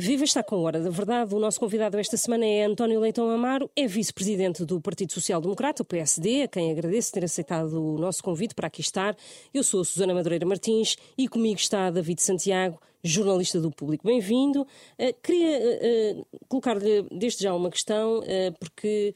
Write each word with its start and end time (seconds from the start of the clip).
Viva 0.00 0.22
está 0.22 0.44
com 0.44 0.62
hora 0.62 0.80
da 0.80 0.90
verdade. 0.90 1.34
O 1.34 1.40
nosso 1.40 1.58
convidado 1.58 1.98
esta 1.98 2.16
semana 2.16 2.46
é 2.46 2.62
António 2.62 3.00
Leitão 3.00 3.28
Amaro, 3.30 3.68
é 3.74 3.84
vice-presidente 3.84 4.64
do 4.64 4.80
Partido 4.80 5.12
Social 5.12 5.40
Democrata, 5.40 5.82
o 5.82 5.84
PSD, 5.84 6.42
a 6.42 6.46
quem 6.46 6.70
agradeço 6.70 7.10
ter 7.10 7.24
aceitado 7.24 7.72
o 7.82 7.98
nosso 7.98 8.22
convite 8.22 8.54
para 8.54 8.68
aqui 8.68 8.80
estar. 8.80 9.16
Eu 9.52 9.64
sou 9.64 9.80
a 9.80 9.84
Susana 9.84 10.14
Madureira 10.14 10.46
Martins 10.46 10.96
e 11.18 11.26
comigo 11.26 11.58
está 11.58 11.90
David 11.90 12.22
Santiago, 12.22 12.80
jornalista 13.08 13.60
do 13.60 13.70
Público. 13.70 14.06
Bem-vindo. 14.06 14.62
Uh, 14.62 15.14
queria 15.22 15.58
uh, 15.58 16.26
colocar-lhe 16.48 17.02
desde 17.10 17.44
já 17.44 17.54
uma 17.54 17.70
questão, 17.70 18.20
porque 18.58 19.14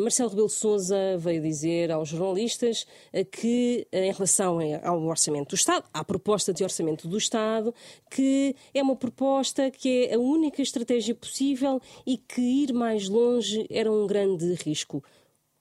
Marcelo 0.00 0.30
Rebelo 0.30 0.48
de 0.48 0.54
Sousa 0.54 1.16
veio 1.18 1.42
dizer 1.42 1.90
aos 1.90 2.08
jornalistas 2.08 2.86
que, 3.30 3.86
em 3.92 4.12
relação 4.12 4.58
ao 4.82 5.02
orçamento 5.04 5.50
do 5.50 5.54
Estado, 5.54 5.84
à 5.92 6.04
proposta 6.04 6.52
de 6.52 6.62
orçamento 6.62 7.08
do 7.08 7.16
Estado, 7.16 7.74
que 8.10 8.54
é 8.74 8.82
uma 8.82 8.96
proposta 8.96 9.70
que 9.70 10.06
é 10.06 10.14
a 10.14 10.18
única 10.18 10.62
estratégia 10.62 11.14
possível 11.14 11.80
e 12.06 12.16
que 12.16 12.40
ir 12.40 12.72
mais 12.72 13.08
longe 13.08 13.66
era 13.70 13.90
um 13.90 14.06
grande 14.06 14.54
risco. 14.54 15.02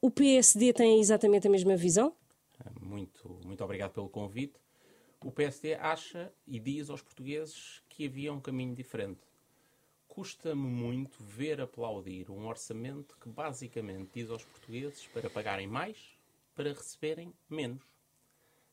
O 0.02 0.10
PSD 0.10 0.74
tem 0.74 1.00
exatamente 1.00 1.48
a 1.48 1.52
mesma 1.52 1.76
visão? 1.76 2.14
Muito, 2.82 3.40
muito 3.46 3.64
obrigado 3.64 3.92
pelo 3.92 4.10
convite 4.10 4.60
o 5.22 5.32
PSD 5.32 5.74
acha 5.76 6.34
e 6.48 6.60
diz 6.60 6.90
aos 6.90 7.02
portugueses 7.02 7.84
que 7.90 8.06
havia 8.06 8.32
um 8.32 8.40
caminho 8.40 8.74
diferente. 8.74 9.22
Custa-me 10.08 10.68
muito 10.68 11.24
ver 11.24 11.62
aplaudir 11.62 12.32
um 12.32 12.48
orçamento 12.48 13.18
que 13.18 13.30
basicamente 13.30 14.12
diz 14.14 14.30
aos 14.30 14.44
portugueses 14.44 15.06
para 15.08 15.30
pagarem 15.30 15.68
mais, 15.68 16.18
para 16.56 16.74
receberem 16.74 17.34
menos. 17.50 17.84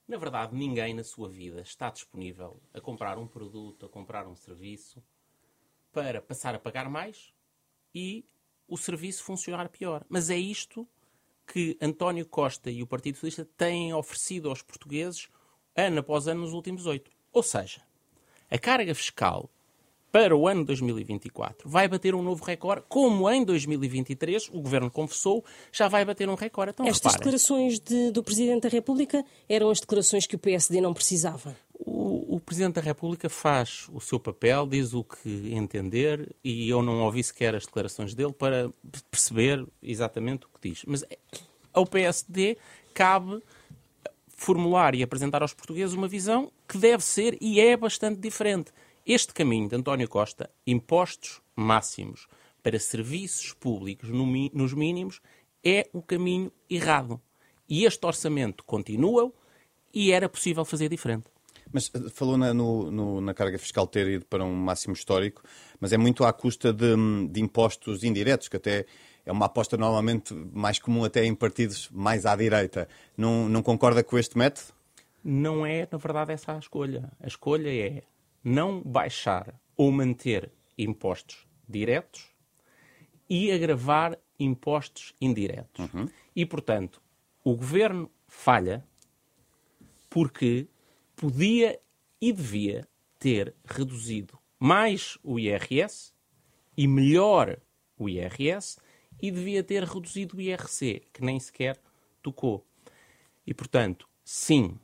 Na 0.06 0.16
verdade, 0.16 0.54
ninguém 0.54 0.94
na 0.94 1.02
sua 1.02 1.28
vida 1.28 1.60
está 1.60 1.90
disponível 1.90 2.60
a 2.72 2.80
comprar 2.80 3.18
um 3.18 3.26
produto, 3.26 3.86
a 3.86 3.88
comprar 3.88 4.26
um 4.26 4.36
serviço, 4.36 5.02
para 5.92 6.22
passar 6.22 6.54
a 6.54 6.58
pagar 6.58 6.88
mais 6.88 7.32
e 7.94 8.24
o 8.68 8.76
serviço 8.76 9.24
funcionar 9.24 9.68
pior. 9.68 10.04
Mas 10.08 10.30
é 10.30 10.36
isto 10.36 10.86
que 11.46 11.76
António 11.80 12.26
Costa 12.26 12.70
e 12.70 12.82
o 12.82 12.86
Partido 12.86 13.14
Socialista 13.16 13.44
têm 13.56 13.94
oferecido 13.94 14.48
aos 14.48 14.62
portugueses 14.62 15.28
ano 15.76 16.00
após 16.00 16.26
ano 16.26 16.40
nos 16.42 16.52
últimos 16.52 16.86
oito. 16.86 17.10
Ou 17.32 17.42
seja, 17.42 17.80
a 18.50 18.58
carga 18.58 18.94
fiscal 18.94 19.50
para 20.16 20.34
o 20.34 20.48
ano 20.48 20.64
2024 20.64 21.68
vai 21.68 21.86
bater 21.86 22.14
um 22.14 22.22
novo 22.22 22.42
recorde, 22.42 22.84
como 22.88 23.30
em 23.30 23.44
2023 23.44 24.48
o 24.48 24.62
Governo 24.62 24.90
confessou, 24.90 25.44
já 25.70 25.88
vai 25.88 26.06
bater 26.06 26.26
um 26.28 26.34
recorde. 26.34 26.72
Então, 26.72 26.86
Estas 26.86 27.12
reparem. 27.12 27.18
declarações 27.18 27.78
de, 27.78 28.10
do 28.12 28.22
Presidente 28.22 28.62
da 28.62 28.68
República 28.70 29.22
eram 29.46 29.68
as 29.68 29.78
declarações 29.78 30.26
que 30.26 30.34
o 30.34 30.38
PSD 30.38 30.80
não 30.80 30.94
precisava? 30.94 31.54
O, 31.78 32.36
o, 32.36 32.40
Presidente 32.40 32.76
da 32.76 32.80
República 32.80 33.28
faz 33.28 33.88
o 33.92 34.00
seu 34.00 34.18
papel, 34.18 34.66
diz 34.66 34.94
o 34.94 35.04
que 35.04 35.52
entender, 35.52 36.34
e 36.42 36.66
eu 36.66 36.80
não 36.80 37.02
ouvi 37.02 37.22
sequer 37.22 37.54
as 37.54 37.66
declarações 37.66 38.14
dele 38.14 38.32
para 38.32 38.70
perceber 39.10 39.66
exatamente 39.82 40.46
o 40.46 40.48
que 40.48 40.70
diz. 40.70 40.82
Mas 40.86 41.04
ao 41.74 41.84
PSD 41.84 42.56
cabe 42.94 43.42
formular 44.36 44.94
e 44.94 45.02
apresentar 45.02 45.42
aos 45.42 45.54
portugueses 45.54 45.94
uma 45.94 46.06
visão 46.06 46.52
que 46.68 46.78
deve 46.78 47.02
ser 47.02 47.36
e 47.40 47.58
é 47.58 47.76
bastante 47.76 48.20
diferente. 48.20 48.70
Este 49.04 49.32
caminho 49.32 49.68
de 49.68 49.76
António 49.76 50.08
Costa, 50.08 50.50
impostos 50.66 51.40
máximos 51.54 52.28
para 52.62 52.78
serviços 52.78 53.52
públicos 53.54 54.10
no, 54.10 54.26
nos 54.52 54.74
mínimos, 54.74 55.20
é 55.64 55.88
o 55.92 56.02
caminho 56.02 56.52
errado. 56.68 57.20
E 57.68 57.84
este 57.84 58.04
orçamento 58.04 58.62
continua 58.64 59.32
e 59.92 60.12
era 60.12 60.28
possível 60.28 60.64
fazer 60.64 60.88
diferente. 60.88 61.24
Mas 61.72 61.90
eh, 61.94 62.10
falou 62.10 62.36
na, 62.36 62.52
no, 62.52 62.90
no, 62.90 63.20
na 63.20 63.34
carga 63.34 63.58
fiscal 63.58 63.86
ter 63.86 64.06
ido 64.08 64.26
para 64.26 64.44
um 64.44 64.54
máximo 64.54 64.94
histórico, 64.94 65.42
mas 65.80 65.92
é 65.92 65.96
muito 65.96 66.24
à 66.24 66.32
custa 66.32 66.72
de, 66.72 66.94
de 67.30 67.40
impostos 67.40 68.04
indiretos, 68.04 68.48
que 68.48 68.56
até 68.56 68.86
é 69.26 69.32
uma 69.32 69.46
aposta 69.46 69.76
normalmente 69.76 70.32
mais 70.32 70.78
comum 70.78 71.04
até 71.04 71.24
em 71.24 71.34
partidos 71.34 71.90
mais 71.90 72.24
à 72.24 72.36
direita. 72.36 72.88
Não, 73.16 73.48
não 73.48 73.60
concorda 73.60 74.02
com 74.04 74.16
este 74.16 74.38
método? 74.38 74.68
Não 75.22 75.66
é, 75.66 75.86
na 75.90 75.98
verdade, 75.98 76.32
essa 76.32 76.52
a 76.54 76.58
escolha. 76.58 77.10
A 77.20 77.26
escolha 77.26 77.68
é 77.68 78.04
não 78.44 78.80
baixar 78.80 79.52
ou 79.76 79.90
manter 79.90 80.52
impostos 80.78 81.44
diretos 81.68 82.28
e 83.28 83.50
agravar 83.50 84.16
impostos 84.38 85.12
indiretos. 85.20 85.92
Uhum. 85.92 86.08
E, 86.34 86.46
portanto, 86.46 87.02
o 87.42 87.56
governo 87.56 88.08
falha 88.28 88.84
porque 90.08 90.68
podia 91.16 91.80
e 92.20 92.32
devia 92.32 92.86
ter 93.18 93.52
reduzido 93.64 94.38
mais 94.60 95.18
o 95.24 95.38
IRS 95.38 96.12
e 96.76 96.86
melhor 96.86 97.58
o 97.98 98.08
IRS 98.08 98.78
e 99.20 99.30
devia 99.30 99.62
ter 99.62 99.84
reduzido 99.84 100.36
o 100.36 100.40
IRC, 100.40 101.02
que 101.12 101.24
nem 101.24 101.38
sequer 101.40 101.78
tocou. 102.22 102.64
E, 103.46 103.54
portanto, 103.54 104.08
sim, 104.24 104.78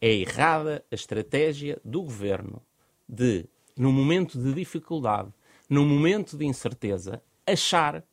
é 0.00 0.12
errada 0.12 0.84
a 0.90 0.94
estratégia 0.94 1.80
do 1.84 2.02
governo 2.02 2.62
de, 3.08 3.46
no 3.76 3.92
momento 3.92 4.38
de 4.38 4.52
dificuldade, 4.52 5.32
no 5.68 5.84
momento 5.84 6.36
de 6.36 6.44
incerteza, 6.44 7.22
achar 7.46 8.04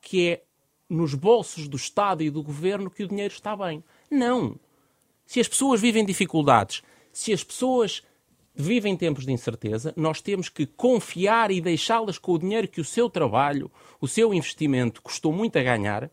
que 0.00 0.28
é 0.28 0.42
nos 0.88 1.14
bolsos 1.14 1.68
do 1.68 1.76
Estado 1.76 2.22
e 2.22 2.30
do 2.30 2.42
governo 2.42 2.90
que 2.90 3.02
o 3.02 3.08
dinheiro 3.08 3.34
está 3.34 3.56
bem. 3.56 3.84
Não! 4.10 4.58
Se 5.26 5.40
as 5.40 5.48
pessoas 5.48 5.80
vivem 5.80 6.04
dificuldades, 6.04 6.82
se 7.12 7.32
as 7.32 7.44
pessoas 7.44 8.02
vivem 8.58 8.96
tempos 8.96 9.24
de 9.24 9.30
incerteza, 9.30 9.94
nós 9.96 10.20
temos 10.20 10.48
que 10.48 10.66
confiar 10.66 11.52
e 11.52 11.60
deixá-las 11.60 12.18
com 12.18 12.32
o 12.32 12.38
dinheiro 12.38 12.66
que 12.66 12.80
o 12.80 12.84
seu 12.84 13.08
trabalho, 13.08 13.70
o 14.00 14.08
seu 14.08 14.34
investimento 14.34 15.00
custou 15.00 15.32
muito 15.32 15.56
a 15.56 15.62
ganhar, 15.62 16.10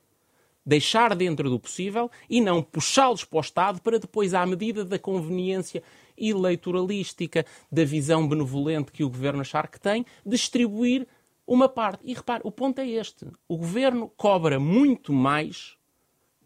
deixar 0.64 1.16
dentro 1.16 1.50
do 1.50 1.60
possível 1.60 2.10
e 2.30 2.40
não 2.40 2.62
puxá-los 2.62 3.26
para 3.26 3.38
o 3.38 3.42
Estado 3.42 3.82
para 3.82 3.98
depois, 3.98 4.36
à 4.36 4.46
medida 4.46 4.86
da 4.86 5.00
conveniência 5.00 5.82
eleitoralística, 6.16 7.44
da 7.72 7.84
visão 7.84 8.28
benevolente 8.28 8.92
que 8.92 9.04
o 9.04 9.10
governo 9.10 9.42
achar 9.42 9.68
que 9.68 9.82
tem, 9.82 10.06
distribuir 10.24 11.08
uma 11.48 11.68
parte. 11.68 12.02
E 12.04 12.14
repare, 12.14 12.42
o 12.46 12.52
ponto 12.52 12.78
é 12.80 12.88
este: 12.88 13.26
o 13.48 13.58
governo 13.58 14.08
cobra 14.16 14.60
muito 14.60 15.12
mais 15.12 15.76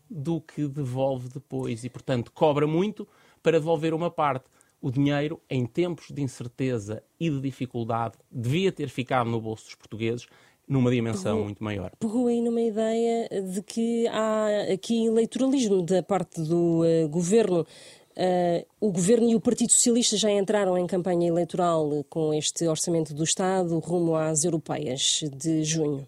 do 0.09 0.39
que 0.39 0.65
devolve 0.65 1.27
depois 1.27 1.83
e, 1.83 1.89
portanto, 1.89 2.31
cobra 2.31 2.65
muito 2.65 3.05
para 3.43 3.59
devolver 3.59 3.93
uma 3.93 4.09
parte 4.09 4.45
o 4.81 4.89
dinheiro, 4.89 5.41
em 5.49 5.65
tempos 5.65 6.07
de 6.09 6.21
incerteza 6.21 7.03
e 7.19 7.29
de 7.29 7.39
dificuldade, 7.41 8.15
devia 8.31 8.71
ter 8.71 8.89
ficado 8.89 9.29
no 9.29 9.41
bolso 9.41 9.65
dos 9.65 9.75
portugueses 9.75 10.27
numa 10.69 10.91
dimensão 10.91 11.33
pegou, 11.33 11.43
muito 11.45 11.63
maior. 11.63 11.91
Pegou 11.99 12.27
aí 12.27 12.41
numa 12.41 12.61
ideia 12.61 13.27
de 13.41 13.61
que 13.63 14.07
há 14.07 14.71
aqui 14.71 15.07
eleitoralismo 15.07 15.81
da 15.81 16.03
parte 16.03 16.41
do 16.41 16.83
uh, 16.83 17.09
governo. 17.09 17.65
Uh, 18.11 18.65
o 18.79 18.91
governo 18.91 19.29
e 19.29 19.35
o 19.35 19.39
Partido 19.39 19.71
Socialista 19.71 20.15
já 20.15 20.29
entraram 20.29 20.77
em 20.77 20.85
campanha 20.85 21.27
eleitoral 21.27 22.05
com 22.09 22.33
este 22.33 22.67
orçamento 22.67 23.13
do 23.13 23.23
Estado 23.23 23.79
rumo 23.79 24.15
às 24.15 24.43
europeias 24.43 25.21
de 25.35 25.63
junho. 25.63 26.07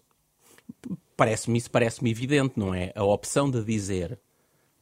Parece-me 1.16 1.58
isso 1.58 1.70
parece-me 1.70 2.10
evidente, 2.10 2.54
não 2.56 2.74
é? 2.74 2.92
A 2.94 3.04
opção 3.04 3.50
de 3.50 3.64
dizer 3.64 4.18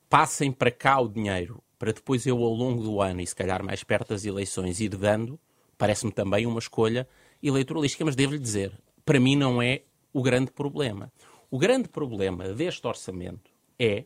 passem 0.08 0.50
para 0.52 0.70
cá 0.70 1.00
o 1.00 1.08
dinheiro 1.08 1.62
para 1.80 1.94
depois 1.94 2.26
eu, 2.26 2.36
ao 2.44 2.52
longo 2.52 2.82
do 2.82 3.00
ano, 3.00 3.22
e 3.22 3.26
se 3.26 3.34
calhar 3.34 3.64
mais 3.64 3.82
perto 3.82 4.10
das 4.10 4.26
eleições, 4.26 4.80
ir 4.80 4.90
dando, 4.90 5.40
parece-me 5.78 6.12
também 6.12 6.44
uma 6.44 6.58
escolha 6.58 7.08
eleitoralística. 7.42 8.04
Mas 8.04 8.14
devo-lhe 8.14 8.38
dizer, 8.38 8.78
para 9.02 9.18
mim 9.18 9.34
não 9.34 9.62
é 9.62 9.80
o 10.12 10.22
grande 10.22 10.50
problema. 10.50 11.10
O 11.50 11.58
grande 11.58 11.88
problema 11.88 12.52
deste 12.52 12.86
orçamento 12.86 13.50
é 13.78 14.04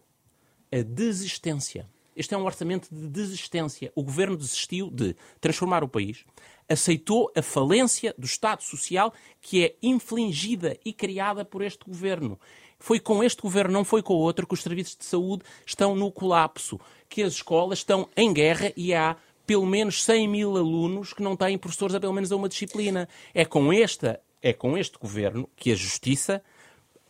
a 0.71 0.83
desistência. 0.83 1.91
Este 2.15 2.33
é 2.33 2.39
um 2.39 2.45
orçamento 2.45 2.95
de 2.95 3.09
desistência. 3.09 3.91
O 3.97 4.05
governo 4.05 4.37
desistiu 4.37 4.89
de 4.89 5.17
transformar 5.41 5.83
o 5.83 5.89
país, 5.89 6.25
aceitou 6.69 7.33
a 7.37 7.43
falência 7.43 8.15
do 8.17 8.25
Estado 8.25 8.63
Social 8.63 9.13
que 9.41 9.65
é 9.65 9.75
infligida 9.83 10.79
e 10.85 10.93
criada 10.93 11.45
por 11.45 11.61
este 11.61 11.85
governo. 11.85 12.39
Foi 12.85 13.01
com 13.01 13.25
este 13.25 13.41
governo, 13.41 13.73
não 13.73 13.83
foi 13.83 14.03
com 14.03 14.13
o 14.13 14.19
outro, 14.19 14.47
que 14.47 14.53
os 14.53 14.63
serviços 14.63 14.95
de 14.95 15.07
saúde 15.07 15.43
estão 15.65 15.97
no 15.97 16.13
colapso, 16.13 16.79
que 17.09 17.23
as 17.23 17.33
escolas 17.33 17.79
estão 17.79 18.11
em 18.15 18.31
guerra 18.31 18.75
e 18.77 18.93
há 18.93 19.17
pelo 19.47 19.65
menos 19.65 20.05
100 20.05 20.29
mil 20.29 20.55
alunos 20.55 21.15
que 21.15 21.23
não 21.23 21.35
têm 21.35 21.57
professores 21.57 21.95
a 21.95 22.01
pelo 22.01 22.13
menos 22.13 22.31
a 22.31 22.37
uma 22.37 22.47
disciplina. 22.47 23.09
É 23.33 23.47
com, 23.47 23.73
esta, 23.73 24.21
é 24.43 24.53
com 24.53 24.77
este 24.77 24.99
governo 24.99 25.49
que 25.57 25.73
a 25.73 25.75
justiça 25.75 26.43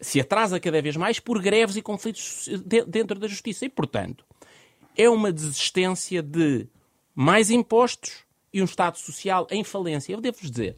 se 0.00 0.20
atrasa 0.20 0.60
cada 0.60 0.80
vez 0.80 0.96
mais 0.96 1.18
por 1.18 1.42
greves 1.42 1.74
e 1.74 1.82
conflitos 1.82 2.48
dentro 2.86 3.18
da 3.18 3.26
justiça. 3.26 3.64
E, 3.64 3.68
portanto, 3.68 4.24
é 4.96 5.10
uma 5.10 5.32
desistência 5.32 6.22
de 6.22 6.68
mais 7.12 7.50
impostos 7.50 8.22
e 8.52 8.62
um 8.62 8.64
Estado 8.64 8.96
social 8.96 9.44
em 9.50 9.64
falência. 9.64 10.12
Eu 10.12 10.20
devo-vos 10.20 10.52
dizer, 10.52 10.76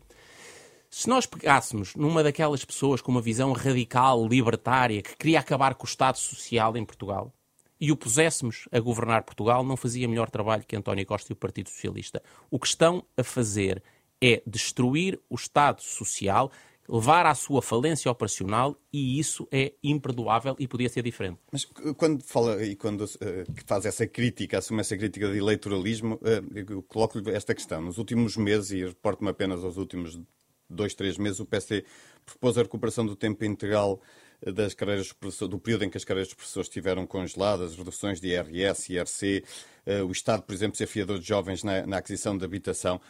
se 0.91 1.09
nós 1.09 1.27
pegássemos 1.27 1.95
numa 1.95 2.23
daquelas 2.23 2.65
pessoas 2.65 3.01
com 3.01 3.11
uma 3.11 3.21
visão 3.21 3.53
radical, 3.53 4.27
libertária, 4.27 5.03
que 5.03 5.17
queria 5.17 5.41
acabar 5.41 5.75
com 5.75 5.85
o 5.85 5.89
Estado 5.89 6.19
Social 6.19 6.77
em 6.77 6.85
Portugal, 6.85 7.33
e 7.81 7.93
o 7.93 7.97
puséssemos 7.97 8.69
a 8.73 8.81
governar 8.81 9.25
Portugal, 9.25 9.63
não 9.63 9.77
fazia 9.77 10.09
melhor 10.09 10.31
trabalho 10.31 10.65
que 10.67 10.77
António 10.77 11.05
Costa 11.07 11.33
e 11.33 11.35
o 11.35 11.37
Partido 11.37 11.69
Socialista. 11.69 12.23
O 12.51 12.59
que 12.59 12.67
estão 12.67 13.05
a 13.17 13.23
fazer 13.23 13.83
é 14.21 14.43
destruir 14.47 15.21
o 15.29 15.35
Estado 15.35 15.83
Social, 15.83 16.51
levar 16.89 17.27
à 17.27 17.35
sua 17.35 17.61
falência 17.61 18.11
operacional 18.11 18.77
e 18.93 19.19
isso 19.19 19.47
é 19.51 19.75
imperdoável 19.83 20.57
e 20.59 20.67
podia 20.67 20.89
ser 20.89 21.03
diferente. 21.03 21.39
Mas 21.53 21.65
quando 21.65 22.23
fala 22.23 22.65
e 22.65 22.77
quando 22.77 23.03
uh, 23.03 23.09
faz 23.67 23.85
essa 23.85 24.07
crítica, 24.07 24.59
assume 24.59 24.81
essa 24.81 24.97
crítica 24.97 25.31
de 25.31 25.39
eleitoralismo, 25.39 26.15
uh, 26.15 26.73
eu 26.73 26.83
coloco-lhe 26.83 27.31
esta 27.31 27.55
questão. 27.55 27.83
Nos 27.83 27.99
últimos 27.99 28.37
meses, 28.37 28.71
e 28.71 28.85
reporto-me 28.85 29.31
apenas 29.31 29.63
aos 29.65 29.77
últimos 29.77 30.19
dois, 30.69 30.95
três 30.95 31.19
meses, 31.19 31.41
o 31.41 31.47
PSD 31.47 31.85
propôs 32.25 32.59
a 32.59 32.63
recuperação 32.63 33.07
do 33.07 33.17
tempo 33.17 33.45
integral 33.45 34.01
das 34.53 34.75
carreiras 34.75 35.15
do 35.49 35.59
período 35.59 35.85
em 35.85 35.91
que 35.91 35.97
as 35.97 36.05
carreiras 36.05 36.29
de 36.29 36.37
professores 36.37 36.69
estiveram 36.69 37.07
congeladas, 37.07 37.77
reduções 37.77 38.21
de 38.21 38.29
IRS, 38.29 38.93
IRC, 38.93 39.45
uh, 39.87 40.05
o 40.05 40.13
Estado, 40.13 40.43
por 40.43 40.55
exemplo, 40.55 40.77
ser 40.77 40.87
fiador 40.87 41.19
de 41.19 41.27
jovens 41.27 41.63
na, 41.63 41.87
na 41.87 41.99
aquisição 41.99 42.37
de 42.37 42.45
habitação. 42.45 43.01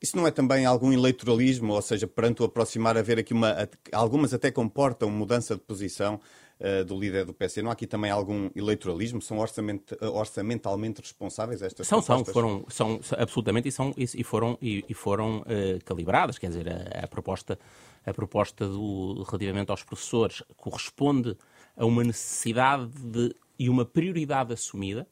Isso 0.00 0.16
não 0.16 0.26
é 0.26 0.30
também 0.30 0.66
algum 0.66 0.92
eleitoralismo, 0.92 1.72
ou 1.72 1.82
seja, 1.82 2.06
perante 2.06 2.42
o 2.42 2.44
aproximar, 2.44 2.96
haver 2.96 3.18
aqui 3.18 3.32
uma. 3.32 3.68
Algumas 3.92 4.34
até 4.34 4.50
comportam 4.50 5.10
mudança 5.10 5.54
de 5.54 5.62
posição 5.62 6.20
uh, 6.60 6.84
do 6.84 6.98
líder 6.98 7.24
do 7.24 7.32
PC. 7.32 7.62
Não 7.62 7.70
há 7.70 7.72
aqui 7.72 7.86
também 7.86 8.10
algum 8.10 8.50
eleitoralismo? 8.54 9.20
São 9.20 9.38
orçament, 9.38 9.82
orçamentalmente 10.00 11.00
responsáveis 11.00 11.62
estas 11.62 11.86
são, 11.86 12.00
propostas? 12.02 12.26
São, 12.26 12.34
foram, 12.34 12.64
são 12.68 13.00
absolutamente 13.18 13.68
e, 13.68 13.72
são, 13.72 13.94
e 13.96 14.24
foram, 14.24 14.58
e, 14.60 14.84
e 14.88 14.94
foram 14.94 15.40
uh, 15.40 15.84
calibradas. 15.84 16.38
Quer 16.38 16.48
dizer, 16.48 16.68
a, 16.68 17.04
a, 17.04 17.08
proposta, 17.08 17.58
a 18.04 18.12
proposta 18.12 18.68
do, 18.68 19.22
relativamente 19.22 19.70
aos 19.70 19.82
professores 19.82 20.42
corresponde 20.56 21.36
a 21.76 21.84
uma 21.84 22.02
necessidade 22.02 22.88
de, 22.88 23.34
e 23.58 23.68
uma 23.68 23.84
prioridade 23.84 24.52
assumida. 24.52 25.06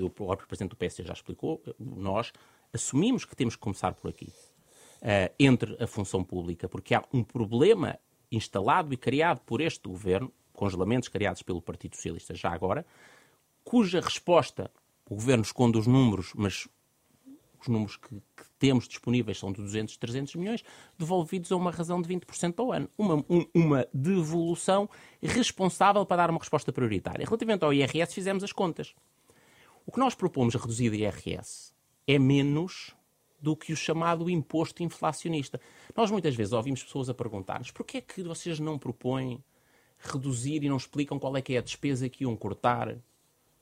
O 0.00 0.10
próprio 0.10 0.46
Presidente 0.46 0.70
do 0.70 0.76
PS 0.76 0.96
já 0.98 1.14
explicou. 1.14 1.62
Nós 1.78 2.30
assumimos 2.72 3.24
que 3.24 3.34
temos 3.34 3.56
que 3.56 3.60
começar 3.60 3.94
por 3.94 4.08
aqui, 4.08 4.26
uh, 5.02 5.32
entre 5.38 5.82
a 5.82 5.86
função 5.86 6.22
pública, 6.22 6.68
porque 6.68 6.94
há 6.94 7.02
um 7.12 7.24
problema 7.24 7.98
instalado 8.32 8.92
e 8.92 8.96
criado 8.96 9.40
por 9.40 9.60
este 9.60 9.88
governo, 9.88 10.32
congelamentos 10.52 11.08
criados 11.08 11.42
pelo 11.42 11.62
Partido 11.62 11.96
Socialista 11.96 12.34
já 12.34 12.50
agora, 12.52 12.84
cuja 13.62 14.00
resposta, 14.00 14.70
o 15.08 15.14
governo 15.14 15.42
esconde 15.42 15.78
os 15.78 15.86
números, 15.86 16.32
mas 16.34 16.68
os 17.60 17.68
números 17.68 17.96
que, 17.96 18.08
que, 18.10 18.44
temos 18.58 18.88
disponíveis 18.88 19.38
são 19.38 19.52
de 19.52 19.60
200, 19.60 19.96
300 19.96 20.34
milhões, 20.36 20.64
devolvidos 20.98 21.50
a 21.52 21.56
uma 21.56 21.70
razão 21.70 22.00
de 22.00 22.08
20% 22.08 22.54
ao 22.58 22.72
ano. 22.72 22.88
Uma, 22.96 23.24
um, 23.28 23.46
uma 23.54 23.86
devolução 23.92 24.88
responsável 25.20 26.04
para 26.06 26.18
dar 26.18 26.30
uma 26.30 26.38
resposta 26.38 26.72
prioritária. 26.72 27.24
Relativamente 27.24 27.64
ao 27.64 27.72
IRS, 27.72 28.14
fizemos 28.14 28.44
as 28.44 28.52
contas. 28.52 28.94
O 29.84 29.92
que 29.92 29.98
nós 29.98 30.14
propomos 30.14 30.54
a 30.54 30.58
reduzir 30.58 30.90
o 30.90 30.94
IRS 30.94 31.72
é 32.06 32.18
menos 32.18 32.94
do 33.42 33.56
que 33.56 33.72
o 33.72 33.76
chamado 33.76 34.30
imposto 34.30 34.84
inflacionista. 34.84 35.60
Nós 35.96 36.10
muitas 36.10 36.34
vezes 36.36 36.52
ouvimos 36.52 36.84
pessoas 36.84 37.10
a 37.10 37.14
perguntar-nos 37.14 37.72
porquê 37.72 37.98
é 37.98 38.00
que 38.00 38.22
vocês 38.22 38.60
não 38.60 38.78
propõem 38.78 39.42
reduzir 39.98 40.62
e 40.62 40.68
não 40.68 40.76
explicam 40.76 41.18
qual 41.18 41.36
é 41.36 41.42
que 41.42 41.54
é 41.54 41.58
a 41.58 41.62
despesa 41.62 42.08
que 42.08 42.22
iam 42.22 42.36
cortar 42.36 42.96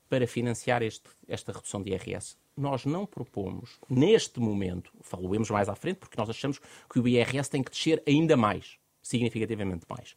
para 0.07 0.27
financiar 0.27 0.83
este, 0.83 1.09
esta 1.27 1.51
redução 1.51 1.81
de 1.81 1.91
IRS. 1.91 2.35
Nós 2.55 2.85
não 2.85 3.05
propomos, 3.05 3.79
neste 3.89 4.39
momento, 4.39 4.91
falamos 5.01 5.49
mais 5.49 5.69
à 5.69 5.75
frente, 5.75 5.97
porque 5.97 6.19
nós 6.19 6.29
achamos 6.29 6.59
que 6.91 6.99
o 6.99 7.07
IRS 7.07 7.49
tem 7.49 7.63
que 7.63 7.71
descer 7.71 8.03
ainda 8.05 8.35
mais, 8.35 8.77
significativamente 9.01 9.85
mais. 9.89 10.15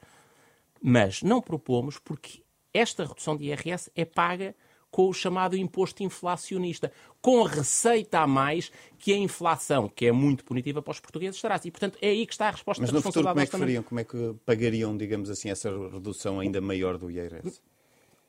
Mas 0.83 1.23
não 1.23 1.41
propomos 1.41 1.99
porque 1.99 2.43
esta 2.73 3.05
redução 3.05 3.37
de 3.37 3.45
IRS 3.45 3.91
é 3.95 4.05
paga 4.05 4.55
com 4.95 5.09
o 5.09 5.13
chamado 5.13 5.57
imposto 5.57 6.05
inflacionista, 6.05 6.93
com 7.21 7.43
receita 7.43 8.21
a 8.21 8.29
mais 8.29 8.71
que 8.97 9.13
a 9.13 9.17
inflação, 9.17 9.89
que 9.89 10.07
é 10.07 10.13
muito 10.13 10.45
punitiva 10.45 10.81
para 10.81 10.93
os 10.93 11.01
portugueses, 11.01 11.41
traz. 11.41 11.65
E, 11.65 11.71
portanto, 11.73 11.99
é 12.01 12.11
aí 12.11 12.25
que 12.25 12.33
está 12.33 12.47
a 12.47 12.53
resposta 12.53 12.81
Mas 12.81 12.93
no 12.93 13.03
futuro, 13.03 13.27
como 13.27 13.41
é 13.41 13.45
que 13.45 13.59
fariam? 13.59 13.83
Como 13.83 13.99
é 13.99 14.05
que 14.05 14.37
pagariam, 14.47 14.97
digamos 14.97 15.29
assim, 15.29 15.51
essa 15.51 15.69
redução 15.89 16.39
ainda 16.39 16.61
maior 16.61 16.97
do 16.97 17.11
IRS? 17.11 17.61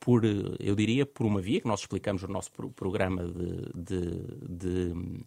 Por, 0.00 0.24
eu 0.58 0.74
diria, 0.74 1.06
por 1.06 1.24
uma 1.24 1.40
via 1.40 1.60
que 1.60 1.68
nós 1.68 1.78
explicamos 1.78 2.24
no 2.24 2.30
nosso 2.30 2.50
programa 2.50 3.22
de, 3.28 3.70
de, 3.72 4.10
de, 4.48 5.24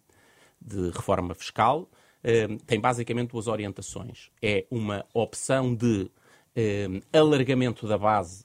de 0.60 0.90
reforma 0.90 1.34
fiscal, 1.34 1.88
eh, 2.22 2.48
tem 2.66 2.78
basicamente 2.78 3.30
duas 3.30 3.46
orientações. 3.46 4.30
É 4.42 4.66
uma 4.70 5.06
opção 5.14 5.74
de 5.74 6.10
eh, 6.54 7.00
alargamento 7.10 7.88
da 7.88 7.96
base 7.96 8.44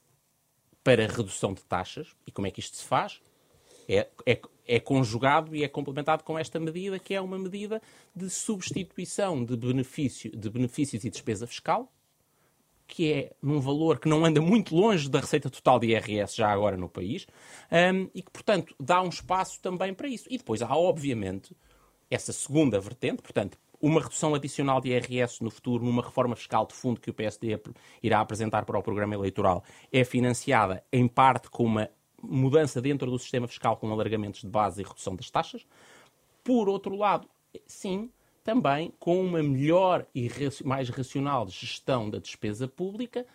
para 0.86 1.08
redução 1.08 1.52
de 1.52 1.64
taxas. 1.64 2.16
E 2.28 2.32
como 2.32 2.46
é 2.46 2.52
que 2.52 2.60
isto 2.60 2.78
se 2.78 2.86
faz? 2.86 3.20
É, 3.90 4.08
é, 4.24 4.40
é, 4.68 4.80
conjugado 4.80 5.56
e 5.56 5.64
é 5.64 5.68
complementado 5.68 6.24
com 6.24 6.38
esta 6.38 6.60
medida, 6.60 7.00
que 7.00 7.16
é 7.16 7.20
uma 7.20 7.40
medida 7.40 7.82
de 8.16 8.30
substituição 8.30 9.44
de, 9.44 9.58
benefício, 9.58 10.30
de 10.30 10.48
benefícios 10.48 11.04
e 11.04 11.10
despesa 11.10 11.48
fiscal, 11.48 11.92
que 12.88 13.12
é 13.12 13.32
num 13.42 13.60
valor 13.60 14.00
que 14.00 14.08
não 14.08 14.24
anda 14.24 14.40
muito 14.40 14.76
longe 14.76 15.10
da 15.10 15.20
receita 15.20 15.50
total 15.50 15.80
de 15.80 15.88
IRS 15.88 16.36
já 16.36 16.52
agora 16.52 16.78
no 16.78 16.88
país, 16.88 17.26
um, 17.72 18.08
e 18.14 18.22
que, 18.22 18.30
portanto, 18.30 18.76
dá 18.80 19.02
um 19.02 19.10
espaço 19.10 19.60
também 19.62 19.92
para 19.92 20.08
isso. 20.08 20.28
E 20.30 20.38
depois 20.38 20.62
há, 20.62 20.76
obviamente, 20.76 21.56
essa 22.12 22.32
segunda 22.32 22.80
vertente, 22.80 23.24
portanto, 23.24 23.58
uma 23.82 24.02
redução 24.02 24.34
adicional 24.34 24.80
de 24.82 24.90
IRS 24.90 25.44
no 25.44 25.50
futuro, 25.50 25.84
numa 25.84 26.02
reforma 26.02 26.36
fiscal 26.36 26.66
de 26.66 26.74
fundo 26.74 27.00
que 27.00 27.10
o 27.10 27.14
PSD 27.14 27.60
irá 28.02 28.20
apresentar 28.20 28.66
para 28.66 28.78
o 28.78 28.84
programa 28.84 29.14
eleitoral, 29.14 29.64
é 29.92 30.04
financiada 30.04 30.84
em 30.92 31.08
parte 31.08 31.50
com 31.50 31.64
uma 31.64 31.90
mudança 32.22 32.82
dentro 32.82 33.10
do 33.10 33.20
sistema 33.20 33.48
fiscal 33.48 33.78
com 33.78 33.92
alargamentos 33.92 34.42
de 34.42 34.48
base 34.48 34.82
e 34.82 34.86
redução 34.86 35.16
das 35.16 35.30
taxas. 35.30 35.66
Por 36.44 36.68
outro 36.70 36.96
lado, 36.96 37.28
sim, 37.66 38.10
também 38.44 38.94
com 39.00 39.22
uma 39.22 39.42
melhor 39.42 40.06
e 40.14 40.30
mais 40.64 40.90
racional 40.90 41.48
gestão 41.48 42.10
da 42.10 42.20
despesa 42.20 42.68
pública, 42.68 43.26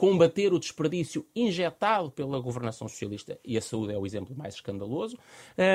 combater 0.00 0.50
o 0.50 0.58
desperdício 0.58 1.26
injetado 1.36 2.10
pela 2.10 2.40
governação 2.40 2.88
socialista, 2.88 3.38
e 3.44 3.58
a 3.58 3.60
saúde 3.60 3.92
é 3.92 3.98
o 3.98 4.06
exemplo 4.06 4.34
mais 4.34 4.54
escandaloso, 4.54 5.18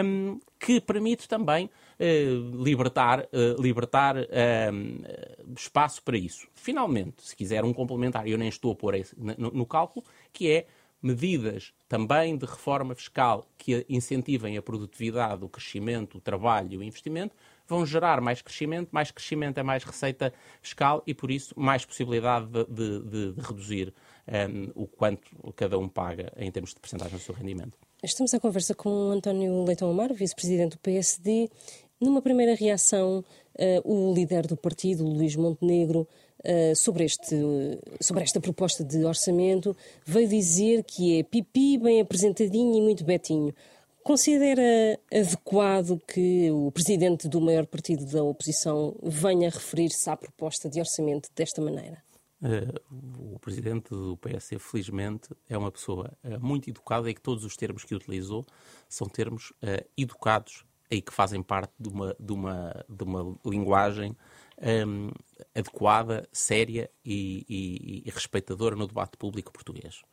um, 0.03 0.39
que 0.59 0.81
permite 0.81 1.27
também 1.27 1.65
uh, 1.67 2.63
libertar, 2.63 3.19
uh, 3.19 3.61
libertar 3.61 4.17
uh, 4.17 5.53
espaço 5.55 6.01
para 6.01 6.17
isso. 6.17 6.47
Finalmente, 6.55 7.21
se 7.21 7.35
quiser 7.35 7.63
um 7.63 7.71
complementar, 7.71 8.27
eu 8.27 8.35
nem 8.35 8.49
estou 8.49 8.71
a 8.71 8.75
pôr 8.75 8.95
esse 8.95 9.15
no, 9.15 9.51
no 9.51 9.65
cálculo, 9.67 10.03
que 10.33 10.49
é 10.49 10.65
medidas 10.99 11.71
também 11.87 12.35
de 12.35 12.47
reforma 12.47 12.95
fiscal 12.95 13.47
que 13.59 13.85
incentivem 13.87 14.57
a 14.57 14.61
produtividade, 14.63 15.45
o 15.45 15.49
crescimento, 15.49 16.17
o 16.17 16.19
trabalho 16.19 16.73
e 16.73 16.77
o 16.79 16.83
investimento, 16.83 17.35
vão 17.67 17.85
gerar 17.85 18.21
mais 18.21 18.41
crescimento, 18.41 18.89
mais 18.91 19.11
crescimento 19.11 19.59
é 19.59 19.63
mais 19.63 19.83
receita 19.83 20.33
fiscal 20.61 21.03
e, 21.05 21.13
por 21.13 21.29
isso, 21.31 21.53
mais 21.55 21.85
possibilidade 21.85 22.47
de, 22.47 22.65
de, 22.65 23.33
de 23.33 23.41
reduzir 23.41 23.93
um, 24.27 24.83
o 24.83 24.87
quanto 24.87 25.53
cada 25.55 25.77
um 25.77 25.87
paga 25.87 26.31
em 26.37 26.51
termos 26.51 26.73
de 26.73 26.79
porcentagem 26.79 27.17
do 27.17 27.23
seu 27.23 27.33
rendimento. 27.33 27.77
Estamos 28.03 28.33
à 28.33 28.39
conversa 28.39 28.75
com 28.75 29.11
António 29.11 29.63
Leitão 29.63 29.89
Amar, 29.89 30.13
vice-presidente 30.13 30.73
do 30.73 30.79
PSD. 30.79 31.49
Numa 31.99 32.21
primeira 32.21 32.55
reação, 32.55 33.23
uh, 33.55 33.91
o 33.91 34.13
líder 34.13 34.45
do 34.45 34.57
partido, 34.57 35.03
Luís 35.03 35.35
Montenegro, 35.35 36.07
uh, 36.41 36.75
sobre, 36.75 37.05
este, 37.05 37.35
sobre 38.01 38.23
esta 38.23 38.39
proposta 38.39 38.83
de 38.83 39.03
orçamento, 39.05 39.75
veio 40.05 40.27
dizer 40.27 40.83
que 40.83 41.19
é 41.19 41.23
pipi, 41.23 41.77
bem 41.77 42.01
apresentadinho 42.01 42.75
e 42.77 42.81
muito 42.81 43.03
betinho. 43.03 43.53
Considera 44.03 44.99
adequado 45.11 45.99
que 46.07 46.51
o 46.51 46.69
presidente 46.71 47.27
do 47.27 47.41
maior 47.41 47.65
partido 47.65 48.05
da 48.05 48.23
oposição 48.23 48.95
venha 49.01 49.49
referir-se 49.49 50.07
à 50.07 50.15
proposta 50.15 50.69
de 50.69 50.79
orçamento 50.79 51.29
desta 51.35 51.59
maneira? 51.59 52.03
Uh, 52.41 53.33
o 53.33 53.39
presidente 53.39 53.89
do 53.89 54.17
PS, 54.17 54.51
felizmente, 54.59 55.29
é 55.49 55.57
uma 55.57 55.71
pessoa 55.71 56.11
uh, 56.23 56.39
muito 56.39 56.69
educada 56.69 57.09
e 57.09 57.13
que 57.13 57.21
todos 57.21 57.45
os 57.45 57.55
termos 57.55 57.83
que 57.83 57.95
utilizou 57.95 58.45
são 58.89 59.07
termos 59.07 59.51
uh, 59.51 59.87
educados 59.97 60.65
e 60.91 61.01
que 61.01 61.13
fazem 61.13 61.41
parte 61.41 61.73
de 61.79 61.89
uma, 61.89 62.15
de 62.19 62.33
uma, 62.33 62.85
de 62.87 63.03
uma 63.03 63.37
linguagem 63.45 64.15
um, 64.87 65.11
adequada, 65.53 66.27
séria 66.31 66.89
e, 67.03 67.45
e, 67.49 68.03
e 68.05 68.11
respeitadora 68.11 68.75
no 68.75 68.87
debate 68.87 69.17
público 69.17 69.51
português. 69.51 70.03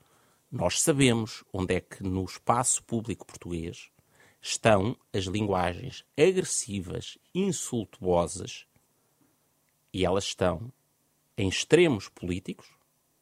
Nós 0.50 0.80
sabemos 0.80 1.44
onde 1.52 1.74
é 1.74 1.80
que 1.80 2.02
no 2.02 2.24
espaço 2.24 2.82
público 2.84 3.26
português 3.26 3.90
estão 4.40 4.96
as 5.12 5.24
linguagens 5.24 6.04
agressivas, 6.16 7.16
insultuosas, 7.34 8.66
e 9.92 10.04
elas 10.04 10.24
estão 10.24 10.72
em 11.36 11.48
extremos 11.48 12.08
políticos, 12.08 12.68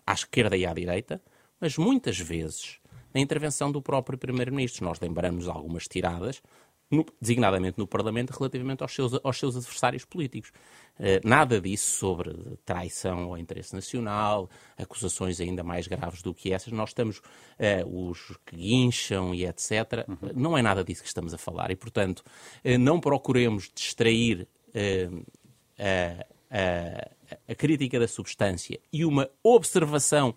à 0.07 0.12
esquerda 0.12 0.57
e 0.57 0.67
à 0.67 0.73
direita, 0.73 1.23
mas 1.61 1.76
muitas 1.76 2.19
vezes 2.19 2.81
na 3.14 3.21
intervenção 3.21 3.71
do 3.71 3.83
próprio 3.83 4.19
Primeiro-Ministro. 4.19 4.85
Nós 4.85 5.00
lembramos 5.00 5.49
algumas 5.49 5.87
tiradas, 5.87 6.43
no, 6.90 7.07
designadamente 7.21 7.79
no 7.79 7.87
Parlamento, 7.87 8.31
relativamente 8.31 8.83
aos 8.83 8.93
seus, 8.93 9.12
aos 9.23 9.38
seus 9.38 9.57
adversários 9.57 10.05
políticos. 10.05 10.50
Uh, 10.99 11.26
nada 11.26 11.61
disso 11.61 11.90
sobre 11.99 12.35
traição 12.64 13.25
ao 13.25 13.38
interesse 13.38 13.75
nacional, 13.75 14.50
acusações 14.76 15.40
ainda 15.40 15.62
mais 15.62 15.87
graves 15.87 16.23
do 16.23 16.35
que 16.35 16.52
essas. 16.52 16.73
Nós 16.73 16.90
estamos, 16.90 17.19
uh, 17.19 18.09
os 18.11 18.37
que 18.45 18.57
guincham 18.57 19.35
e 19.35 19.47
etc., 19.47 20.07
uhum. 20.09 20.31
não 20.35 20.59
é 20.59 20.62
nada 20.62 20.85
disso 20.85 21.02
que 21.02 21.09
estamos 21.09 21.33
a 21.33 21.38
falar. 21.38 21.71
E, 21.71 21.76
portanto, 21.76 22.21
uh, 22.21 22.79
não 22.79 23.00
procuremos 23.00 23.71
distrair 23.75 24.47
a, 25.79 26.25
a, 26.50 27.09
a 27.49 27.54
crítica 27.54 27.99
da 27.99 28.09
substância 28.09 28.78
e 28.92 29.04
uma 29.04 29.28
observação 29.42 30.35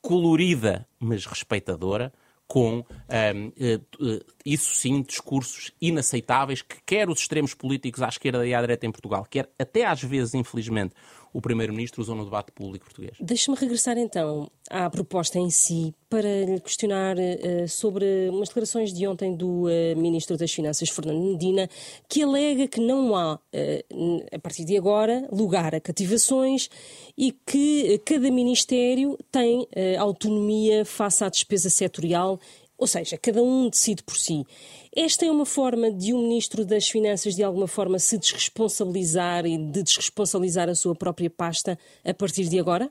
colorida, 0.00 0.86
mas 0.98 1.26
respeitadora, 1.26 2.12
com, 2.46 2.78
um, 2.78 3.48
uh, 3.48 4.24
isso 4.44 4.74
sim, 4.74 5.02
discursos 5.02 5.70
inaceitáveis 5.80 6.62
que 6.62 6.76
quer 6.86 7.10
os 7.10 7.18
extremos 7.20 7.52
políticos 7.52 8.02
à 8.02 8.08
esquerda 8.08 8.46
e 8.46 8.54
à 8.54 8.60
direita 8.60 8.86
em 8.86 8.90
Portugal, 8.90 9.26
quer 9.28 9.50
até 9.58 9.84
às 9.84 10.02
vezes, 10.02 10.32
infelizmente, 10.32 10.94
o 11.32 11.40
Primeiro-Ministro 11.40 12.02
usam 12.02 12.16
no 12.16 12.24
debate 12.24 12.52
público 12.52 12.84
português. 12.84 13.12
Deixe-me 13.20 13.56
regressar 13.56 13.98
então 13.98 14.50
à 14.70 14.88
proposta 14.88 15.38
em 15.38 15.50
si 15.50 15.94
para 16.08 16.44
lhe 16.44 16.60
questionar 16.60 17.16
uh, 17.16 17.68
sobre 17.68 18.28
umas 18.30 18.48
declarações 18.48 18.92
de 18.92 19.06
ontem 19.06 19.34
do 19.34 19.64
uh, 19.64 19.96
Ministro 19.96 20.36
das 20.36 20.52
Finanças, 20.52 20.88
Fernando 20.88 21.20
Medina, 21.20 21.68
que 22.08 22.22
alega 22.22 22.66
que 22.66 22.80
não 22.80 23.14
há, 23.14 23.34
uh, 23.34 24.26
a 24.32 24.38
partir 24.38 24.64
de 24.64 24.76
agora, 24.76 25.28
lugar 25.30 25.74
a 25.74 25.80
cativações 25.80 26.68
e 27.16 27.32
que 27.46 27.98
cada 28.04 28.30
Ministério 28.30 29.18
tem 29.30 29.66
autonomia 29.98 30.84
face 30.84 31.24
à 31.24 31.28
despesa 31.28 31.68
setorial 31.68 32.38
ou 32.78 32.86
seja, 32.86 33.18
cada 33.18 33.42
um 33.42 33.68
decide 33.68 34.04
por 34.04 34.16
si. 34.16 34.46
Esta 34.94 35.26
é 35.26 35.30
uma 35.30 35.44
forma 35.44 35.90
de 35.90 36.14
um 36.14 36.22
Ministro 36.22 36.64
das 36.64 36.88
Finanças, 36.88 37.34
de 37.34 37.42
alguma 37.42 37.66
forma, 37.66 37.98
se 37.98 38.16
desresponsabilizar 38.16 39.44
e 39.44 39.58
de 39.58 39.82
desresponsabilizar 39.82 40.68
a 40.68 40.74
sua 40.76 40.94
própria 40.94 41.28
pasta 41.28 41.76
a 42.04 42.14
partir 42.14 42.48
de 42.48 42.58
agora? 42.58 42.88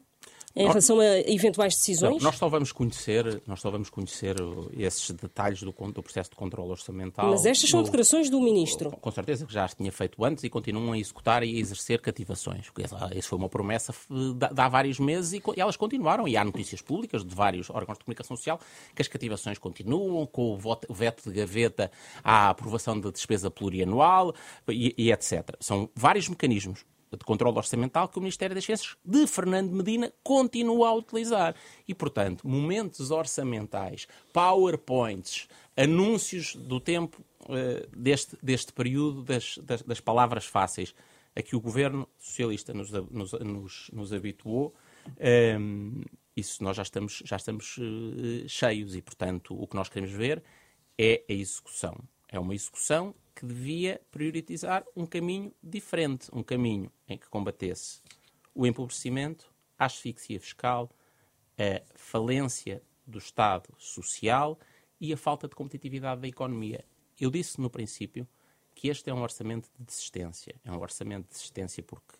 Em 0.58 0.68
relação 0.68 1.00
a 1.00 1.20
eventuais 1.20 1.76
decisões? 1.76 2.16
Não, 2.16 2.32
nós 2.32 2.38
só 2.38 2.50
vamos 2.50 2.72
conhecer, 2.72 3.42
nós 3.46 3.62
só 3.62 3.70
vamos 3.70 3.90
conhecer 3.90 4.36
esses 4.78 5.12
detalhes 5.12 5.62
do, 5.62 5.72
do 5.72 6.04
processo 6.04 6.32
de 6.32 6.36
controle 6.36 6.72
orçamental. 6.72 7.30
Mas 7.30 7.46
estas 7.46 7.70
são 7.70 7.82
do, 7.82 7.86
declarações 7.86 8.30
do 8.30 8.42
ministro. 8.42 8.92
Com 8.92 9.12
certeza 9.12 9.46
que 9.46 9.54
já 9.54 9.66
as 9.66 9.74
tinha 9.74 9.92
feito 9.92 10.24
antes 10.26 10.44
e 10.44 10.50
continuam 10.50 10.94
a 10.94 10.98
executar 10.98 11.44
e 11.44 11.56
a 11.56 11.60
exercer 11.60 12.02
cativações. 12.02 12.72
Isso 13.16 13.30
foi 13.30 13.38
uma 13.38 13.50
promessa 13.50 13.94
de 14.10 14.62
há 14.62 14.68
vários 14.68 15.00
meses 15.00 15.34
e, 15.34 15.44
e 15.56 15.62
elas 15.62 15.78
continuaram. 15.78 16.28
E 16.28 16.36
há 16.36 16.44
notícias 16.44 16.82
públicas 16.82 17.24
de 17.24 17.34
vários 17.34 17.70
órgãos 17.70 17.98
de 17.98 18.06
comunicação 18.06 18.36
social 18.36 18.60
que 18.96 19.02
as 19.02 19.08
cativações 19.08 19.58
continuam, 19.58 20.26
com 20.26 20.54
o, 20.54 20.58
voto, 20.58 20.88
o 20.90 20.94
veto 20.94 21.30
de 21.30 21.36
gaveta 21.36 21.92
à 22.24 22.50
aprovação 22.50 23.00
da 23.00 23.12
despesa 23.12 23.52
plurianual 23.52 24.34
e, 24.68 24.94
e 24.98 25.12
etc. 25.12 25.56
São 25.60 25.90
vários 25.96 26.28
mecanismos 26.28 26.86
de 27.12 27.24
controle 27.24 27.58
orçamental 27.58 28.08
que 28.08 28.18
o 28.18 28.22
Ministério 28.22 28.56
das 28.56 28.66
Ciências 28.66 28.98
de 29.04 29.26
Fernando 29.28 29.72
Medina 29.72 30.12
continua 30.24 30.90
a 30.90 30.94
utilizar. 30.94 31.56
E, 31.88 31.94
portanto, 31.94 32.48
momentos 32.48 33.12
orçamentais, 33.12 34.08
PowerPoints, 34.34 35.48
anúncios 35.76 36.56
do 36.56 36.80
tempo 36.80 37.24
uh, 37.44 37.88
deste, 37.96 38.38
deste 38.42 38.74
período 38.74 39.24
das, 39.24 39.58
das, 39.60 39.82
das, 39.84 40.00
palavras 40.00 40.46
fáceis 40.46 40.94
a 41.36 41.42
que 41.42 41.56
o 41.56 41.62
governo 41.62 42.08
socialista 42.18 42.74
nos, 42.74 42.92
nos, 42.92 43.32
nos, 43.34 43.90
nos 43.94 44.12
habituou, 44.12 44.74
um, 45.08 45.12
ehm, 45.20 46.04
isso 46.36 46.64
nós 46.64 46.76
já 46.76 46.84
estamos, 46.84 47.22
já 47.24 47.36
estamos 47.36 47.78
uh, 47.78 48.48
cheios 48.50 48.96
e, 48.96 49.02
portanto, 49.02 49.56
o 49.60 49.68
que 49.68 49.76
nós 49.76 49.88
queremos 49.88 50.12
ver 50.12 50.44
é 50.98 51.24
a 51.30 51.34
execução. 51.34 51.96
É 52.28 52.40
uma 52.40 52.56
execução 52.56 53.16
que 53.38 53.46
devia 53.46 54.02
priorizar 54.10 54.84
um 54.96 55.06
caminho 55.06 55.54
diferente, 55.62 56.28
um 56.34 56.42
caminho 56.42 56.92
em 57.08 57.20
que 57.20 57.30
combatesse 57.30 58.02
o 58.54 58.66
empobrecimento, 58.66 59.54
a 59.78 59.86
asfixia 59.86 60.40
fiscal, 60.40 60.90
a 61.56 61.84
falência 61.94 62.82
do 63.06 63.20
Estado 63.20 63.70
social 63.78 64.58
e 65.00 65.14
a 65.14 65.18
falta 65.18 65.48
de 65.48 65.54
competitividade 65.54 66.22
da 66.22 66.28
economia. 66.28 66.84
Eu 67.20 67.30
disse 67.30 67.62
no 67.62 67.70
princípio 67.70 68.28
que 68.74 68.88
este 68.88 69.12
é 69.12 69.14
um 69.14 69.22
orçamento 69.22 69.70
de 69.78 69.86
desistência. 69.86 70.60
É 70.66 70.72
um 70.72 70.80
orçamento 70.80 71.28
de 71.28 71.34
desistência 71.34 71.84
porque 71.84 72.18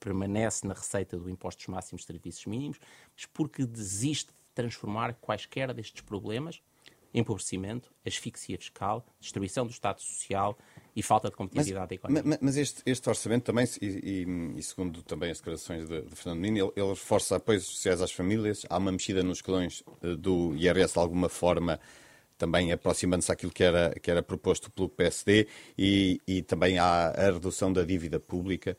permanece 0.00 0.66
na 0.66 0.72
receita 0.72 1.18
do 1.18 1.28
impostos 1.28 1.66
máximos 1.66 2.06
serviços 2.06 2.46
mínimos, 2.46 2.78
mas 3.14 3.26
porque 3.26 3.66
desiste 3.66 4.32
de 4.32 4.54
transformar 4.54 5.12
quaisquer 5.14 5.74
destes 5.74 6.00
problemas 6.00 6.62
empobrecimento, 7.14 7.92
asfixia 8.06 8.56
fiscal, 8.58 9.04
destruição 9.20 9.66
do 9.66 9.70
Estado 9.70 10.00
Social 10.00 10.56
e 10.94 11.02
falta 11.02 11.28
de 11.28 11.36
competitividade 11.36 11.88
mas, 11.90 11.98
económica. 11.98 12.28
Mas, 12.28 12.38
mas 12.40 12.56
este, 12.56 12.82
este, 12.86 13.08
orçamento 13.08 13.44
também, 13.44 13.66
e, 13.80 13.86
e, 13.86 14.58
e, 14.58 14.62
segundo 14.62 15.02
também 15.02 15.30
as 15.30 15.38
declarações 15.38 15.88
de, 15.88 16.02
de 16.02 16.14
Fernando 16.14 16.40
Nino, 16.40 16.58
ele, 16.58 16.72
ele, 16.76 16.90
reforça 16.90 17.36
apoios 17.36 17.64
sociais 17.64 18.00
às 18.00 18.12
famílias, 18.12 18.64
há 18.68 18.78
uma 18.78 18.92
mexida 18.92 19.22
nos 19.22 19.38
escalões 19.38 19.82
eh, 20.02 20.14
do 20.14 20.54
IRS 20.56 20.94
de 20.94 20.98
alguma 20.98 21.28
forma, 21.28 21.80
também 22.36 22.72
aproximando-se 22.72 23.30
àquilo 23.30 23.52
que 23.52 23.62
era, 23.62 23.94
que 24.00 24.10
era 24.10 24.22
proposto 24.22 24.70
pelo 24.70 24.88
PSD, 24.88 25.46
e, 25.78 26.20
e 26.26 26.42
também 26.42 26.78
há 26.78 27.08
a 27.08 27.30
redução 27.30 27.72
da 27.72 27.84
dívida 27.84 28.18
pública 28.18 28.76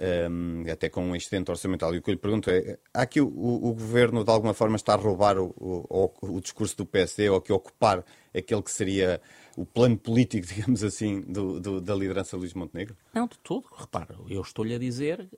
um, 0.00 0.64
até 0.70 0.88
com 0.88 1.04
um 1.04 1.14
excedente 1.14 1.50
orçamental. 1.50 1.94
E 1.94 1.98
o 1.98 2.02
que 2.02 2.10
eu 2.10 2.14
lhe 2.14 2.20
pergunto 2.20 2.50
é: 2.50 2.78
há 2.92 3.02
aqui 3.02 3.20
o, 3.20 3.26
o, 3.26 3.72
governo 3.74 4.24
de 4.24 4.30
alguma 4.30 4.54
forma 4.54 4.76
está 4.76 4.94
a 4.94 4.96
roubar 4.96 5.38
o, 5.38 5.54
o, 5.58 6.10
o, 6.22 6.40
discurso 6.40 6.76
do 6.78 6.86
PSD 6.86 7.28
ou 7.28 7.40
que 7.40 7.52
ocupar 7.52 8.04
aquele 8.34 8.62
que 8.62 8.70
seria 8.70 9.20
o 9.56 9.66
plano 9.66 9.98
político, 9.98 10.46
digamos 10.48 10.82
assim, 10.82 11.20
do, 11.20 11.60
do, 11.60 11.80
da 11.80 11.94
liderança 11.94 12.36
de 12.36 12.40
Luís 12.40 12.54
Montenegro? 12.54 12.96
Não, 13.12 13.26
de 13.26 13.38
tudo. 13.38 13.68
Repara, 13.76 14.16
eu 14.28 14.40
estou-lhe 14.40 14.74
a 14.74 14.78
dizer 14.78 15.28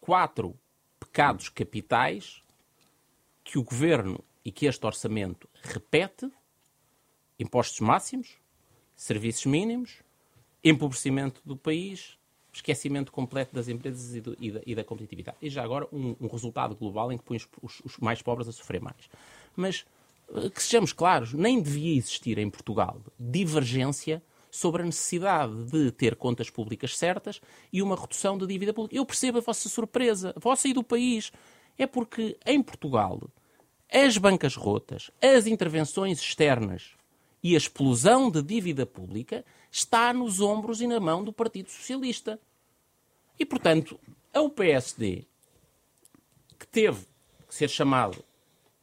quatro 0.00 0.56
pecados 1.00 1.48
capitais 1.48 2.42
que 3.42 3.58
o 3.58 3.64
governo 3.64 4.22
e 4.44 4.52
que 4.52 4.66
este 4.66 4.86
orçamento 4.86 5.48
repete: 5.62 6.30
impostos 7.38 7.80
máximos, 7.80 8.36
serviços 8.94 9.46
mínimos, 9.46 10.02
empobrecimento 10.62 11.40
do 11.44 11.56
país 11.56 12.15
esquecimento 12.56 13.12
completo 13.12 13.54
das 13.54 13.68
empresas 13.68 14.14
e, 14.14 14.20
do, 14.20 14.36
e, 14.40 14.50
da, 14.50 14.60
e 14.66 14.74
da, 14.74 14.84
competitividade. 14.84 15.36
E 15.40 15.48
já 15.48 15.62
agora 15.62 15.86
um, 15.92 16.16
um, 16.20 16.26
resultado 16.26 16.74
global 16.74 17.12
em 17.12 17.18
que 17.18 17.24
põe 17.24 17.36
os, 17.36 17.48
os, 17.62 17.80
os 17.84 17.98
mais 17.98 18.22
pobres 18.22 18.48
a 18.48 18.52
sofrer 18.52 18.80
mais. 18.80 19.08
Mas, 19.54 19.84
eh, 20.34 20.50
que 20.50 20.62
sejamos 20.62 20.92
claros, 20.92 21.32
nem 21.32 21.60
devia 21.60 21.96
existir 21.96 22.38
em 22.38 22.50
Portugal 22.50 23.00
divergência 23.18 24.22
sobre 24.50 24.82
a 24.82 24.86
necessidade 24.86 25.64
de 25.64 25.90
ter 25.90 26.16
contas 26.16 26.48
públicas 26.48 26.96
certas 26.96 27.40
e 27.72 27.82
uma 27.82 27.94
redução 27.94 28.38
da 28.38 28.46
dívida 28.46 28.72
pública. 28.72 28.96
Eu 28.96 29.04
percebo 29.04 29.38
a 29.38 29.42
vossa 29.42 29.68
surpresa, 29.68 30.32
a 30.34 30.40
vossa 30.40 30.66
e 30.66 30.72
do 30.72 30.82
país. 30.82 31.30
É 31.78 31.86
porque 31.86 32.38
em 32.46 32.62
Portugal 32.62 33.20
as 33.92 34.16
bancas 34.16 34.56
rotas, 34.56 35.10
as 35.22 35.46
intervenções 35.46 36.18
externas 36.18 36.96
e 37.42 37.54
a 37.54 37.58
explosão 37.58 38.30
da 38.30 38.40
dívida 38.40 38.84
pública 38.86 39.44
está 39.76 40.12
nos 40.12 40.40
ombros 40.40 40.80
e 40.80 40.86
na 40.86 40.98
mão 40.98 41.22
do 41.22 41.32
Partido 41.32 41.70
Socialista. 41.70 42.40
E, 43.38 43.44
portanto, 43.44 44.00
é 44.32 44.40
o 44.40 44.48
PSD, 44.48 45.26
que 46.58 46.66
teve 46.66 47.06
que 47.46 47.54
ser 47.54 47.68
chamado 47.68 48.24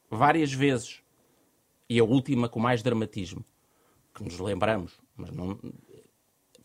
várias 0.10 0.54
vezes, 0.54 1.02
e 1.90 2.00
a 2.00 2.04
última 2.04 2.48
com 2.48 2.60
mais 2.60 2.84
dramatismo, 2.84 3.44
que 4.14 4.24
nos 4.24 4.40
lembramos, 4.40 5.00
mas 5.16 5.32
não, 5.32 5.60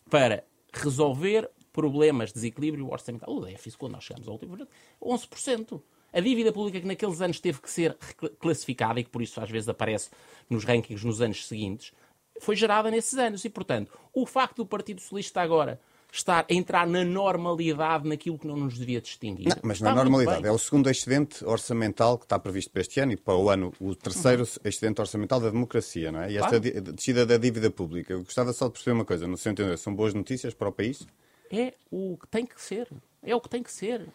para 0.09 0.45
resolver 0.71 1.49
problemas 1.73 2.29
de 2.29 2.35
desequilíbrio 2.35 2.87
orçamental. 2.87 3.35
O 3.35 3.41
déficit, 3.41 3.79
quando 3.79 3.93
nós 3.93 4.03
chegamos 4.03 4.27
ao 4.27 4.35
último 4.35 4.57
11%. 5.01 5.81
A 6.11 6.19
dívida 6.19 6.51
pública 6.51 6.79
que 6.79 6.87
naqueles 6.87 7.21
anos 7.21 7.39
teve 7.39 7.61
que 7.61 7.69
ser 7.69 7.95
classificada 8.39 8.99
e 8.99 9.03
que 9.03 9.11
por 9.11 9.21
isso 9.21 9.39
às 9.39 9.49
vezes 9.49 9.69
aparece 9.69 10.09
nos 10.49 10.63
rankings 10.63 11.05
nos 11.05 11.21
anos 11.21 11.47
seguintes, 11.47 11.93
foi 12.39 12.55
gerada 12.55 12.89
nesses 12.89 13.17
anos. 13.17 13.45
E, 13.45 13.49
portanto, 13.49 13.91
o 14.13 14.25
facto 14.25 14.57
do 14.57 14.65
Partido 14.65 15.01
Socialista 15.01 15.41
agora 15.41 15.79
estar 16.11 16.45
a 16.49 16.53
entrar 16.53 16.87
na 16.87 17.03
normalidade 17.03 18.07
naquilo 18.07 18.37
que 18.39 18.47
não 18.47 18.57
nos 18.57 18.77
devia 18.77 18.99
distinguir. 18.99 19.49
Não, 19.49 19.57
mas 19.61 19.79
na 19.79 19.93
normalidade. 19.93 20.45
É 20.45 20.51
o 20.51 20.57
segundo 20.57 20.89
excedente 20.89 21.45
orçamental 21.45 22.17
que 22.17 22.25
está 22.25 22.39
previsto 22.39 22.71
para 22.71 22.81
este 22.81 22.99
ano 22.99 23.11
e 23.11 23.17
para 23.17 23.35
o 23.35 23.49
ano 23.49 23.71
o 23.79 23.95
terceiro 23.95 24.41
uhum. 24.41 24.49
excedente 24.63 24.99
orçamental 24.99 25.39
da 25.39 25.49
democracia, 25.51 26.11
não 26.11 26.21
é? 26.21 26.31
E 26.31 26.37
esta 26.37 26.59
claro. 26.59 26.93
descida 26.93 27.25
da 27.25 27.37
dívida 27.37 27.69
pública. 27.69 28.13
Eu 28.13 28.23
gostava 28.23 28.51
só 28.53 28.65
de 28.65 28.73
perceber 28.73 28.93
uma 28.93 29.05
coisa, 29.05 29.27
no 29.27 29.37
seu 29.37 29.51
entender, 29.51 29.77
são 29.77 29.93
boas 29.93 30.13
notícias 30.13 30.53
para 30.53 30.69
o 30.69 30.71
país? 30.71 31.05
É 31.51 31.73
o 31.91 32.17
que 32.17 32.27
tem 32.27 32.45
que 32.45 32.59
ser. 32.59 32.87
É 33.21 33.35
o 33.35 33.41
que 33.41 33.49
tem 33.49 33.61
que 33.61 33.71
ser 33.71 34.07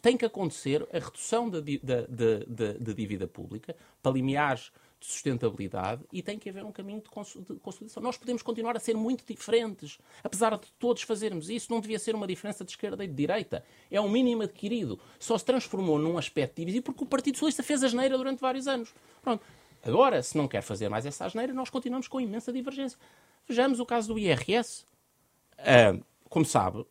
tem 0.00 0.16
que 0.16 0.24
acontecer 0.24 0.86
a 0.92 0.98
redução 0.98 1.48
da, 1.48 1.60
da, 1.60 2.06
da, 2.08 2.72
da 2.78 2.92
dívida 2.92 3.26
pública 3.26 3.76
para 4.02 4.12
limiares 4.12 4.72
de 5.00 5.06
sustentabilidade 5.06 6.04
e 6.12 6.22
tem 6.22 6.38
que 6.38 6.50
haver 6.50 6.62
um 6.62 6.70
caminho 6.70 7.00
de 7.00 7.08
consolidação. 7.08 8.02
Nós 8.02 8.18
podemos 8.18 8.42
continuar 8.42 8.76
a 8.76 8.80
ser 8.80 8.94
muito 8.94 9.24
diferentes, 9.26 9.98
apesar 10.22 10.56
de 10.58 10.70
todos 10.78 11.02
fazermos 11.02 11.48
isso, 11.48 11.72
não 11.72 11.80
devia 11.80 11.98
ser 11.98 12.14
uma 12.14 12.26
diferença 12.26 12.62
de 12.62 12.72
esquerda 12.72 13.02
e 13.02 13.08
de 13.08 13.14
direita. 13.14 13.64
É 13.90 13.98
um 13.98 14.10
mínimo 14.10 14.42
adquirido. 14.42 15.00
Só 15.18 15.38
se 15.38 15.44
transformou 15.44 15.98
num 15.98 16.18
aspecto 16.18 16.56
divisivo 16.56 16.84
porque 16.84 17.02
o 17.02 17.06
Partido 17.06 17.36
Socialista 17.36 17.62
fez 17.62 17.82
a 17.82 17.88
geneira 17.88 18.18
durante 18.18 18.40
vários 18.40 18.68
anos. 18.68 18.94
Pronto. 19.22 19.42
Agora, 19.82 20.22
se 20.22 20.36
não 20.36 20.46
quer 20.46 20.60
fazer 20.60 20.90
mais 20.90 21.06
essa 21.06 21.24
asneira, 21.24 21.54
nós 21.54 21.70
continuamos 21.70 22.06
com 22.06 22.20
imensa 22.20 22.52
divergência. 22.52 22.98
Vejamos 23.48 23.80
o 23.80 23.86
caso 23.86 24.12
do 24.12 24.18
IRS. 24.18 24.84
Ah, 25.58 25.98
como 26.28 26.44
sabe, 26.44 26.84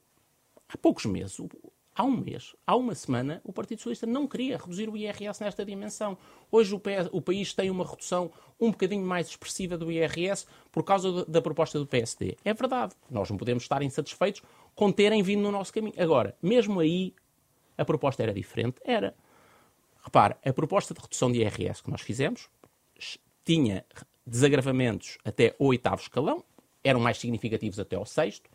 há 0.67 0.77
poucos 0.77 1.05
meses, 1.05 1.39
há 1.99 2.03
um 2.05 2.15
mês, 2.15 2.55
há 2.65 2.77
uma 2.77 2.95
semana, 2.95 3.41
o 3.43 3.51
Partido 3.51 3.79
Socialista 3.79 4.07
não 4.07 4.25
queria 4.25 4.55
reduzir 4.55 4.87
o 4.87 4.95
IRS 4.95 5.43
nesta 5.43 5.65
dimensão. 5.65 6.17
Hoje 6.49 6.73
o, 6.73 6.79
PS, 6.79 7.09
o 7.11 7.21
país 7.21 7.53
tem 7.53 7.69
uma 7.69 7.85
redução 7.85 8.31
um 8.57 8.71
bocadinho 8.71 9.05
mais 9.05 9.27
expressiva 9.27 9.77
do 9.77 9.91
IRS 9.91 10.47
por 10.71 10.85
causa 10.85 11.25
da 11.25 11.41
proposta 11.41 11.77
do 11.77 11.85
PSD. 11.85 12.37
É 12.45 12.53
verdade. 12.53 12.95
Nós 13.11 13.29
não 13.29 13.35
podemos 13.35 13.63
estar 13.63 13.81
insatisfeitos 13.81 14.41
com 14.73 14.93
terem 14.93 15.21
vindo 15.21 15.41
no 15.41 15.51
nosso 15.51 15.73
caminho. 15.73 15.93
Agora, 15.97 16.33
mesmo 16.41 16.79
aí, 16.79 17.13
a 17.77 17.83
proposta 17.83 18.23
era 18.23 18.33
diferente. 18.33 18.79
Era. 18.85 19.13
Repare, 20.01 20.35
a 20.45 20.53
proposta 20.53 20.93
de 20.93 21.01
redução 21.01 21.29
de 21.29 21.39
IRS 21.39 21.83
que 21.83 21.91
nós 21.91 21.99
fizemos 21.99 22.47
tinha 23.43 23.85
desagravamentos 24.25 25.17
até 25.25 25.53
o 25.59 25.65
oitavo 25.65 26.01
escalão, 26.01 26.45
eram 26.81 27.01
mais 27.01 27.17
significativos 27.17 27.77
até 27.77 27.97
ao 27.97 28.05
sexto. 28.05 28.49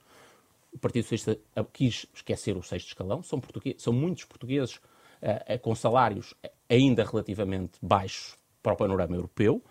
O 0.74 0.78
Partido 0.78 1.04
Socialista 1.04 1.40
quis 1.72 2.06
esquecer 2.12 2.56
o 2.56 2.62
sexto 2.62 2.88
escalão. 2.88 3.22
São, 3.22 3.40
são 3.78 3.92
muitos 3.92 4.24
portugueses 4.24 4.76
uh, 4.76 5.58
com 5.60 5.74
salários 5.74 6.34
ainda 6.68 7.04
relativamente 7.04 7.78
baixos 7.80 8.36
para 8.62 8.72
o 8.72 8.76
panorama 8.76 9.14
europeu. 9.14 9.62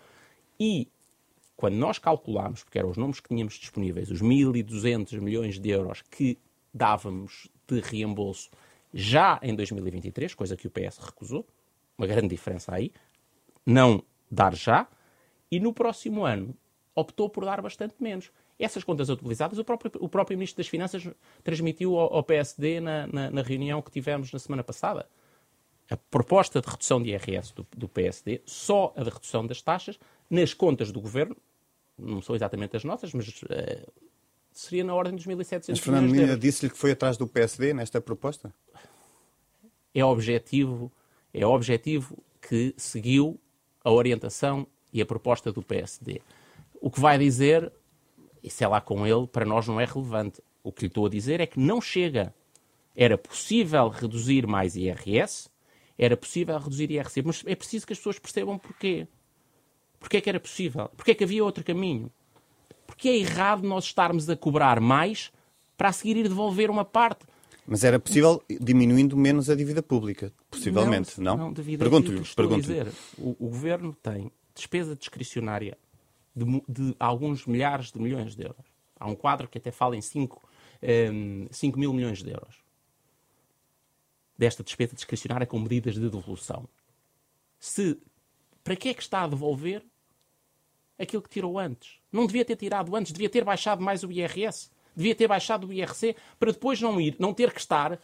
E 0.58 0.88
quando 1.56 1.74
nós 1.74 1.98
calculámos, 1.98 2.64
porque 2.64 2.78
eram 2.78 2.90
os 2.90 2.96
números 2.96 3.20
que 3.20 3.28
tínhamos 3.28 3.54
disponíveis, 3.54 4.10
os 4.10 4.22
1.200 4.22 5.20
milhões 5.20 5.58
de 5.58 5.70
euros 5.70 6.02
que 6.02 6.38
dávamos 6.72 7.48
de 7.68 7.80
reembolso 7.80 8.50
já 8.92 9.38
em 9.42 9.54
2023, 9.54 10.34
coisa 10.34 10.56
que 10.56 10.66
o 10.66 10.70
PS 10.70 10.98
recusou, 10.98 11.46
uma 11.96 12.06
grande 12.06 12.28
diferença 12.28 12.74
aí, 12.74 12.92
não 13.66 14.02
dar 14.30 14.54
já, 14.54 14.88
e 15.50 15.60
no 15.60 15.72
próximo 15.72 16.24
ano 16.24 16.56
optou 16.94 17.28
por 17.28 17.44
dar 17.44 17.60
bastante 17.60 17.94
menos. 18.00 18.30
Essas 18.58 18.84
contas 18.84 19.08
utilizadas, 19.08 19.58
o 19.58 19.64
próprio, 19.64 19.90
o 20.00 20.08
próprio 20.08 20.36
Ministro 20.36 20.58
das 20.58 20.68
Finanças 20.68 21.06
transmitiu 21.42 21.98
ao, 21.98 22.14
ao 22.14 22.22
PSD 22.22 22.80
na, 22.80 23.06
na, 23.06 23.30
na, 23.30 23.42
reunião 23.42 23.82
que 23.82 23.90
tivemos 23.90 24.32
na 24.32 24.38
semana 24.38 24.62
passada. 24.62 25.08
A 25.90 25.96
proposta 25.96 26.60
de 26.60 26.68
redução 26.68 27.02
de 27.02 27.10
IRS 27.10 27.52
do, 27.54 27.66
do 27.76 27.88
PSD, 27.88 28.42
só 28.46 28.92
a 28.96 29.02
de 29.02 29.10
redução 29.10 29.46
das 29.46 29.60
taxas, 29.60 29.98
nas 30.30 30.54
contas 30.54 30.92
do 30.92 31.00
Governo, 31.00 31.36
não 31.98 32.22
são 32.22 32.34
exatamente 32.34 32.76
as 32.76 32.84
nossas, 32.84 33.12
mas 33.12 33.28
uh, 33.42 33.92
seria 34.52 34.84
na 34.84 34.94
ordem 34.94 35.14
dos 35.14 35.26
1.700 35.26 35.64
Mas 35.68 35.78
Fernando 35.80 36.10
Mina 36.10 36.36
disse-lhe 36.36 36.70
que 36.70 36.78
foi 36.78 36.92
atrás 36.92 37.16
do 37.16 37.26
PSD 37.26 37.74
nesta 37.74 38.00
proposta? 38.00 38.52
É 39.92 40.04
objetivo, 40.04 40.90
é 41.32 41.44
objetivo 41.46 42.16
que 42.40 42.74
seguiu 42.76 43.38
a 43.82 43.90
orientação 43.90 44.66
e 44.92 45.02
a 45.02 45.06
proposta 45.06 45.52
do 45.52 45.62
PSD. 45.62 46.20
O 46.80 46.90
que 46.90 47.00
vai 47.00 47.18
dizer, 47.18 47.72
isso 48.44 48.62
é 48.62 48.68
lá 48.68 48.78
com 48.78 49.06
ele, 49.06 49.26
para 49.26 49.46
nós 49.46 49.66
não 49.66 49.80
é 49.80 49.86
relevante. 49.86 50.42
O 50.62 50.70
que 50.70 50.82
lhe 50.82 50.88
estou 50.88 51.06
a 51.06 51.08
dizer 51.08 51.40
é 51.40 51.46
que 51.46 51.58
não 51.58 51.80
chega. 51.80 52.34
Era 52.94 53.16
possível 53.16 53.88
reduzir 53.88 54.46
mais 54.46 54.76
IRS, 54.76 55.48
era 55.98 56.14
possível 56.14 56.58
reduzir 56.58 56.90
IRC, 56.90 57.22
mas 57.24 57.42
é 57.46 57.54
preciso 57.56 57.86
que 57.86 57.94
as 57.94 57.98
pessoas 57.98 58.18
percebam 58.18 58.58
porquê. 58.58 59.08
Porquê 59.98 60.18
é 60.18 60.20
que 60.20 60.28
era 60.28 60.38
possível? 60.38 60.90
Porquê 60.94 61.12
é 61.12 61.14
que 61.14 61.24
havia 61.24 61.42
outro 61.42 61.64
caminho? 61.64 62.12
Porque 62.86 63.08
é 63.08 63.16
errado 63.16 63.66
nós 63.66 63.84
estarmos 63.84 64.28
a 64.28 64.36
cobrar 64.36 64.78
mais 64.78 65.32
para 65.76 65.88
a 65.88 65.92
seguir 65.92 66.18
ir 66.18 66.28
devolver 66.28 66.70
uma 66.70 66.84
parte. 66.84 67.24
Mas 67.66 67.82
era 67.82 67.98
possível 67.98 68.42
diminuindo 68.60 69.16
menos 69.16 69.48
a 69.48 69.54
dívida 69.54 69.82
pública, 69.82 70.30
possivelmente, 70.50 71.18
não? 71.18 71.36
Não, 71.38 71.46
não 71.46 71.54
pergunto-lhe. 71.54 72.22
Pergunto 72.36 72.70
o, 73.16 73.30
o 73.40 73.48
governo 73.48 73.96
tem 74.02 74.30
despesa 74.54 74.94
discricionária 74.94 75.78
de, 76.34 76.44
de, 76.68 76.96
alguns 76.98 77.46
milhares 77.46 77.92
de 77.92 78.00
milhões 78.00 78.34
de 78.34 78.44
euros. 78.44 78.66
Há 78.98 79.08
um 79.08 79.14
quadro 79.14 79.48
que 79.48 79.58
até 79.58 79.70
fala 79.70 79.96
em 79.96 80.00
5 80.00 80.42
um, 80.82 81.48
mil 81.76 81.92
milhões 81.92 82.22
de 82.22 82.30
euros. 82.30 82.56
Desta 84.36 84.64
despesa 84.64 84.94
discricionária 84.94 85.46
com 85.46 85.58
medidas 85.58 85.94
de 85.94 86.00
devolução. 86.00 86.68
Se, 87.58 87.98
para 88.62 88.76
que 88.76 88.88
é 88.88 88.94
que 88.94 89.02
está 89.02 89.22
a 89.22 89.28
devolver 89.28 89.84
aquilo 90.98 91.22
que 91.22 91.28
tirou 91.28 91.58
antes? 91.58 91.98
Não 92.10 92.26
devia 92.26 92.44
ter 92.44 92.56
tirado 92.56 92.94
antes, 92.96 93.12
devia 93.12 93.30
ter 93.30 93.44
baixado 93.44 93.82
mais 93.82 94.02
o 94.02 94.10
IRS, 94.10 94.70
devia 94.94 95.14
ter 95.14 95.28
baixado 95.28 95.68
o 95.68 95.72
IRC, 95.72 96.16
para 96.38 96.52
depois 96.52 96.80
não 96.80 97.00
ir, 97.00 97.16
não 97.18 97.32
ter 97.32 97.52
que 97.52 97.60
estar 97.60 97.98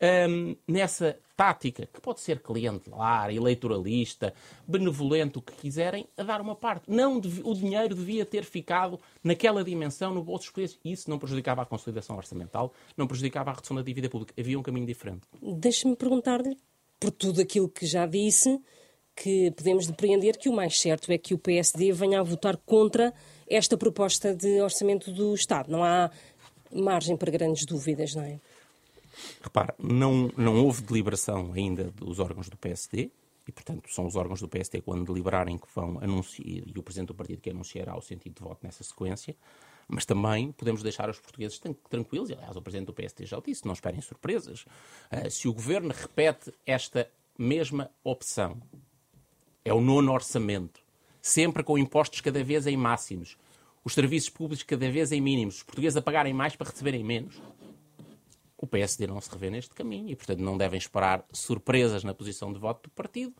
um, 0.00 0.56
nessa 0.66 1.18
tática, 1.36 1.86
que 1.86 2.00
pode 2.00 2.20
ser 2.20 2.40
clientelar, 2.40 3.30
eleitoralista, 3.30 4.34
benevolente, 4.66 5.38
o 5.38 5.42
que 5.42 5.52
quiserem, 5.54 6.06
a 6.16 6.22
dar 6.22 6.40
uma 6.40 6.54
parte. 6.54 6.90
Não, 6.90 7.16
o 7.16 7.54
dinheiro 7.54 7.94
devia 7.94 8.26
ter 8.26 8.44
ficado 8.44 9.00
naquela 9.24 9.64
dimensão 9.64 10.12
no 10.12 10.22
bolso 10.22 10.44
dos 10.44 10.50
clientes. 10.50 10.78
Isso 10.84 11.08
não 11.08 11.18
prejudicava 11.18 11.62
a 11.62 11.66
consolidação 11.66 12.16
orçamental, 12.16 12.72
não 12.96 13.06
prejudicava 13.06 13.50
a 13.50 13.54
redução 13.54 13.76
da 13.76 13.82
dívida 13.82 14.08
pública. 14.08 14.34
Havia 14.38 14.58
um 14.58 14.62
caminho 14.62 14.86
diferente. 14.86 15.22
Deixe-me 15.40 15.96
perguntar-lhe, 15.96 16.58
por 16.98 17.10
tudo 17.10 17.40
aquilo 17.40 17.68
que 17.68 17.86
já 17.86 18.04
disse, 18.06 18.60
que 19.16 19.50
podemos 19.52 19.86
depreender 19.86 20.36
que 20.36 20.48
o 20.48 20.52
mais 20.52 20.78
certo 20.78 21.10
é 21.10 21.18
que 21.18 21.34
o 21.34 21.38
PSD 21.38 21.92
venha 21.92 22.20
a 22.20 22.22
votar 22.22 22.56
contra 22.58 23.12
esta 23.48 23.76
proposta 23.76 24.34
de 24.34 24.60
orçamento 24.60 25.10
do 25.10 25.34
Estado. 25.34 25.70
Não 25.70 25.82
há 25.82 26.10
margem 26.72 27.16
para 27.16 27.30
grandes 27.30 27.64
dúvidas, 27.64 28.14
não 28.14 28.22
é? 28.22 28.38
Repara, 29.42 29.74
não, 29.78 30.30
não 30.36 30.64
houve 30.64 30.82
deliberação 30.82 31.52
ainda 31.52 31.90
dos 31.90 32.18
órgãos 32.18 32.48
do 32.48 32.56
PSD, 32.56 33.10
e 33.46 33.52
portanto 33.52 33.92
são 33.92 34.06
os 34.06 34.16
órgãos 34.16 34.40
do 34.40 34.48
PSD, 34.48 34.80
quando 34.80 35.04
deliberarem, 35.04 35.58
que 35.58 35.66
vão 35.74 35.98
anunciar, 36.00 36.46
e 36.46 36.72
o 36.76 36.82
Presidente 36.82 37.08
do 37.08 37.14
Partido 37.14 37.40
que 37.40 37.50
anunciará 37.50 37.96
o 37.96 38.02
sentido 38.02 38.34
de 38.34 38.42
voto 38.42 38.60
nessa 38.62 38.84
sequência, 38.84 39.36
mas 39.88 40.06
também 40.06 40.52
podemos 40.52 40.82
deixar 40.82 41.10
os 41.10 41.18
portugueses 41.18 41.60
tranquilos, 41.88 42.30
e 42.30 42.34
aliás 42.34 42.56
o 42.56 42.62
Presidente 42.62 42.86
do 42.86 42.92
PSD 42.92 43.26
já 43.26 43.38
o 43.38 43.42
disse, 43.42 43.66
não 43.66 43.72
esperem 43.72 44.00
surpresas. 44.00 44.64
Uh, 45.10 45.28
se 45.30 45.48
o 45.48 45.52
Governo 45.52 45.92
repete 45.92 46.52
esta 46.64 47.10
mesma 47.36 47.90
opção, 48.04 48.62
é 49.64 49.74
o 49.74 49.80
nono 49.80 50.12
orçamento, 50.12 50.80
sempre 51.20 51.64
com 51.64 51.76
impostos 51.76 52.20
cada 52.20 52.42
vez 52.44 52.66
em 52.66 52.76
máximos, 52.76 53.36
os 53.84 53.94
serviços 53.94 54.30
públicos 54.30 54.62
cada 54.62 54.90
vez 54.90 55.10
em 55.10 55.20
mínimos, 55.20 55.56
os 55.56 55.62
portugueses 55.62 55.96
a 55.96 56.02
pagarem 56.02 56.32
mais 56.32 56.54
para 56.54 56.70
receberem 56.70 57.02
menos, 57.02 57.40
o 58.60 58.66
PSD 58.66 59.06
não 59.06 59.18
se 59.22 59.30
revê 59.30 59.48
neste 59.48 59.74
caminho 59.74 60.10
e, 60.10 60.14
portanto, 60.14 60.40
não 60.40 60.56
devem 60.56 60.76
esperar 60.76 61.24
surpresas 61.32 62.04
na 62.04 62.12
posição 62.12 62.52
de 62.52 62.58
voto 62.58 62.90
do 62.90 62.90
partido. 62.90 63.34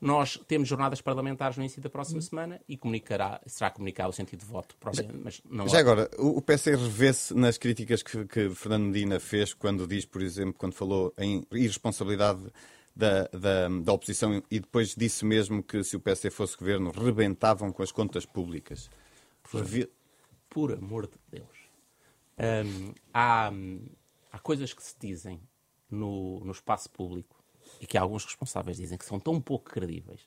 Nós 0.00 0.40
temos 0.46 0.68
jornadas 0.68 1.02
parlamentares 1.02 1.56
no 1.56 1.64
início 1.64 1.82
da 1.82 1.90
próxima 1.90 2.20
hum. 2.20 2.22
semana 2.22 2.60
e 2.68 2.76
comunicará, 2.76 3.40
será 3.44 3.68
comunicado 3.68 4.10
o 4.10 4.12
sentido 4.12 4.40
de 4.40 4.46
voto. 4.46 4.76
Mas 5.24 5.42
não 5.44 5.68
já 5.68 5.78
há... 5.78 5.80
agora, 5.80 6.08
o 6.18 6.40
PSD 6.40 6.76
revê-se 6.76 7.34
nas 7.34 7.58
críticas 7.58 8.00
que, 8.02 8.24
que 8.26 8.48
Fernando 8.50 8.84
Medina 8.84 9.18
fez 9.18 9.52
quando 9.52 9.88
diz, 9.88 10.06
por 10.06 10.22
exemplo, 10.22 10.54
quando 10.54 10.72
falou 10.72 11.12
em 11.18 11.44
irresponsabilidade 11.50 12.40
da, 12.94 13.24
da, 13.24 13.68
da, 13.68 13.92
oposição 13.92 14.40
e 14.50 14.60
depois 14.60 14.94
disse 14.94 15.24
mesmo 15.24 15.62
que 15.64 15.82
se 15.82 15.96
o 15.96 16.00
PSD 16.00 16.30
fosse 16.30 16.56
governo, 16.56 16.92
rebentavam 16.92 17.72
com 17.72 17.82
as 17.82 17.90
contas 17.90 18.24
públicas. 18.24 18.88
Por, 19.42 19.66
por 20.48 20.72
amor 20.72 21.08
de 21.08 21.18
Deus. 21.30 21.60
Um, 22.38 22.94
há, 23.12 23.52
há 24.30 24.38
coisas 24.38 24.72
que 24.72 24.82
se 24.82 24.94
dizem 24.98 25.40
no, 25.90 26.40
no 26.40 26.52
espaço 26.52 26.88
público 26.90 27.42
e 27.80 27.86
que 27.86 27.98
alguns 27.98 28.24
responsáveis 28.24 28.76
dizem 28.76 28.98
que 28.98 29.04
são 29.04 29.18
tão 29.18 29.40
pouco 29.40 29.70
credíveis, 29.70 30.26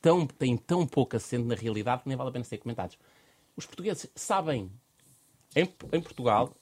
tão, 0.00 0.26
têm 0.26 0.56
tão 0.56 0.86
pouco 0.86 1.16
assento 1.16 1.46
na 1.46 1.54
realidade 1.54 2.02
que 2.02 2.08
nem 2.08 2.16
vale 2.16 2.30
a 2.30 2.32
pena 2.32 2.44
ser 2.44 2.58
comentados. 2.58 2.98
Os 3.56 3.66
portugueses 3.66 4.10
sabem, 4.14 4.70
em, 5.54 5.62
em 5.92 6.00
Portugal, 6.00 6.54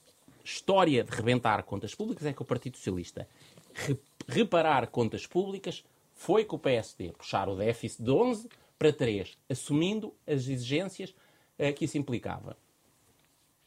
história 0.44 1.04
de 1.04 1.10
rebentar 1.10 1.62
contas 1.64 1.94
públicas 1.94 2.26
é 2.26 2.32
que 2.32 2.42
o 2.42 2.44
Partido 2.44 2.76
Socialista 2.76 3.28
re, 3.74 3.98
reparar 4.26 4.86
contas 4.88 5.26
públicas 5.26 5.84
foi 6.14 6.44
com 6.44 6.56
o 6.56 6.58
PSD 6.58 7.12
puxar 7.12 7.48
o 7.48 7.56
déficit 7.56 8.02
de 8.02 8.10
11 8.10 8.48
para 8.78 8.92
3, 8.92 9.36
assumindo 9.48 10.14
as 10.26 10.48
exigências 10.48 11.14
eh, 11.58 11.72
que 11.72 11.84
isso 11.84 11.98
implicava. 11.98 12.56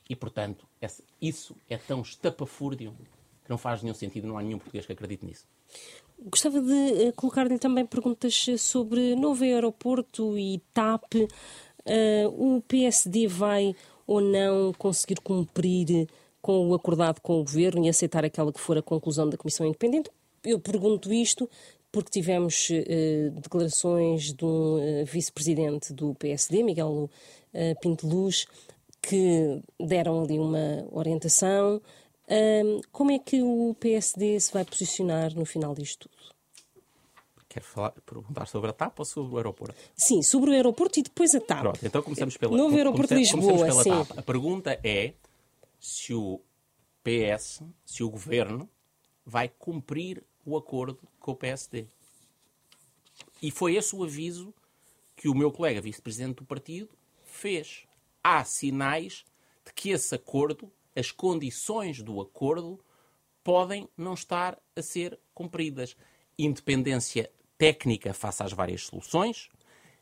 E, 0.10 0.16
portanto, 0.16 0.68
isso 1.22 1.56
é 1.70 1.78
tão 1.78 2.02
estapafúrdio 2.02 2.94
que 3.44 3.50
não 3.50 3.58
faz 3.58 3.82
nenhum 3.82 3.94
sentido, 3.94 4.28
não 4.28 4.38
há 4.38 4.44
nenhum 4.44 4.58
português 4.58 4.86
que 4.86 4.92
acredite 4.92 5.26
nisso. 5.26 5.46
Gostava 6.20 6.62
de 6.62 7.04
eh, 7.04 7.12
colocar-lhe 7.12 7.60
também 7.60 7.86
perguntas 7.86 8.46
sobre 8.58 9.16
novo 9.16 9.44
aeroporto 9.44 10.38
e 10.38 10.62
TAP. 10.74 11.14
Uh, 11.16 12.56
o 12.58 12.62
PSD 12.64 13.28
vai 13.28 13.76
ou 14.08 14.20
não 14.20 14.74
conseguir 14.74 15.20
cumprir 15.22 16.08
com 16.42 16.70
o 16.70 16.74
acordado 16.74 17.22
com 17.22 17.40
o 17.40 17.44
governo 17.44 17.86
e 17.86 17.90
aceitar 17.90 18.24
aquela 18.24 18.52
que 18.54 18.60
for 18.60 18.78
a 18.78 18.82
conclusão 18.82 19.30
da 19.30 19.38
Comissão 19.38 19.66
Independente? 19.66 20.10
Eu 20.44 20.60
pergunto 20.60 21.12
isto 21.12 21.50
porque 21.92 22.12
tivemos 22.12 22.70
uh, 22.70 23.32
declarações 23.40 24.34
de 24.34 24.46
um 24.46 25.02
uh, 25.02 25.06
vice-presidente 25.06 25.94
do 25.94 26.14
PSD, 26.16 26.62
Miguel 26.62 27.10
uh, 27.54 27.80
Pinto 27.82 28.06
Luz, 28.06 28.46
que 29.08 29.62
deram 29.80 30.24
ali 30.24 30.40
uma 30.40 30.88
orientação. 30.92 31.82
Um, 32.28 32.82
como 32.92 33.12
é 33.12 33.20
que 33.20 33.42
o 33.42 33.76
PSD 33.80 34.40
se 34.40 34.52
vai 34.52 34.66
posicionar 34.66 35.36
no 35.36 35.46
final 35.46 35.76
disto 35.76 36.10
tudo? 36.10 36.36
Quer 37.48 37.62
falar, 37.62 37.92
perguntar 38.06 38.48
sobre 38.48 38.72
a 38.72 38.74
TAP 38.74 39.00
ou 39.00 39.06
sobre 39.06 39.34
o 39.36 39.38
aeroporto? 39.38 39.76
Sim, 39.96 40.22
sobre 40.24 40.50
o 40.50 40.54
aeroporto 40.54 41.00
e 41.00 41.04
depois 41.04 41.34
a 41.36 41.40
TAP. 41.40 41.62
Pronto, 41.62 41.86
então 41.86 42.02
começamos 42.02 42.36
pela, 42.36 42.58
Novo 42.58 42.76
aeroporto 42.76 43.14
de 43.14 43.20
Lisboa, 43.20 43.72
sim. 43.84 43.90
TAP. 43.92 44.18
A 44.18 44.22
pergunta 44.24 44.80
é 44.84 45.14
se 45.80 46.14
o 46.14 46.42
PS, 47.04 47.62
se 47.86 48.04
o 48.04 48.10
governo, 48.10 48.68
vai 49.26 49.48
cumprir 49.48 50.24
o 50.44 50.58
acordo 50.58 51.00
com 51.20 51.32
o 51.32 51.36
PSD. 51.36 51.86
E 53.42 53.52
foi 53.52 53.76
esse 53.76 53.96
o 53.96 54.04
aviso 54.04 54.54
que 55.16 55.30
o 55.30 55.36
meu 55.36 55.52
colega 55.52 55.80
vice-presidente 55.80 56.38
do 56.38 56.46
partido 56.46 56.90
fez 57.24 57.86
há 58.26 58.44
sinais 58.44 59.24
de 59.64 59.72
que 59.72 59.92
esse 59.92 60.16
acordo 60.16 60.72
as 60.96 61.12
condições 61.12 62.02
do 62.02 62.22
acordo 62.22 62.80
podem 63.44 63.88
não 63.98 64.14
estar 64.14 64.58
a 64.76 64.82
ser 64.82 65.20
cumpridas. 65.34 65.96
Independência 66.40 67.30
técnica 67.58 68.14
face 68.14 68.42
às 68.42 68.54
várias 68.54 68.84
soluções, 68.84 69.50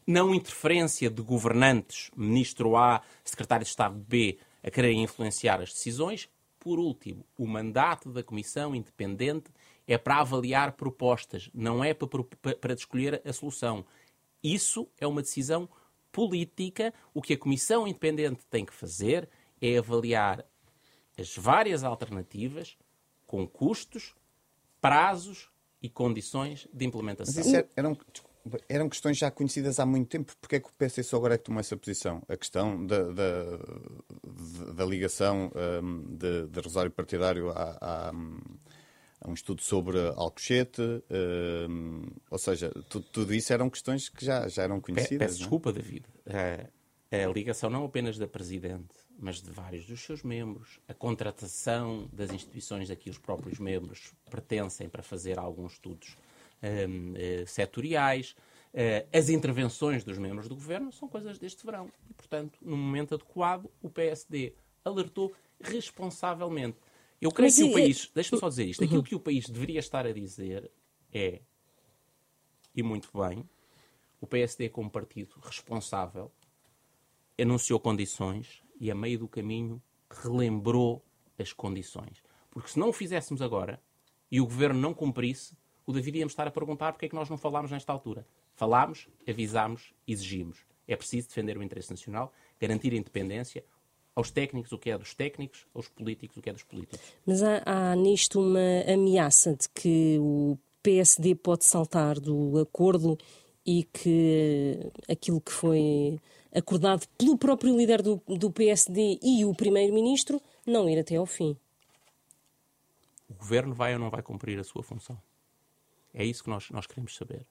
não 0.05 0.33
interferência 0.33 1.09
de 1.09 1.21
governantes, 1.21 2.11
ministro 2.15 2.77
A, 2.77 3.01
secretário 3.23 3.65
de 3.65 3.71
Estado 3.71 3.95
B, 3.95 4.37
a 4.61 4.69
quererem 4.69 5.03
influenciar 5.03 5.61
as 5.61 5.73
decisões. 5.73 6.29
Por 6.59 6.79
último, 6.79 7.25
o 7.37 7.45
mandato 7.45 8.11
da 8.11 8.23
Comissão 8.23 8.75
Independente 8.75 9.51
é 9.85 9.97
para 9.97 10.21
avaliar 10.21 10.73
propostas, 10.73 11.49
não 11.53 11.83
é 11.83 11.93
para, 11.93 12.55
para 12.55 12.73
escolher 12.73 13.21
a 13.25 13.33
solução. 13.33 13.85
Isso 14.41 14.87
é 14.97 15.05
uma 15.05 15.21
decisão 15.21 15.67
política. 16.13 16.93
O 17.13 17.21
que 17.21 17.33
a 17.33 17.37
Comissão 17.37 17.85
Independente 17.85 18.45
tem 18.49 18.63
que 18.63 18.73
fazer 18.73 19.27
é 19.59 19.77
avaliar 19.77 20.45
as 21.19 21.35
várias 21.35 21.83
alternativas 21.83 22.77
com 23.27 23.45
custos, 23.45 24.15
prazos 24.79 25.49
e 25.81 25.89
condições 25.89 26.67
de 26.71 26.85
implementação. 26.85 27.33
Mas 27.35 27.45
isso 27.45 27.55
é, 27.55 27.67
eram, 27.75 27.97
eram 28.69 28.87
questões 28.87 29.17
já 29.17 29.29
conhecidas 29.29 29.79
há 29.79 29.85
muito 29.85 30.09
tempo. 30.09 30.33
Porquê 30.39 30.57
é 30.57 30.59
que 30.59 30.69
o 30.69 30.73
PSD 30.73 31.03
só 31.03 31.17
agora 31.17 31.35
é 31.35 31.37
que 31.37 31.43
tomou 31.43 31.59
essa 31.59 31.75
posição? 31.75 32.21
A 32.29 32.37
questão 32.37 32.85
da, 32.85 33.03
da, 33.11 33.43
da 34.75 34.85
ligação 34.85 35.51
um, 35.83 36.15
de, 36.15 36.47
de 36.47 36.59
Rosário 36.59 36.91
Partidário 36.91 37.49
a, 37.49 38.11
um 39.25 39.33
estudo 39.33 39.61
sobre 39.61 39.99
Alcochete, 40.15 40.81
um, 41.69 42.03
ou 42.29 42.37
seja, 42.37 42.71
tudo, 42.89 43.05
tudo, 43.11 43.33
isso 43.33 43.53
eram 43.53 43.69
questões 43.69 44.09
que 44.09 44.25
já, 44.25 44.47
já 44.47 44.63
eram 44.63 44.79
conhecidas. 44.79 45.27
Peço? 45.27 45.35
É? 45.35 45.39
desculpa, 45.39 45.71
David. 45.71 46.05
A, 46.27 47.25
a 47.25 47.27
ligação 47.27 47.69
não 47.69 47.85
apenas 47.85 48.17
da 48.17 48.27
Presidente, 48.27 48.95
mas 49.19 49.41
de 49.41 49.51
vários 49.51 49.85
dos 49.85 50.01
seus 50.01 50.23
membros, 50.23 50.79
a 50.87 50.93
contratação 50.93 52.09
das 52.11 52.31
instituições 52.31 52.89
a 52.89 52.95
que 52.95 53.09
os 53.09 53.17
próprios 53.17 53.59
membros 53.59 54.13
pertencem 54.29 54.89
para 54.89 55.03
fazer 55.03 55.37
alguns 55.37 55.73
estudos 55.73 56.17
um, 56.61 57.11
uh, 57.11 57.15
eh, 57.15 57.45
setoriais, 57.45 58.35
uh, 58.73 59.07
as 59.17 59.29
intervenções 59.29 60.03
dos 60.03 60.17
membros 60.17 60.47
do 60.47 60.55
governo 60.55 60.91
são 60.91 61.07
coisas 61.07 61.37
deste 61.37 61.65
verão. 61.65 61.91
E, 62.09 62.13
portanto, 62.13 62.57
no 62.61 62.75
momento 62.75 63.15
adequado, 63.15 63.69
o 63.81 63.89
PSD 63.89 64.53
alertou 64.83 65.33
responsavelmente. 65.61 66.77
Eu 67.23 67.31
creio 67.31 67.47
mas 67.47 67.55
que 67.55 67.61
e... 67.61 67.69
o 67.69 67.73
país, 67.73 68.11
deixa-me 68.13 68.39
só 68.39 68.49
dizer 68.49 68.65
isto, 68.65 68.81
uhum. 68.81 68.87
aquilo 68.87 69.03
que 69.03 69.15
o 69.15 69.19
país 69.19 69.47
deveria 69.47 69.79
estar 69.79 70.05
a 70.05 70.11
dizer 70.11 70.69
é, 71.13 71.41
e 72.75 72.83
muito 72.83 73.09
bem, 73.13 73.47
o 74.19 74.27
PSD 74.27 74.69
como 74.69 74.89
partido 74.89 75.35
responsável 75.41 76.31
anunciou 77.39 77.79
condições 77.79 78.61
e 78.79 78.91
a 78.91 78.95
meio 78.95 79.19
do 79.19 79.27
caminho 79.27 79.81
relembrou 80.09 81.03
as 81.37 81.53
condições. 81.53 82.21
Porque 82.51 82.69
se 82.69 82.79
não 82.79 82.89
o 82.89 82.93
fizéssemos 82.93 83.41
agora 83.41 83.81
e 84.29 84.41
o 84.41 84.45
governo 84.45 84.79
não 84.79 84.93
cumprisse, 84.93 85.55
o 85.85 85.93
David 85.93 86.19
íamos 86.19 86.33
estar 86.33 86.47
a 86.47 86.51
perguntar 86.51 86.91
porque 86.91 87.05
é 87.05 87.09
que 87.09 87.15
nós 87.15 87.29
não 87.29 87.37
falámos 87.37 87.71
nesta 87.71 87.91
altura. 87.91 88.27
Falámos, 88.53 89.07
avisámos, 89.27 89.93
exigimos. 90.07 90.65
É 90.87 90.95
preciso 90.95 91.29
defender 91.29 91.57
o 91.57 91.63
interesse 91.63 91.89
nacional, 91.89 92.33
garantir 92.59 92.93
a 92.93 92.97
independência, 92.97 93.63
aos 94.15 94.31
técnicos 94.31 94.71
o 94.71 94.77
que 94.77 94.91
é 94.91 94.97
dos 94.97 95.13
técnicos, 95.13 95.65
aos 95.73 95.87
políticos 95.87 96.37
o 96.37 96.41
que 96.41 96.49
é 96.49 96.53
dos 96.53 96.63
políticos. 96.63 96.99
Mas 97.25 97.41
há, 97.41 97.61
há 97.65 97.95
nisto 97.95 98.39
uma 98.39 98.81
ameaça 98.91 99.55
de 99.55 99.67
que 99.69 100.17
o 100.19 100.57
PSD 100.81 101.35
pode 101.35 101.65
saltar 101.65 102.19
do 102.19 102.59
acordo 102.59 103.17
e 103.65 103.83
que 103.83 104.91
aquilo 105.09 105.39
que 105.39 105.51
foi 105.51 106.19
acordado 106.53 107.07
pelo 107.17 107.37
próprio 107.37 107.75
líder 107.75 108.01
do, 108.01 108.21
do 108.27 108.51
PSD 108.51 109.19
e 109.21 109.45
o 109.45 109.55
primeiro-ministro 109.55 110.41
não 110.65 110.89
ir 110.89 110.99
até 110.99 111.15
ao 111.15 111.25
fim. 111.25 111.57
O 113.29 113.33
governo 113.33 113.73
vai 113.73 113.93
ou 113.93 113.99
não 113.99 114.09
vai 114.09 114.21
cumprir 114.21 114.59
a 114.59 114.63
sua 114.63 114.83
função? 114.83 115.19
É 116.13 116.23
isso 116.23 116.43
que 116.43 116.49
nós, 116.49 116.69
nós 116.69 116.85
queremos 116.85 117.15
saber. 117.15 117.45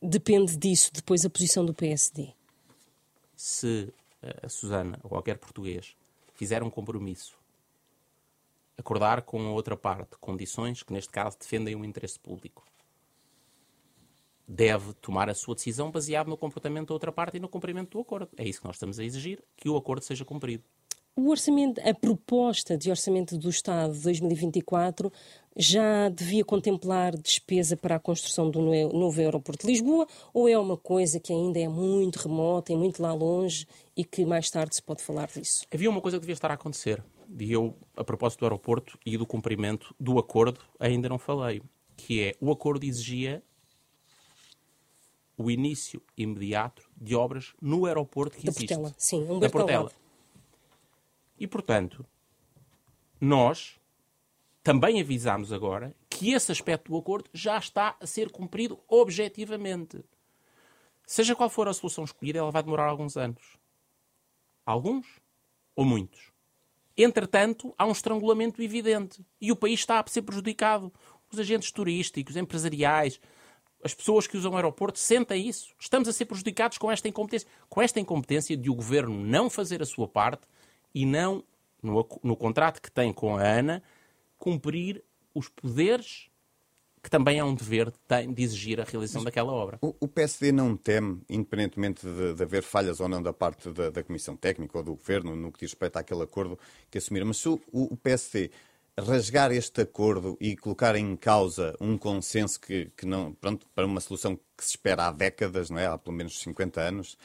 Depende 0.00 0.56
disso, 0.56 0.90
depois 0.92 1.24
a 1.24 1.30
posição 1.30 1.64
do 1.64 1.74
PSD. 1.74 2.32
Se 3.34 3.92
a 4.42 4.48
Susana 4.48 4.98
ou 5.02 5.10
qualquer 5.10 5.38
português 5.38 5.96
fizer 6.34 6.62
um 6.62 6.70
compromisso, 6.70 7.38
acordar 8.76 9.22
com 9.22 9.46
a 9.46 9.50
outra 9.50 9.76
parte 9.76 10.16
condições 10.18 10.82
que, 10.82 10.92
neste 10.92 11.12
caso, 11.12 11.38
defendem 11.38 11.76
o 11.76 11.84
interesse 11.84 12.18
público, 12.18 12.64
deve 14.48 14.94
tomar 14.94 15.28
a 15.28 15.34
sua 15.34 15.54
decisão 15.54 15.90
baseado 15.90 16.28
no 16.28 16.36
comportamento 16.36 16.88
da 16.88 16.94
outra 16.94 17.12
parte 17.12 17.36
e 17.36 17.40
no 17.40 17.48
cumprimento 17.48 17.90
do 17.90 18.00
acordo. 18.00 18.30
É 18.36 18.48
isso 18.48 18.60
que 18.60 18.66
nós 18.66 18.76
estamos 18.76 18.98
a 18.98 19.04
exigir, 19.04 19.42
que 19.56 19.68
o 19.68 19.76
acordo 19.76 20.02
seja 20.02 20.24
cumprido. 20.24 20.64
O 21.16 21.28
orçamento, 21.28 21.80
a 21.86 21.92
proposta 21.92 22.78
de 22.78 22.88
orçamento 22.88 23.36
do 23.36 23.50
Estado 23.50 23.92
de 23.92 24.00
2024 24.00 25.12
já 25.56 26.08
devia 26.08 26.44
contemplar 26.44 27.16
despesa 27.16 27.76
para 27.76 27.96
a 27.96 27.98
construção 27.98 28.50
do 28.50 28.60
novo 28.60 29.20
aeroporto 29.20 29.66
de 29.66 29.72
Lisboa 29.72 30.06
ou 30.32 30.48
é 30.48 30.56
uma 30.56 30.76
coisa 30.76 31.18
que 31.18 31.32
ainda 31.32 31.58
é 31.58 31.68
muito 31.68 32.16
remota 32.16 32.72
e 32.72 32.76
muito 32.76 33.02
lá 33.02 33.12
longe 33.12 33.66
e 33.96 34.04
que 34.04 34.24
mais 34.24 34.48
tarde 34.48 34.76
se 34.76 34.82
pode 34.82 35.02
falar 35.02 35.28
disso? 35.28 35.66
Havia 35.70 35.90
uma 35.90 36.00
coisa 36.00 36.16
que 36.16 36.22
devia 36.22 36.34
estar 36.34 36.50
a 36.50 36.54
acontecer 36.54 37.02
e 37.38 37.52
eu, 37.52 37.76
a 37.96 38.04
propósito 38.04 38.40
do 38.40 38.46
aeroporto 38.46 38.98
e 39.04 39.16
do 39.16 39.26
cumprimento 39.26 39.94
do 39.98 40.18
acordo, 40.18 40.60
ainda 40.78 41.08
não 41.08 41.18
falei, 41.18 41.60
que 41.96 42.22
é 42.22 42.34
o 42.40 42.50
acordo 42.50 42.84
exigia 42.84 43.42
o 45.36 45.50
início 45.50 46.02
imediato 46.16 46.88
de 47.00 47.14
obras 47.14 47.52
no 47.60 47.86
aeroporto 47.86 48.36
que 48.36 48.44
da 48.44 48.50
existe. 48.50 48.68
Portela, 48.68 48.94
sim, 48.96 49.22
um 49.28 49.38
da 49.38 49.48
Portela. 49.50 49.90
E, 51.40 51.46
portanto, 51.46 52.04
nós 53.18 53.80
também 54.62 55.00
avisamos 55.00 55.54
agora 55.54 55.96
que 56.10 56.32
esse 56.32 56.52
aspecto 56.52 56.92
do 56.92 56.98
acordo 56.98 57.30
já 57.32 57.56
está 57.56 57.96
a 57.98 58.06
ser 58.06 58.30
cumprido 58.30 58.78
objetivamente. 58.86 60.04
Seja 61.06 61.34
qual 61.34 61.48
for 61.48 61.66
a 61.66 61.72
solução 61.72 62.04
escolhida, 62.04 62.38
ela 62.38 62.50
vai 62.50 62.62
demorar 62.62 62.86
alguns 62.86 63.16
anos. 63.16 63.56
Alguns 64.66 65.06
ou 65.74 65.84
muitos. 65.84 66.30
Entretanto, 66.94 67.74
há 67.78 67.86
um 67.86 67.92
estrangulamento 67.92 68.62
evidente 68.62 69.24
e 69.40 69.50
o 69.50 69.56
país 69.56 69.80
está 69.80 69.98
a 69.98 70.06
ser 70.06 70.22
prejudicado. 70.22 70.92
Os 71.32 71.38
agentes 71.38 71.72
turísticos, 71.72 72.36
empresariais, 72.36 73.18
as 73.82 73.94
pessoas 73.94 74.26
que 74.26 74.36
usam 74.36 74.52
o 74.52 74.56
aeroporto 74.56 74.98
sentem 74.98 75.48
isso. 75.48 75.74
Estamos 75.80 76.06
a 76.06 76.12
ser 76.12 76.26
prejudicados 76.26 76.76
com 76.76 76.92
esta 76.92 77.08
incompetência. 77.08 77.48
Com 77.68 77.80
esta 77.80 77.98
incompetência 77.98 78.56
de 78.56 78.68
o 78.68 78.74
governo 78.74 79.14
não 79.14 79.48
fazer 79.48 79.80
a 79.80 79.86
sua 79.86 80.06
parte 80.06 80.46
e 80.94 81.06
não, 81.06 81.44
no, 81.82 82.06
no 82.22 82.36
contrato 82.36 82.80
que 82.80 82.90
tem 82.90 83.12
com 83.12 83.36
a 83.36 83.42
ANA, 83.42 83.82
cumprir 84.38 85.02
os 85.34 85.48
poderes 85.48 86.30
que 87.02 87.08
também 87.08 87.38
é 87.38 87.44
um 87.44 87.54
dever 87.54 87.90
de, 87.90 88.42
exigir 88.42 88.80
a 88.80 88.84
realização 88.84 89.22
Mas 89.22 89.26
daquela 89.26 89.52
obra. 89.52 89.78
O, 89.80 89.94
o, 90.00 90.08
PSD 90.08 90.52
não 90.52 90.76
teme, 90.76 91.22
independentemente 91.30 92.06
de, 92.06 92.34
de, 92.34 92.42
haver 92.42 92.62
falhas 92.62 93.00
ou 93.00 93.08
não 93.08 93.22
da 93.22 93.32
parte 93.32 93.70
da, 93.70 93.90
da, 93.90 94.02
Comissão 94.02 94.36
Técnica 94.36 94.76
ou 94.76 94.84
do 94.84 94.94
Governo, 94.94 95.34
no 95.34 95.50
que 95.50 95.60
diz 95.60 95.70
respeito 95.70 95.96
àquele 95.96 96.22
acordo 96.22 96.58
que 96.90 96.98
assumiram, 96.98 97.26
mas 97.26 97.38
se 97.38 97.48
o, 97.48 97.60
o 97.72 97.96
PSD 97.96 98.50
rasgar 98.98 99.50
este 99.50 99.80
acordo 99.80 100.36
e 100.40 100.56
colocar 100.56 100.94
em 100.94 101.16
causa 101.16 101.74
um 101.80 101.96
consenso 101.96 102.60
que, 102.60 102.90
que 102.96 103.06
não, 103.06 103.32
pronto, 103.32 103.66
para 103.74 103.86
uma 103.86 104.00
solução 104.00 104.36
que 104.36 104.64
se 104.64 104.70
espera 104.70 105.06
há 105.06 105.12
décadas, 105.12 105.70
não 105.70 105.78
é? 105.78 105.86
há 105.86 105.96
pelo 105.96 106.14
menos 106.14 106.38
50 106.40 106.80
anos, 106.82 107.16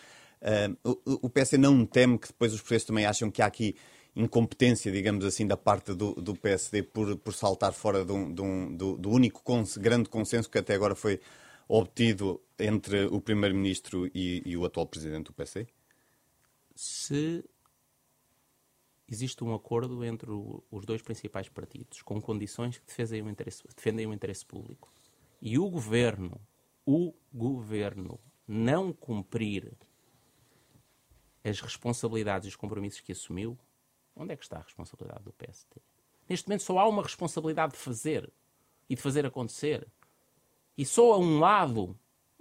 uh, 0.41 0.77
o, 1.05 1.27
o 1.27 1.29
PS 1.29 1.53
não 1.53 1.85
teme 1.85 2.17
que 2.17 2.27
depois 2.27 2.53
os 2.53 2.61
preços 2.61 2.87
também 2.87 3.05
acham 3.05 3.29
que 3.29 3.41
há 3.41 3.45
aqui 3.45 3.75
incompetência, 4.15 4.91
digamos 4.91 5.25
assim, 5.25 5.45
da 5.45 5.57
parte 5.57 5.93
do, 5.93 6.13
do 6.13 6.33
PSD 6.35 6.83
por, 6.83 7.17
por 7.17 7.33
saltar 7.33 7.73
fora 7.73 8.01
um, 8.11 8.31
do, 8.33 8.97
do, 8.97 9.09
único 9.09 9.43
cons, 9.43 9.75
grande 9.75 10.09
consenso 10.09 10.49
que 10.49 10.57
até 10.57 10.73
agora 10.73 10.95
foi 10.95 11.19
obtido 11.67 12.41
entre 12.57 13.05
o 13.05 13.19
Primeiro-Ministro 13.19 14.09
e, 14.13 14.41
e, 14.45 14.55
o 14.55 14.63
atual 14.63 14.87
Presidente 14.87 15.25
do 15.25 15.33
PSD? 15.33 15.67
Se 16.73 17.43
existe 19.07 19.43
um 19.43 19.53
acordo 19.53 20.03
entre 20.03 20.31
o, 20.31 20.63
os 20.71 20.85
dois 20.85 21.01
principais 21.01 21.49
partidos 21.49 22.01
com 22.01 22.21
condições 22.21 22.77
que 22.77 22.85
defendem 22.85 23.21
o 23.21 23.29
interesse, 23.29 23.63
defendem 23.75 24.07
o 24.07 24.13
interesse 24.13 24.45
público 24.45 24.89
e 25.41 25.59
o 25.59 25.69
governo, 25.69 26.39
o 26.85 27.13
governo 27.33 28.19
não 28.47 28.93
cumprir 28.93 29.73
as 31.47 31.59
responsabilidades 31.59 32.47
e 32.47 32.49
os 32.49 32.55
compromissos 32.55 33.01
que 33.01 33.11
assumiu, 33.11 33.57
onde 34.15 34.33
é 34.33 34.35
que 34.35 34.43
está 34.43 34.57
a 34.57 34.61
responsabilidade 34.61 35.23
do 35.23 35.31
PSD? 35.33 35.75
Neste 36.27 36.47
momento 36.47 36.63
só 36.63 36.79
há 36.79 36.87
uma 36.87 37.03
responsabilidade 37.03 37.73
de 37.73 37.79
fazer 37.79 38.31
e 38.89 38.95
de 38.95 39.01
fazer 39.01 39.25
acontecer. 39.25 39.87
E 40.77 40.85
só 40.85 41.13
a 41.13 41.17
um 41.17 41.39
lado 41.39 41.97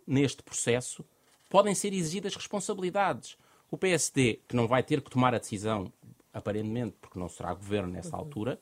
neste 0.06 0.42
processo 0.42 1.04
podem 1.50 1.74
ser 1.74 1.92
exigidas 1.92 2.34
responsabilidades. 2.34 3.36
O 3.70 3.76
PSD, 3.76 4.40
que 4.48 4.56
não 4.56 4.66
vai 4.66 4.82
ter 4.82 5.00
que 5.00 5.10
tomar 5.10 5.34
a 5.34 5.38
decisão 5.38 5.92
aparentemente, 6.32 6.96
porque 7.00 7.18
não 7.18 7.28
será 7.28 7.54
governo 7.54 7.92
nessa 7.92 8.16
altura, 8.16 8.58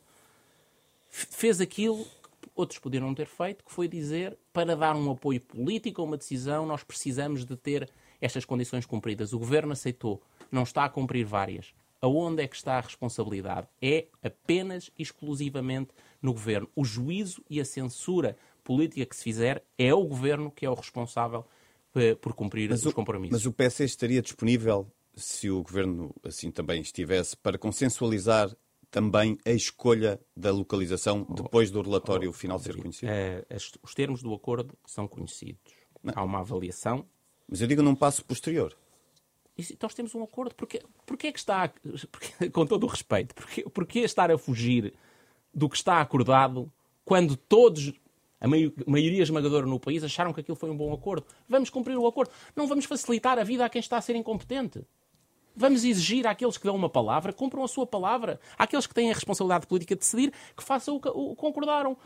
fez 1.09 1.61
aquilo 1.61 2.05
que 2.41 2.51
outros 2.55 2.79
poderiam 2.79 3.09
não 3.09 3.15
ter 3.15 3.27
feito, 3.27 3.65
que 3.65 3.73
foi 3.73 3.89
dizer, 3.89 4.37
para 4.53 4.77
dar 4.77 4.95
um 4.95 5.11
apoio 5.11 5.41
político 5.41 6.03
a 6.03 6.05
uma 6.05 6.17
decisão, 6.17 6.67
nós 6.67 6.85
precisamos 6.85 7.45
de 7.47 7.57
ter 7.57 7.89
estas 8.21 8.45
condições 8.45 8.85
cumpridas. 8.85 9.33
O 9.33 9.39
governo 9.39 9.73
aceitou, 9.73 10.23
não 10.53 10.62
está 10.62 10.85
a 10.85 10.88
cumprir 10.88 11.25
várias. 11.25 11.75
aonde 12.01 12.43
é 12.43 12.49
que 12.49 12.57
está 12.57 12.79
a 12.79 12.81
responsabilidade? 12.81 13.69
É 13.81 14.07
apenas 14.23 14.91
exclusivamente 14.99 15.93
no 16.21 16.33
governo. 16.33 16.69
O 16.75 16.85
juízo 16.85 17.45
e 17.49 17.61
a 17.61 17.65
censura 17.65 18.37
política 18.65 19.07
que 19.07 19.17
se 19.17 19.23
fizer 19.23 19.65
é 19.79 19.95
o 19.95 20.05
governo 20.05 20.51
que 20.51 20.67
é 20.67 20.71
o 20.71 20.75
responsável 20.75 21.47
eh, 21.95 22.15
por 22.15 22.35
cumprir 22.35 22.71
mas 22.71 22.85
os 22.85 22.93
compromissos. 22.93 23.45
Mas 23.45 23.47
o 23.47 23.53
PS 23.53 23.81
estaria 23.81 24.21
disponível, 24.21 24.91
se 25.15 25.51
o 25.51 25.62
governo 25.62 26.15
assim 26.25 26.51
também 26.51 26.81
estivesse, 26.81 27.37
para 27.37 27.57
consensualizar 27.59 28.51
também 28.91 29.38
a 29.47 29.51
escolha 29.51 30.21
da 30.37 30.51
localização 30.51 31.27
depois 31.31 31.71
do 31.71 31.81
relatório 31.81 32.31
oh, 32.31 32.33
final 32.33 32.59
ser 32.59 32.77
conhecido? 32.77 33.11
É, 33.11 33.45
os 33.83 33.95
termos 33.95 34.23
do 34.23 34.35
acordo 34.35 34.77
são 34.87 35.09
conhecidos. 35.09 35.61
Não. 36.03 36.12
Há 36.17 36.23
uma 36.23 36.41
avaliação. 36.41 37.07
Mas 37.49 37.61
eu 37.61 37.67
digo 37.67 37.83
num 37.83 37.95
passo 37.95 38.25
posterior. 38.25 38.77
Nós 39.81 39.94
temos 39.94 40.14
um 40.14 40.22
acordo. 40.22 40.55
Porquê, 40.55 40.83
porquê 41.07 41.29
é 41.29 41.33
que 41.33 41.38
está, 41.38 41.72
porque, 42.11 42.51
com 42.51 42.66
todo 42.66 42.85
o 42.85 42.87
respeito, 42.87 43.35
porquê, 43.35 43.62
porquê 43.68 44.01
estar 44.01 44.31
a 44.31 44.38
fugir 44.38 44.94
do 45.55 45.68
que 45.68 45.77
está 45.77 46.01
acordado 46.01 46.70
quando 47.05 47.37
todos, 47.37 47.92
a 48.40 48.48
maioria 48.48 49.22
esmagadora 49.22 49.66
no 49.66 49.79
país, 49.79 50.03
acharam 50.03 50.33
que 50.33 50.40
aquilo 50.40 50.57
foi 50.57 50.70
um 50.70 50.77
bom 50.77 50.92
acordo? 50.92 51.27
Vamos 51.48 51.68
cumprir 51.70 51.96
o 51.96 52.07
acordo. 52.07 52.31
Não 52.55 52.66
vamos 52.66 52.85
facilitar 52.85 53.38
a 53.38 53.44
vida 53.44 53.64
a 53.64 53.68
quem 53.68 53.81
está 53.81 53.98
a 53.98 54.01
ser 54.01 54.16
incompetente. 54.16 54.85
Vamos 55.55 55.85
exigir 55.85 56.27
àqueles 56.27 56.57
que 56.57 56.64
dão 56.64 56.75
uma 56.75 56.88
palavra, 56.88 57.33
cumpram 57.33 57.62
a 57.62 57.68
sua 57.68 57.87
palavra. 57.87 58.40
Àqueles 58.57 58.87
que 58.87 58.94
têm 58.94 59.11
a 59.11 59.14
responsabilidade 59.14 59.66
política 59.66 59.94
de 59.94 60.01
decidir, 60.01 60.33
que 60.57 60.62
façam 60.62 60.96
o 60.96 61.01
que 61.01 61.37
concordaram. 61.37 61.96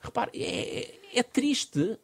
Repare, 0.00 0.30
é, 0.34 1.18
é 1.18 1.22
triste 1.22 1.98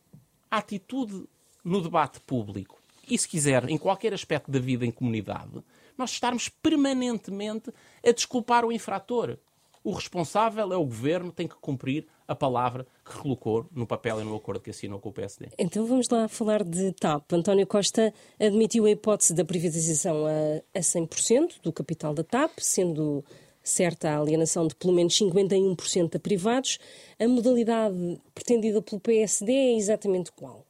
a 0.50 0.58
atitude 0.58 1.24
no 1.64 1.80
debate 1.80 2.20
público 2.20 2.81
e, 3.12 3.18
se 3.18 3.28
quiser, 3.28 3.68
em 3.68 3.76
qualquer 3.76 4.14
aspecto 4.14 4.50
da 4.50 4.58
vida 4.58 4.86
em 4.86 4.90
comunidade, 4.90 5.62
nós 5.98 6.10
estarmos 6.12 6.48
permanentemente 6.48 7.70
a 8.02 8.10
desculpar 8.10 8.64
o 8.64 8.72
infrator. 8.72 9.36
O 9.84 9.92
responsável 9.92 10.72
é 10.72 10.76
o 10.76 10.84
governo, 10.84 11.30
tem 11.30 11.46
que 11.46 11.56
cumprir 11.56 12.06
a 12.26 12.34
palavra 12.34 12.86
que 13.04 13.18
colocou 13.18 13.66
no 13.70 13.86
papel 13.86 14.22
e 14.22 14.24
no 14.24 14.34
acordo 14.34 14.62
que 14.62 14.70
assinou 14.70 14.98
com 14.98 15.10
o 15.10 15.12
PSD. 15.12 15.48
Então 15.58 15.84
vamos 15.84 16.08
lá 16.08 16.26
falar 16.26 16.64
de 16.64 16.92
TAP. 16.92 17.30
António 17.34 17.66
Costa 17.66 18.14
admitiu 18.40 18.86
a 18.86 18.90
hipótese 18.90 19.34
da 19.34 19.44
privatização 19.44 20.24
a, 20.24 20.78
a 20.78 20.80
100% 20.80 21.60
do 21.62 21.70
capital 21.70 22.14
da 22.14 22.24
TAP, 22.24 22.60
sendo 22.60 23.22
certa 23.62 24.08
a 24.08 24.20
alienação 24.20 24.66
de 24.66 24.74
pelo 24.74 24.94
menos 24.94 25.18
51% 25.18 26.16
a 26.16 26.18
privados. 26.18 26.78
A 27.18 27.28
modalidade 27.28 28.18
pretendida 28.34 28.80
pelo 28.80 29.00
PSD 29.00 29.52
é 29.52 29.76
exatamente 29.76 30.32
qual? 30.32 30.64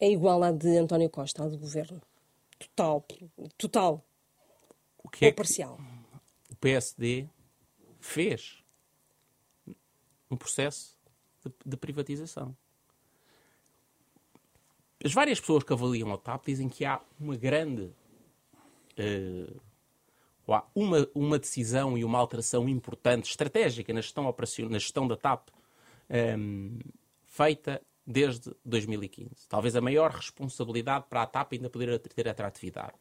É 0.00 0.10
igual 0.10 0.42
à 0.42 0.50
de 0.50 0.78
António 0.78 1.10
Costa, 1.10 1.44
à 1.44 1.48
do 1.48 1.58
governo? 1.58 2.00
Total. 2.58 3.04
Total. 3.58 4.04
O 5.04 5.08
que 5.10 5.26
é 5.26 5.28
ou 5.28 5.34
parcial? 5.34 5.78
o 6.50 6.56
PSD 6.56 7.28
fez 8.00 8.64
um 10.30 10.36
processo 10.36 10.96
de, 11.44 11.52
de, 11.66 11.76
privatização. 11.76 12.56
As 15.04 15.12
várias 15.12 15.38
pessoas 15.38 15.64
que 15.64 15.72
avaliam 15.72 16.12
a 16.12 16.18
TAP 16.18 16.46
dizem 16.46 16.68
que 16.68 16.84
há 16.84 17.00
uma 17.18 17.36
grande. 17.36 17.92
Uh, 18.98 19.60
há 20.48 20.64
uma, 20.74 21.08
uma 21.14 21.38
decisão 21.38 21.96
e 21.96 22.04
uma 22.04 22.18
alteração 22.18 22.68
importante, 22.68 23.30
estratégica 23.30 23.92
na 23.92 24.00
gestão, 24.00 24.26
operacional, 24.26 24.72
na 24.72 24.78
gestão 24.78 25.06
da 25.06 25.16
TAP, 25.16 25.48
um, 25.48 25.54
ehm, 26.08 26.78
feita 27.24 27.80
desde 28.10 28.52
2015. 28.64 29.30
Talvez 29.48 29.76
a 29.76 29.80
maior 29.80 30.10
responsabilidade 30.10 31.06
para 31.08 31.22
a 31.22 31.26
TAP 31.26 31.52
ainda 31.52 31.70
poder 31.70 31.98
ter 31.98 32.28
atratividade 32.28 32.94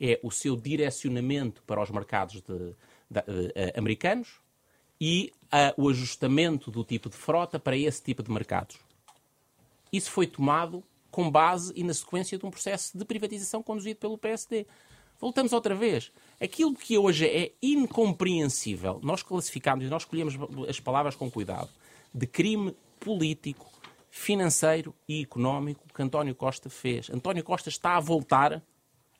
é 0.00 0.20
o 0.22 0.30
seu 0.30 0.56
direcionamento 0.56 1.62
para 1.62 1.82
os 1.82 1.90
mercados 1.90 2.42
de, 2.42 2.42
de, 2.42 2.74
de, 3.10 3.20
uh, 3.20 3.78
americanos, 3.78 4.40
e 5.00 5.32
uh, 5.44 5.82
o 5.82 5.88
ajustamento 5.88 6.70
do 6.70 6.82
tipo 6.84 7.08
de 7.08 7.16
frota 7.16 7.58
para 7.58 7.76
esse 7.76 8.02
tipo 8.02 8.22
de 8.22 8.30
mercados. 8.30 8.78
Isso 9.92 10.10
foi 10.10 10.26
tomado 10.26 10.82
com 11.10 11.30
base 11.30 11.72
e 11.76 11.84
na 11.84 11.94
sequência 11.94 12.38
de 12.38 12.44
um 12.44 12.50
processo 12.50 12.96
de 12.96 13.04
privatização 13.04 13.62
conduzido 13.62 13.98
pelo 13.98 14.18
PSD. 14.18 14.66
Voltamos 15.18 15.52
outra 15.52 15.74
vez. 15.74 16.12
Aquilo 16.40 16.74
que 16.74 16.98
hoje 16.98 17.26
é 17.26 17.52
incompreensível, 17.62 19.00
nós 19.02 19.22
classificamos 19.22 19.84
e 19.84 19.88
nós 19.88 20.02
escolhemos 20.02 20.34
as 20.68 20.80
palavras 20.80 21.14
com 21.14 21.30
cuidado, 21.30 21.70
de 22.12 22.26
crime 22.26 22.74
político, 23.00 23.70
financeiro 24.16 24.94
e 25.06 25.22
económico 25.22 25.84
que 25.94 26.02
António 26.02 26.34
Costa 26.34 26.70
fez. 26.70 27.10
António 27.10 27.44
Costa 27.44 27.68
está 27.68 27.96
a 27.96 28.00
voltar 28.00 28.62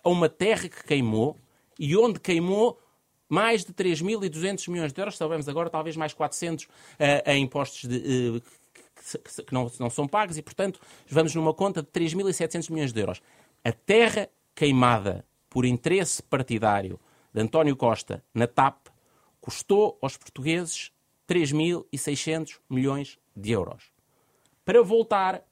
a 0.03 0.09
uma 0.09 0.29
terra 0.29 0.69
que 0.69 0.83
queimou 0.83 1.37
e 1.79 1.95
onde 1.97 2.19
queimou 2.19 2.81
mais 3.29 3.65
de 3.65 3.75
3.200 3.75 4.71
milhões 4.71 4.93
de 4.93 5.01
euros, 5.01 5.17
sabemos 5.17 5.49
agora 5.49 5.69
talvez 5.69 5.97
mais 5.97 6.15
400 6.15 6.65
uh, 6.65 6.69
em 7.27 7.43
impostos 7.43 7.89
de, 7.89 7.97
uh, 7.97 8.41
que, 8.41 9.43
que 9.45 9.53
não, 9.53 9.71
não, 9.79 9.91
são 9.91 10.09
pagos 10.09 10.39
e, 10.39 10.43
portanto, 10.43 10.81
vamos 11.09 11.35
numa 11.35 11.53
conta 11.53 11.83
de 11.83 11.89
3.700 11.89 12.71
milhões 12.71 12.93
de 12.93 13.01
euros. 13.01 13.21
A 13.63 13.73
terra 13.73 14.31
queimada 14.55 15.27
por 15.51 15.67
interesse 15.67 16.23
partidário 16.23 16.99
de 17.35 17.43
António 17.43 17.77
Costa 17.77 18.25
na 18.33 18.47
TAP 18.47 18.87
custou 19.43 19.99
aos 20.01 20.17
portugueses 20.17 20.91
3.600 21.29 22.61
milhões 22.71 23.19
de 23.37 23.53
euros. 23.53 23.96
Para 24.67 24.83
voltar 24.83 25.43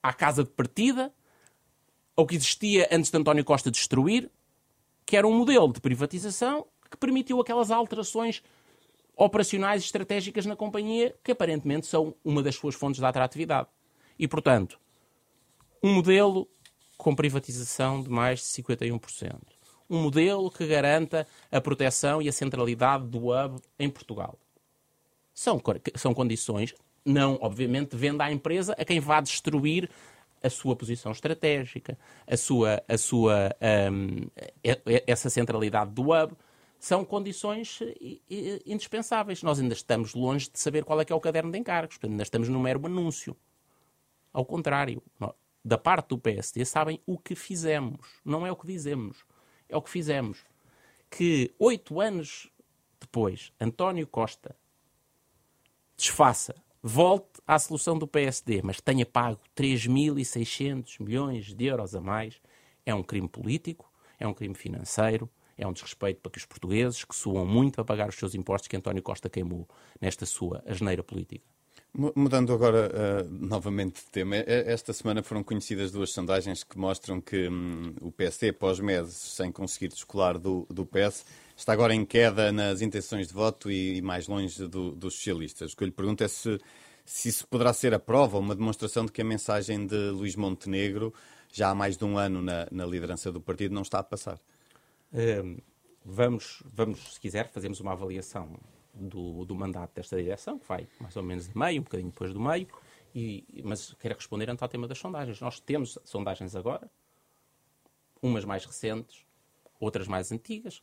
à 0.00 0.12
casa 0.12 0.44
de 0.44 0.50
partida, 0.50 1.12
ao 2.16 2.24
que 2.24 2.36
existia 2.36 2.88
antes 2.90 3.10
de 3.10 3.18
António 3.18 3.44
Costa 3.44 3.70
destruir, 3.70 4.30
que 5.04 5.16
era 5.16 5.26
um 5.26 5.36
modelo 5.36 5.72
de 5.72 5.80
privatização 5.80 6.64
que 6.88 6.96
permitiu 6.96 7.40
aquelas 7.40 7.72
alterações 7.72 8.42
operacionais 9.16 9.82
e 9.82 9.86
estratégicas 9.86 10.46
na 10.46 10.54
companhia 10.54 11.12
que 11.24 11.32
aparentemente 11.32 11.88
são 11.88 12.14
uma 12.24 12.40
das 12.40 12.54
suas 12.54 12.76
fontes 12.76 13.00
de 13.00 13.06
atratividade. 13.06 13.68
E, 14.16 14.28
portanto, 14.28 14.78
um 15.82 15.92
modelo 15.92 16.48
com 16.96 17.16
privatização 17.16 18.00
de 18.00 18.08
mais 18.08 18.38
de 18.38 18.46
51%. 18.62 19.40
Um 19.90 20.02
modelo 20.02 20.52
que 20.52 20.64
garanta 20.68 21.26
a 21.50 21.60
proteção 21.60 22.22
e 22.22 22.28
a 22.28 22.32
centralidade 22.32 23.08
do 23.08 23.28
hub 23.28 23.60
em 23.76 23.90
Portugal. 23.90 24.38
São, 25.34 25.60
são 25.96 26.14
condições, 26.14 26.74
não, 27.06 27.38
obviamente, 27.40 27.96
venda 27.96 28.24
à 28.24 28.32
empresa 28.32 28.74
a 28.76 28.84
quem 28.84 28.98
vá 28.98 29.20
destruir 29.20 29.88
a 30.42 30.50
sua 30.50 30.76
posição 30.76 31.12
estratégica, 31.12 31.96
a 32.26 32.36
sua, 32.36 32.82
a 32.88 32.98
sua, 32.98 33.56
um, 33.90 34.28
essa 35.06 35.30
centralidade 35.30 35.92
do 35.92 36.10
hub, 36.12 36.36
são 36.78 37.04
condições 37.04 37.80
indispensáveis. 38.66 39.42
Nós 39.42 39.58
ainda 39.58 39.74
estamos 39.74 40.14
longe 40.14 40.50
de 40.50 40.58
saber 40.58 40.84
qual 40.84 41.00
é 41.00 41.04
que 41.04 41.12
é 41.12 41.16
o 41.16 41.20
caderno 41.20 41.50
de 41.50 41.58
encargos, 41.58 41.98
ainda 42.02 42.22
estamos 42.22 42.48
no 42.48 42.60
mero 42.60 42.84
anúncio. 42.84 43.36
Ao 44.32 44.44
contrário, 44.44 45.02
da 45.64 45.78
parte 45.78 46.08
do 46.08 46.18
PSD 46.18 46.64
sabem 46.64 47.00
o 47.06 47.18
que 47.18 47.34
fizemos, 47.34 48.20
não 48.24 48.46
é 48.46 48.52
o 48.52 48.56
que 48.56 48.66
dizemos, 48.66 49.24
é 49.68 49.76
o 49.76 49.82
que 49.82 49.90
fizemos. 49.90 50.44
Que 51.10 51.54
oito 51.58 52.00
anos 52.00 52.50
depois, 53.00 53.52
António 53.60 54.06
Costa 54.06 54.54
desfaça, 55.96 56.54
volte 56.86 57.42
à 57.44 57.58
solução 57.58 57.98
do 57.98 58.06
PSD, 58.06 58.60
mas 58.62 58.80
tenha 58.80 59.04
pago 59.04 59.40
3.600 59.56 61.02
milhões 61.02 61.52
de 61.52 61.66
euros 61.66 61.96
a 61.96 62.00
mais, 62.00 62.40
é 62.84 62.94
um 62.94 63.02
crime 63.02 63.28
político, 63.28 63.90
é 64.20 64.26
um 64.26 64.32
crime 64.32 64.54
financeiro, 64.54 65.28
é 65.58 65.66
um 65.66 65.72
desrespeito 65.72 66.20
para 66.20 66.30
que 66.30 66.38
os 66.38 66.44
portugueses, 66.44 67.04
que 67.04 67.14
suam 67.14 67.44
muito 67.44 67.80
a 67.80 67.84
pagar 67.84 68.08
os 68.08 68.14
seus 68.14 68.36
impostos, 68.36 68.68
que 68.68 68.76
António 68.76 69.02
Costa 69.02 69.28
queimou 69.28 69.68
nesta 70.00 70.24
sua 70.24 70.62
asneira 70.64 71.02
política. 71.02 71.44
Mudando 72.14 72.52
agora 72.52 72.90
uh, 72.92 73.28
novamente 73.30 74.04
de 74.04 74.10
tema, 74.10 74.36
esta 74.36 74.92
semana 74.92 75.22
foram 75.22 75.42
conhecidas 75.42 75.90
duas 75.90 76.12
sondagens 76.12 76.62
que 76.62 76.78
mostram 76.78 77.20
que 77.20 77.48
um, 77.48 77.94
o 78.00 78.12
PSD, 78.12 78.50
após 78.50 78.78
meses 78.78 79.16
sem 79.16 79.50
conseguir 79.50 79.88
descolar 79.88 80.38
do, 80.38 80.66
do 80.70 80.86
PS, 80.86 81.24
está 81.56 81.72
agora 81.72 81.94
em 81.94 82.04
queda 82.04 82.52
nas 82.52 82.82
intenções 82.82 83.28
de 83.28 83.34
voto 83.34 83.70
e, 83.70 83.96
e 83.96 84.02
mais 84.02 84.28
longe 84.28 84.66
do, 84.68 84.92
dos 84.92 85.14
socialistas. 85.14 85.72
O 85.72 85.76
que 85.76 85.84
eu 85.84 85.86
lhe 85.86 85.92
pergunto 85.92 86.22
é 86.22 86.28
se, 86.28 86.60
se 87.04 87.28
isso 87.28 87.46
poderá 87.48 87.72
ser 87.72 87.94
a 87.94 87.98
prova, 87.98 88.38
uma 88.38 88.54
demonstração 88.54 89.06
de 89.06 89.12
que 89.12 89.22
a 89.22 89.24
mensagem 89.24 89.86
de 89.86 90.10
Luís 90.10 90.36
Montenegro, 90.36 91.12
já 91.52 91.70
há 91.70 91.74
mais 91.74 91.96
de 91.96 92.04
um 92.04 92.18
ano 92.18 92.42
na, 92.42 92.68
na 92.70 92.84
liderança 92.84 93.32
do 93.32 93.40
partido, 93.40 93.74
não 93.74 93.82
está 93.82 93.98
a 93.98 94.02
passar 94.02 94.38
vamos, 96.06 96.62
vamos, 96.64 97.14
se 97.14 97.20
quiser, 97.20 97.48
fazemos 97.48 97.80
uma 97.80 97.92
avaliação 97.92 98.56
do, 98.94 99.44
do 99.44 99.54
mandato 99.54 99.94
desta 99.94 100.16
direção, 100.16 100.58
que 100.58 100.66
vai 100.66 100.86
mais 101.00 101.16
ou 101.16 101.22
menos 101.22 101.48
de 101.48 101.58
meio, 101.58 101.80
um 101.80 101.84
bocadinho 101.84 102.10
depois 102.10 102.32
do 102.32 102.40
meio, 102.40 102.68
e, 103.14 103.44
mas 103.64 103.92
quero 103.94 104.14
responder 104.14 104.48
antes 104.48 104.62
ao 104.62 104.68
tema 104.68 104.86
das 104.86 104.98
sondagens. 104.98 105.40
Nós 105.40 105.58
temos 105.58 105.98
sondagens 106.04 106.54
agora, 106.54 106.88
umas 108.22 108.44
mais 108.44 108.64
recentes, 108.64 109.26
outras 109.80 110.06
mais 110.06 110.30
antigas, 110.30 110.82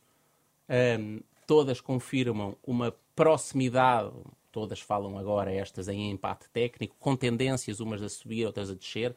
um, 0.68 1.20
todas 1.46 1.80
confirmam 1.80 2.56
uma 2.66 2.94
proximidade, 3.14 4.12
todas 4.50 4.80
falam 4.80 5.18
agora 5.18 5.52
estas 5.52 5.88
em 5.88 6.10
empate 6.10 6.48
técnico, 6.50 6.96
com 6.98 7.16
tendências 7.16 7.80
umas 7.80 8.02
a 8.02 8.08
subir, 8.08 8.46
outras 8.46 8.70
a 8.70 8.74
descer, 8.74 9.14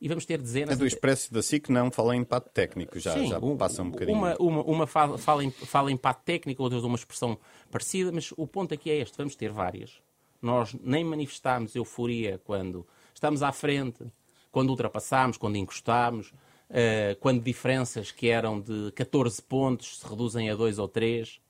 e 0.00 0.08
vamos 0.08 0.24
ter 0.24 0.40
dezenas... 0.40 0.74
A 0.76 0.78
do 0.78 0.86
Expresso 0.86 1.32
da 1.32 1.42
SIC 1.42 1.68
não 1.68 1.90
fala 1.90 2.16
em 2.16 2.20
impacto 2.20 2.50
técnico, 2.50 2.98
já, 2.98 3.12
Sim, 3.12 3.28
já 3.28 3.38
passa 3.58 3.82
um 3.82 3.90
bocadinho. 3.90 4.16
Uma, 4.16 4.34
uma, 4.38 4.62
uma 4.62 4.86
fala, 4.86 5.18
fala, 5.18 5.44
em, 5.44 5.50
fala 5.50 5.90
em 5.90 5.94
impacto 5.94 6.24
técnico, 6.24 6.62
outra 6.62 6.78
uma 6.78 6.96
expressão 6.96 7.38
parecida, 7.70 8.10
mas 8.10 8.32
o 8.36 8.46
ponto 8.46 8.72
aqui 8.72 8.90
é 8.90 8.96
este, 8.98 9.18
vamos 9.18 9.36
ter 9.36 9.52
várias. 9.52 10.00
Nós 10.40 10.74
nem 10.82 11.04
manifestámos 11.04 11.74
euforia 11.76 12.40
quando 12.44 12.86
estamos 13.12 13.42
à 13.42 13.52
frente, 13.52 14.02
quando 14.50 14.70
ultrapassámos, 14.70 15.36
quando 15.36 15.56
encostámos, 15.56 16.32
uh, 16.70 17.16
quando 17.20 17.42
diferenças 17.42 18.10
que 18.10 18.28
eram 18.28 18.60
de 18.60 18.92
14 18.92 19.42
pontos 19.42 19.98
se 19.98 20.06
reduzem 20.06 20.50
a 20.50 20.54
2 20.54 20.78
ou 20.78 20.88
3. 20.88 21.40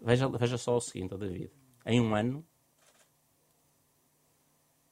Veja, 0.00 0.28
veja 0.28 0.58
só 0.58 0.76
o 0.76 0.80
seguinte, 0.80 1.16
David. 1.16 1.50
Em 1.84 2.00
um 2.00 2.14
ano, 2.14 2.44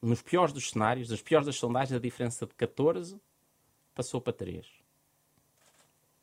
nos 0.02 0.22
piores 0.22 0.52
dos 0.52 0.70
cenários, 0.70 1.10
nas 1.10 1.22
piores 1.22 1.46
das 1.46 1.56
sondagens, 1.56 1.96
a 1.96 2.00
diferença 2.00 2.46
de 2.46 2.54
14 2.54 3.20
passou 3.94 4.20
para 4.20 4.32
3. 4.32 4.66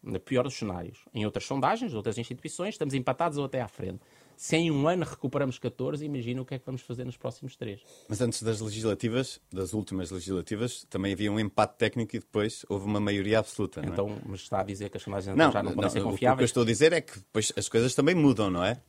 Na 0.02 0.20
pior 0.20 0.44
dos 0.44 0.56
cenários. 0.56 1.06
Em 1.14 1.26
outras 1.26 1.46
sondagens, 1.46 1.94
outras 1.94 2.18
instituições, 2.18 2.76
estamos 2.76 2.94
empatados 2.94 3.38
ou 3.38 3.46
até 3.46 3.62
à 3.62 3.68
frente. 3.68 4.00
Se 4.38 4.56
em 4.56 4.70
um 4.70 4.88
ano 4.88 5.04
recuperamos 5.04 5.58
14, 5.58 6.06
imagina 6.06 6.44
o 6.44 6.46
que 6.46 6.54
é 6.54 6.60
que 6.60 6.66
vamos 6.66 6.82
fazer 6.84 7.04
nos 7.04 7.18
próximos 7.18 7.56
3. 7.56 7.82
Mas 8.08 8.22
antes 8.22 8.44
das 8.44 8.62
legislativas, 8.62 9.42
das 9.52 9.74
últimas 9.74 10.12
legislativas, 10.12 10.86
também 10.88 11.12
havia 11.12 11.32
um 11.32 11.40
empate 11.40 11.76
técnico 11.76 12.16
e 12.16 12.20
depois 12.20 12.64
houve 12.70 12.86
uma 12.86 13.00
maioria 13.00 13.40
absoluta. 13.40 13.82
Não 13.82 13.90
é? 13.90 13.92
então, 13.92 14.18
mas 14.24 14.42
está 14.42 14.60
a 14.60 14.64
dizer 14.64 14.90
que 14.92 14.98
as 14.98 15.04
sondagens 15.04 15.36
não, 15.36 15.52
já 15.52 15.64
não, 15.64 15.72
não 15.72 15.76
podem 15.76 15.90
ser 15.90 16.04
confiáveis? 16.04 16.36
O 16.36 16.38
que 16.38 16.44
eu 16.44 16.46
estou 16.46 16.64
a 16.64 16.66
dizer 16.68 16.94
é 16.94 17.02
que 17.02 17.18
depois 17.18 17.52
as 17.58 17.68
coisas 17.68 17.96
também 17.96 18.14
mudam, 18.14 18.52
não 18.52 18.64
é? 18.64 18.80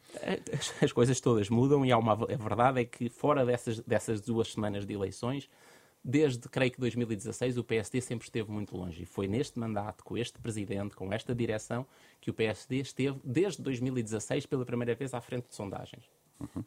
As, 0.53 0.75
as 0.85 0.93
coisas 0.93 1.19
todas 1.19 1.49
mudam 1.49 1.83
e 1.83 1.91
há 1.91 1.97
uma, 1.97 2.13
a 2.13 2.37
verdade 2.37 2.83
é 2.83 2.85
que 2.85 3.09
fora 3.09 3.47
dessas, 3.47 3.81
dessas 3.81 4.21
duas 4.21 4.53
semanas 4.53 4.85
de 4.85 4.93
eleições, 4.93 5.49
desde, 6.09 6.49
creio 6.49 6.73
que 6.73 6.81
2016, 6.81 7.59
o 7.59 7.65
PSD 7.65 8.01
sempre 8.01 8.27
esteve 8.27 8.51
muito 8.51 8.75
longe. 8.75 9.03
E 9.03 9.07
foi 9.07 9.29
neste 9.29 9.59
mandato, 9.59 10.03
com 10.03 10.17
este 10.17 10.39
presidente, 10.39 10.97
com 10.97 11.13
esta 11.13 11.35
direção, 11.35 11.87
que 12.19 12.31
o 12.31 12.35
PSD 12.35 12.77
esteve, 12.79 13.21
desde 13.23 13.61
2016, 13.61 14.47
pela 14.47 14.65
primeira 14.65 14.95
vez 14.95 15.13
à 15.13 15.21
frente 15.21 15.49
de 15.49 15.55
sondagens. 15.55 16.05
Uhum. 16.41 16.65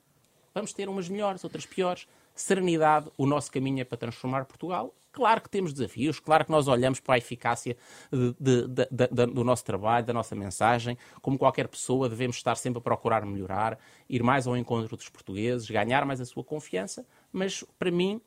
Vamos 0.54 0.74
ter 0.74 0.88
umas 0.88 1.10
melhores, 1.10 1.44
outras 1.44 1.66
piores. 1.66 2.08
Serenidade, 2.36 3.10
o 3.18 3.26
nosso 3.26 3.52
caminho 3.52 3.82
é 3.82 3.84
para 3.84 3.98
transformar 3.98 4.46
Portugal. 4.46 4.94
Claro 5.12 5.42
que 5.42 5.50
temos 5.50 5.74
desafios, 5.74 6.20
claro 6.20 6.46
que 6.46 6.52
nós 6.52 6.68
olhamos 6.68 7.00
para 7.00 7.16
a 7.16 7.18
eficácia 7.18 7.76
de, 8.12 8.34
de, 8.40 8.68
de, 8.68 9.26
do 9.26 9.44
nosso 9.44 9.66
trabalho, 9.66 10.06
da 10.06 10.14
nossa 10.14 10.36
mensagem. 10.36 10.98
Como 11.22 11.38
qualquer 11.38 11.68
pessoa, 11.68 12.08
devemos 12.08 12.38
estar 12.38 12.56
sempre 12.56 12.78
a 12.78 12.82
procurar 12.82 13.26
melhorar, 13.26 13.78
ir 14.08 14.22
mais 14.22 14.46
ao 14.46 14.56
encontro 14.56 14.96
dos 14.96 15.10
portugueses, 15.10 15.70
ganhar 15.70 16.06
mais 16.06 16.22
a 16.22 16.26
sua 16.26 16.44
confiança. 16.44 17.06
Mas, 17.32 17.64
para 17.80 17.92
mim, 17.92 18.22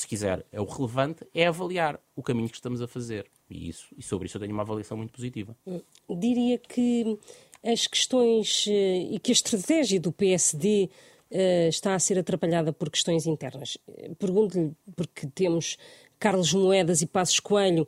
se 0.00 0.06
quiser, 0.06 0.44
é 0.50 0.60
o 0.60 0.64
relevante, 0.64 1.26
é 1.34 1.46
avaliar 1.46 2.00
o 2.16 2.22
caminho 2.22 2.48
que 2.48 2.54
estamos 2.54 2.80
a 2.80 2.88
fazer. 2.88 3.26
E, 3.48 3.68
isso, 3.68 3.86
e 3.96 4.02
sobre 4.02 4.26
isso 4.26 4.36
eu 4.36 4.40
tenho 4.40 4.52
uma 4.52 4.62
avaliação 4.62 4.96
muito 4.96 5.12
positiva. 5.12 5.56
Diria 6.08 6.58
que 6.58 7.18
as 7.64 7.86
questões 7.86 8.66
eh, 8.68 9.08
e 9.10 9.18
que 9.18 9.30
a 9.30 9.34
estratégia 9.34 10.00
do 10.00 10.12
PSD 10.12 10.88
eh, 11.30 11.68
está 11.68 11.94
a 11.94 11.98
ser 11.98 12.18
atrapalhada 12.18 12.72
por 12.72 12.88
questões 12.90 13.26
internas. 13.26 13.76
Pergunto-lhe, 14.18 14.72
porque 14.96 15.26
temos 15.26 15.76
Carlos 16.18 16.54
Moedas 16.54 17.02
e 17.02 17.06
Passos 17.06 17.40
Coelho 17.40 17.86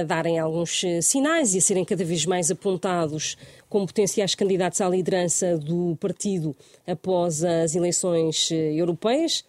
a 0.00 0.04
darem 0.04 0.38
alguns 0.38 0.82
eh, 0.82 1.00
sinais 1.00 1.54
e 1.54 1.58
a 1.58 1.60
serem 1.60 1.84
cada 1.84 2.04
vez 2.04 2.26
mais 2.26 2.50
apontados 2.50 3.36
como 3.68 3.86
potenciais 3.86 4.34
candidatos 4.34 4.80
à 4.80 4.88
liderança 4.88 5.56
do 5.56 5.96
partido 6.00 6.56
após 6.86 7.44
as 7.44 7.76
eleições 7.76 8.50
europeias 8.50 9.44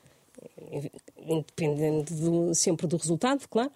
independente 1.18 2.14
do, 2.14 2.54
sempre 2.56 2.88
do 2.88 2.98
resultado, 2.98 3.48
claro. 3.48 3.72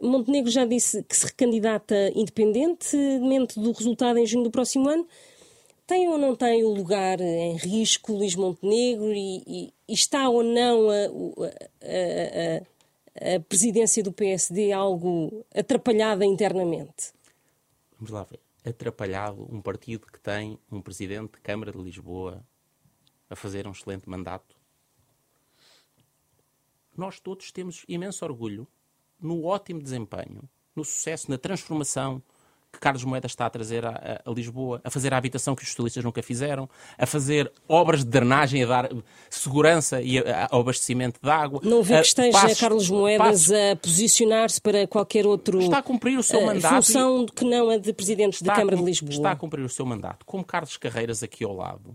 Montenegro 0.00 0.50
já 0.50 0.64
disse 0.64 1.02
que 1.04 1.16
se 1.16 1.26
recandidata 1.26 2.10
independentemente 2.14 3.58
do 3.60 3.70
resultado 3.70 4.18
em 4.18 4.26
junho 4.26 4.44
do 4.44 4.50
próximo 4.50 4.88
ano. 4.88 5.06
Tem 5.86 6.08
ou 6.08 6.18
não 6.18 6.34
tem 6.34 6.64
o 6.64 6.70
lugar 6.70 7.20
em 7.20 7.56
risco 7.56 8.12
Luís 8.12 8.34
Montenegro 8.34 9.12
e, 9.12 9.42
e, 9.46 9.74
e 9.88 9.92
está 9.92 10.28
ou 10.28 10.42
não 10.42 10.90
a, 10.90 10.94
a, 11.84 13.34
a, 13.34 13.36
a, 13.36 13.40
presidência 13.40 14.02
do 14.02 14.12
PSD 14.12 14.72
algo 14.72 15.44
atrapalhada 15.54 16.24
internamente? 16.24 17.12
Vamos 17.96 18.10
lá 18.10 18.24
ver. 18.24 18.40
Atrapalhado 18.64 19.46
um 19.52 19.60
partido 19.60 20.06
que 20.06 20.20
tem 20.20 20.58
um 20.70 20.80
presidente 20.80 21.32
de 21.32 21.40
Câmara 21.40 21.72
de 21.72 21.78
Lisboa 21.78 22.44
a 23.28 23.36
fazer 23.36 23.66
um 23.66 23.72
excelente 23.72 24.08
mandato 24.08 24.61
nós 26.96 27.20
todos 27.20 27.50
temos 27.50 27.84
imenso 27.88 28.24
orgulho 28.24 28.66
no 29.20 29.44
ótimo 29.44 29.80
desempenho, 29.80 30.42
no 30.74 30.84
sucesso, 30.84 31.30
na 31.30 31.38
transformação 31.38 32.22
que 32.72 32.80
Carlos 32.80 33.04
Moedas 33.04 33.32
está 33.32 33.44
a 33.44 33.50
trazer 33.50 33.84
a, 33.84 33.90
a, 34.24 34.30
a, 34.30 34.34
Lisboa, 34.34 34.80
a 34.82 34.90
fazer 34.90 35.12
a 35.12 35.18
habitação 35.18 35.54
que 35.54 35.62
os 35.62 35.68
socialistas 35.68 36.02
nunca 36.02 36.22
fizeram, 36.22 36.68
a 36.96 37.06
fazer 37.06 37.52
obras 37.68 38.00
de 38.00 38.10
drenagem, 38.10 38.64
a 38.64 38.66
dar 38.66 38.90
segurança 39.28 40.00
e 40.00 40.18
ao 40.50 40.60
abastecimento 40.60 41.20
de 41.22 41.30
água. 41.30 41.60
Não 41.62 41.82
vê 41.82 41.96
que 42.00 42.06
esteja 42.06 42.32
passos, 42.32 42.58
Carlos 42.58 42.88
Moedas 42.88 43.26
passos, 43.26 43.52
a 43.52 43.76
posicionar-se 43.76 44.60
para 44.60 44.86
qualquer 44.86 45.26
outro 45.26 45.60
está 45.60 45.78
a 45.78 45.82
cumprir 45.82 46.18
o 46.18 46.22
seu 46.22 46.40
uh, 46.40 46.46
mandato 46.46 46.74
função 46.76 47.26
que 47.26 47.44
não 47.44 47.68
a 47.68 47.76
de 47.76 47.92
Presidente 47.92 48.42
da 48.42 48.54
Câmara 48.54 48.76
a, 48.76 48.78
de 48.78 48.84
Lisboa. 48.84 49.12
Está 49.12 49.32
a 49.32 49.36
cumprir 49.36 49.62
o 49.62 49.68
seu 49.68 49.84
mandato. 49.84 50.24
Como 50.24 50.42
Carlos 50.42 50.78
Carreiras 50.78 51.22
aqui 51.22 51.44
ao 51.44 51.54
lado, 51.54 51.94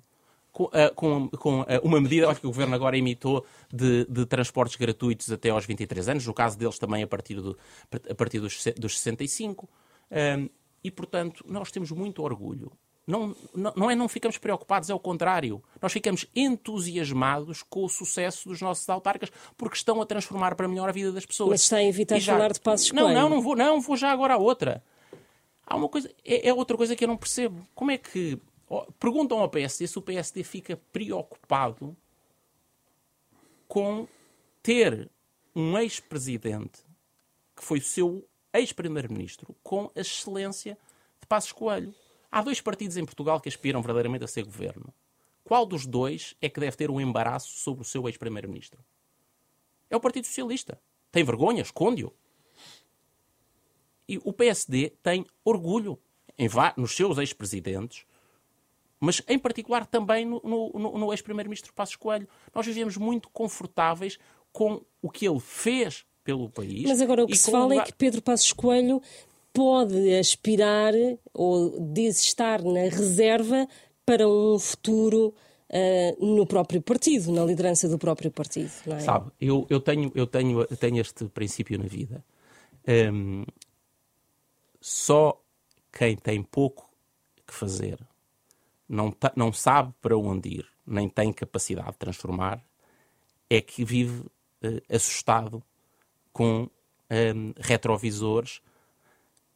com, 0.57 0.63
uh, 0.63 0.95
com, 0.95 1.29
com 1.29 1.61
uh, 1.61 1.65
uma 1.83 2.01
medida 2.01 2.33
que 2.33 2.47
o 2.47 2.49
Governo 2.49 2.73
agora 2.73 2.97
imitou 2.97 3.45
de, 3.71 4.05
de, 4.05 4.25
transportes 4.25 4.75
gratuitos 4.75 5.31
até 5.31 5.51
aos 5.51 5.67
23 5.67 6.09
anos, 6.09 6.25
no 6.25 6.33
caso 6.33 6.57
deles 6.57 6.79
também 6.79 7.03
a 7.03 7.07
partir, 7.07 7.35
do, 7.35 7.55
a 8.09 8.15
partir 8.15 8.39
dos, 8.39 8.63
dos 8.75 8.99
65. 8.99 9.69
Um, 10.11 10.49
e, 10.83 10.89
portanto, 10.89 11.45
nós 11.47 11.69
temos 11.69 11.91
muito 11.91 12.23
orgulho. 12.23 12.71
Não, 13.05 13.35
não, 13.53 13.73
não 13.75 13.91
é 13.91 13.95
não 13.95 14.09
ficamos 14.09 14.39
preocupados, 14.39 14.89
é 14.89 14.95
o 14.95 14.99
contrário. 14.99 15.63
Nós 15.79 15.93
ficamos 15.93 16.25
entusiasmados 16.35 17.61
com 17.61 17.85
o 17.85 17.89
sucesso 17.89 18.49
dos 18.49 18.59
nossos 18.59 18.89
autarcas 18.89 19.31
porque 19.55 19.75
estão 19.75 20.01
a 20.01 20.07
transformar 20.07 20.55
para 20.55 20.67
melhor 20.67 20.89
a 20.89 20.91
vida 20.91 21.11
das 21.11 21.25
pessoas. 21.25 21.51
Mas 21.51 21.61
está 21.61 21.77
a 21.77 21.83
evitar 21.83 22.17
já... 22.17 22.33
falar 22.33 22.51
de 22.51 22.59
passos 22.59 22.91
Não, 22.91 23.13
não, 23.13 23.29
não 23.29 23.41
vou, 23.43 23.55
não, 23.55 23.79
vou 23.79 23.95
já 23.95 24.11
agora 24.11 24.33
a 24.33 24.37
outra. 24.37 24.83
Há 25.67 25.75
uma 25.75 25.87
coisa, 25.87 26.11
é, 26.25 26.49
é 26.49 26.53
outra 26.53 26.75
coisa 26.75 26.95
que 26.95 27.03
eu 27.03 27.07
não 27.07 27.17
percebo. 27.17 27.65
Como 27.75 27.91
é 27.91 27.97
que 27.97 28.39
Perguntam 28.99 29.39
ao 29.39 29.49
PSD 29.49 29.87
se 29.87 29.97
o 29.97 30.01
PSD 30.01 30.43
fica 30.43 30.77
preocupado 30.91 31.95
com 33.67 34.07
ter 34.61 35.09
um 35.55 35.77
ex-presidente 35.77 36.85
que 37.55 37.63
foi 37.63 37.79
o 37.79 37.83
seu 37.83 38.27
ex-primeiro-ministro 38.53 39.55
com 39.63 39.89
a 39.95 39.99
excelência 39.99 40.77
de 41.19 41.27
Passos 41.27 41.51
Coelho. 41.51 41.93
Há 42.31 42.41
dois 42.41 42.61
partidos 42.61 42.97
em 42.97 43.05
Portugal 43.05 43.39
que 43.39 43.49
aspiram 43.49 43.81
verdadeiramente 43.81 44.25
a 44.25 44.27
ser 44.27 44.43
governo. 44.43 44.93
Qual 45.43 45.65
dos 45.65 45.85
dois 45.85 46.35
é 46.41 46.49
que 46.49 46.59
deve 46.59 46.75
ter 46.75 46.91
um 46.91 46.99
embaraço 46.99 47.57
sobre 47.57 47.81
o 47.81 47.85
seu 47.85 48.07
ex-primeiro-ministro? 48.07 48.83
É 49.89 49.95
o 49.95 49.99
Partido 49.99 50.27
Socialista. 50.27 50.79
Tem 51.11 51.23
vergonha? 51.23 51.61
Esconde-o. 51.61 52.13
E 54.07 54.17
o 54.23 54.33
PSD 54.33 54.91
tem 55.01 55.25
orgulho 55.43 55.97
em, 56.37 56.49
nos 56.75 56.95
seus 56.95 57.17
ex-presidentes 57.17 58.05
mas 58.99 59.21
em 59.27 59.37
particular 59.37 59.85
também 59.85 60.25
no, 60.25 60.41
no, 60.43 60.97
no 60.97 61.13
ex-primeiro-ministro 61.13 61.73
Passos 61.73 61.95
Coelho. 61.95 62.27
Nós 62.53 62.65
vivemos 62.65 62.97
muito 62.97 63.29
confortáveis 63.29 64.17
com 64.51 64.81
o 65.01 65.09
que 65.09 65.27
ele 65.27 65.39
fez 65.39 66.05
pelo 66.23 66.49
país. 66.49 66.83
Mas 66.87 67.01
agora 67.01 67.23
o 67.23 67.27
que 67.27 67.37
se 67.37 67.51
fala 67.51 67.65
é 67.65 67.67
lugar... 67.69 67.83
é 67.83 67.85
que 67.85 67.93
Pedro 67.93 68.21
Passos 68.21 68.51
Coelho 68.53 69.01
pode 69.53 70.13
aspirar 70.15 70.93
ou 71.33 71.79
diz 71.93 72.19
estar 72.19 72.61
na 72.61 72.81
reserva 72.81 73.67
para 74.05 74.27
um 74.27 74.57
futuro 74.59 75.33
uh, 75.69 76.25
no 76.25 76.45
próprio 76.45 76.81
partido, 76.81 77.31
na 77.31 77.43
liderança 77.43 77.87
do 77.87 77.97
próprio 77.97 78.31
partido. 78.31 78.71
É? 78.87 78.99
Sabe, 78.99 79.31
eu, 79.39 79.65
eu, 79.69 79.79
tenho, 79.79 80.11
eu, 80.15 80.27
tenho, 80.27 80.61
eu 80.61 80.77
tenho 80.77 80.99
este 80.99 81.25
princípio 81.25 81.77
na 81.77 81.85
vida. 81.85 82.23
Um, 82.87 83.45
só 84.79 85.41
quem 85.91 86.15
tem 86.15 86.41
pouco 86.41 86.89
que 87.45 87.53
fazer 87.53 87.99
não, 88.87 89.15
não 89.35 89.51
sabe 89.51 89.93
para 90.01 90.17
onde 90.17 90.49
ir, 90.49 90.67
nem 90.85 91.09
tem 91.09 91.33
capacidade 91.33 91.91
de 91.91 91.97
transformar, 91.97 92.63
é 93.49 93.61
que 93.61 93.83
vive 93.83 94.21
uh, 94.21 94.81
assustado 94.89 95.63
com 96.31 96.69
ehm, 97.09 97.53
retrovisores. 97.57 98.61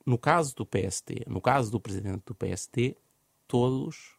No 0.05 0.17
caso 0.17 0.55
do 0.55 0.65
PST, 0.65 1.25
no 1.27 1.39
caso 1.39 1.71
do 1.71 1.79
presidente 1.79 2.23
do 2.25 2.35
PST, 2.35 2.97
todos 3.47 4.17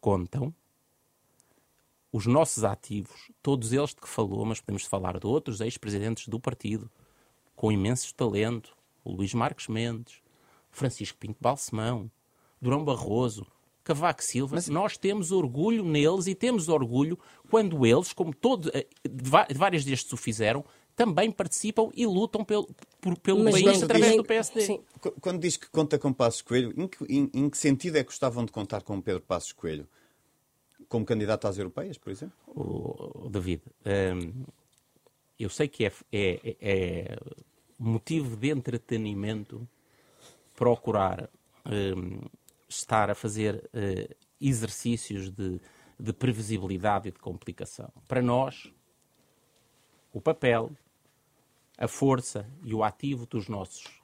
contam. 0.00 0.54
Os 2.12 2.26
nossos 2.26 2.62
ativos, 2.62 3.32
todos 3.42 3.72
eles 3.72 3.90
de 3.90 3.96
que 3.96 4.08
falou, 4.08 4.44
mas 4.44 4.60
podemos 4.60 4.84
falar 4.84 5.18
de 5.18 5.26
outros 5.26 5.60
ex-presidentes 5.60 6.28
do 6.28 6.38
partido, 6.38 6.88
com 7.56 7.72
imenso 7.72 8.14
talento, 8.14 8.76
o 9.02 9.10
Luís 9.10 9.34
Marques 9.34 9.66
Mendes, 9.66 10.22
Francisco 10.70 11.18
Pinto 11.18 11.38
Balsemão, 11.40 12.10
Durão 12.60 12.84
Barroso, 12.84 13.46
Cavaco 13.84 14.22
Silva, 14.24 14.56
Mas... 14.56 14.68
nós 14.68 14.96
temos 14.96 15.30
orgulho 15.30 15.84
neles 15.84 16.26
e 16.26 16.34
temos 16.34 16.68
orgulho 16.68 17.18
quando 17.50 17.84
eles, 17.86 18.12
como 18.12 18.34
todos, 18.34 18.70
eh, 18.74 18.86
vários 19.54 19.84
destes 19.84 20.10
o 20.12 20.16
fizeram, 20.16 20.64
também 20.96 21.30
participam 21.30 21.90
e 21.94 22.06
lutam 22.06 22.44
pelo, 22.44 22.68
por, 23.00 23.18
pelo 23.18 23.44
Mas 23.44 23.54
país 23.62 23.82
através 23.82 24.08
nem- 24.08 24.16
do 24.16 24.24
PSD. 24.24 24.60
Sim. 24.62 24.80
Qu- 25.00 25.12
Quando 25.20 25.40
diz 25.40 25.56
que 25.56 25.68
conta 25.68 25.98
com 25.98 26.12
Passos 26.12 26.40
Coelho, 26.40 26.72
em 26.76 26.86
que, 26.88 27.04
em- 27.12 27.30
em 27.34 27.50
que 27.50 27.58
sentido 27.58 27.96
é 27.96 28.00
que 28.02 28.06
gostavam 28.10 28.44
de 28.44 28.52
contar 28.52 28.82
com 28.82 29.00
Pedro 29.00 29.20
Passos 29.22 29.52
Coelho? 29.52 29.86
Como 30.88 31.04
candidato 31.04 31.46
às 31.46 31.58
europeias, 31.58 31.98
por 31.98 32.10
exemplo? 32.10 32.34
o, 32.46 33.26
o 33.26 33.28
David, 33.28 33.60
hum, 33.84 34.44
eu 35.38 35.50
sei 35.50 35.66
que 35.68 35.84
é, 35.84 35.92
é- 36.12 36.56
é 36.60 37.16
motivo 37.78 38.36
de 38.36 38.50
entretenimento 38.50 39.66
procurar 40.54 41.28
hum, 41.66 42.20
estar 42.76 43.10
a 43.10 43.14
fazer 43.14 43.68
eh, 43.72 44.16
exercícios 44.40 45.30
de, 45.30 45.60
de 45.98 46.12
previsibilidade 46.12 47.08
e 47.08 47.12
de 47.12 47.18
complicação. 47.18 47.90
Para 48.06 48.22
nós, 48.22 48.72
o 50.12 50.20
papel, 50.20 50.70
a 51.76 51.88
força 51.88 52.48
e 52.62 52.74
o 52.74 52.84
ativo 52.84 53.26
dos 53.26 53.48
nossos 53.48 54.02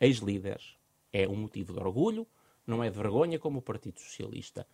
ex-líderes 0.00 0.76
é 1.12 1.28
um 1.28 1.36
motivo 1.36 1.72
de 1.72 1.80
orgulho, 1.80 2.26
não 2.66 2.82
é 2.82 2.90
de 2.90 2.96
vergonha 2.96 3.38
como 3.38 3.58
o 3.58 3.62
Partido 3.62 3.98
Socialista. 4.00 4.66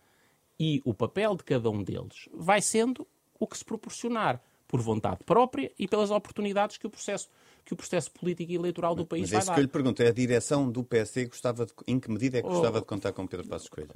E 0.59 0.81
o 0.85 0.93
papel 0.93 1.35
de 1.35 1.43
cada 1.43 1.69
um 1.69 1.83
deles 1.83 2.29
vai 2.33 2.61
sendo 2.61 3.07
o 3.39 3.47
que 3.47 3.57
se 3.57 3.65
proporcionar 3.65 4.41
por 4.67 4.81
vontade 4.81 5.23
própria 5.23 5.71
e 5.77 5.87
pelas 5.87 6.11
oportunidades 6.11 6.77
que 6.77 6.87
o 6.87 6.89
processo, 6.89 7.29
que 7.65 7.73
o 7.73 7.75
processo 7.75 8.11
político 8.11 8.51
e 8.51 8.55
eleitoral 8.55 8.93
do 8.95 9.05
país 9.05 9.23
Mas 9.23 9.31
é 9.31 9.33
vai 9.33 9.41
isso 9.41 9.47
dar. 9.49 9.53
que 9.55 9.59
eu 9.59 9.63
lhe 9.63 9.67
pergunto. 9.69 10.03
É 10.03 10.07
a 10.07 10.13
direção 10.13 10.71
do 10.71 10.83
PSD 10.83 11.25
gostava 11.25 11.65
de, 11.65 11.73
em 11.87 11.99
que 11.99 12.09
medida 12.11 12.37
é 12.37 12.41
que 12.41 12.47
Oh. 12.47 12.51
gostava 12.51 12.79
de 12.79 12.85
contar 12.85 13.11
com 13.11 13.25
Pedro 13.25 13.47
Passos 13.47 13.67
Coelho? 13.67 13.89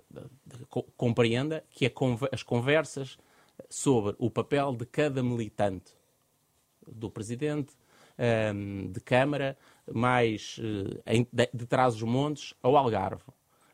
Co- 0.68 0.84
compreenda 0.98 1.64
que 1.70 1.92
as 2.32 2.42
conversas 2.44 3.18
sobre 3.70 4.16
o 4.18 4.30
papel 4.32 4.74
de 4.76 4.86
cada 4.86 5.22
militante, 5.22 5.94
do 6.88 7.12
presidente, 7.12 7.74
ehm, 8.18 8.88
de 8.92 9.00
Câmara, 9.02 9.56
mais 9.94 10.60
eh, 11.06 11.48
de 11.54 11.66
Trás-os-Montes 11.68 12.56
ao 12.64 12.76
Algarve, 12.76 13.24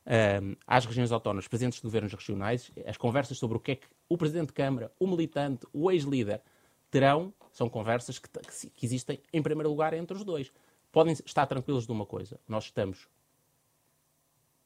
ehm, 0.06 0.56
às 0.68 0.86
regiões 0.86 1.12
autónomas, 1.14 1.48
presidentes 1.48 1.80
de 1.80 1.84
governos 1.84 2.12
regionais, 2.14 2.70
as 2.86 2.98
conversas 2.98 3.38
sobre 3.38 3.56
o 3.58 3.62
que 3.62 3.72
é 3.72 3.76
que 3.78 3.88
o 4.10 4.18
presidente 4.18 4.48
de 4.48 4.54
Câmara, 4.54 4.92
o 5.00 5.08
militante, 5.08 5.66
o 5.72 5.90
ex-líder 5.90 6.42
terão, 6.92 7.34
são 7.56 7.70
conversas 7.70 8.20
que, 8.20 8.28
que 8.76 8.86
existem 8.86 9.18
em 9.32 9.42
primeiro 9.42 9.70
lugar 9.70 9.94
entre 9.94 10.18
os 10.18 10.26
dois. 10.26 10.52
Podem 10.92 11.14
estar 11.14 11.48
tranquilos 11.48 11.86
de 11.86 11.92
uma 11.94 12.06
coisa, 12.06 12.38
nós 12.46 12.66
estamos 12.66 13.08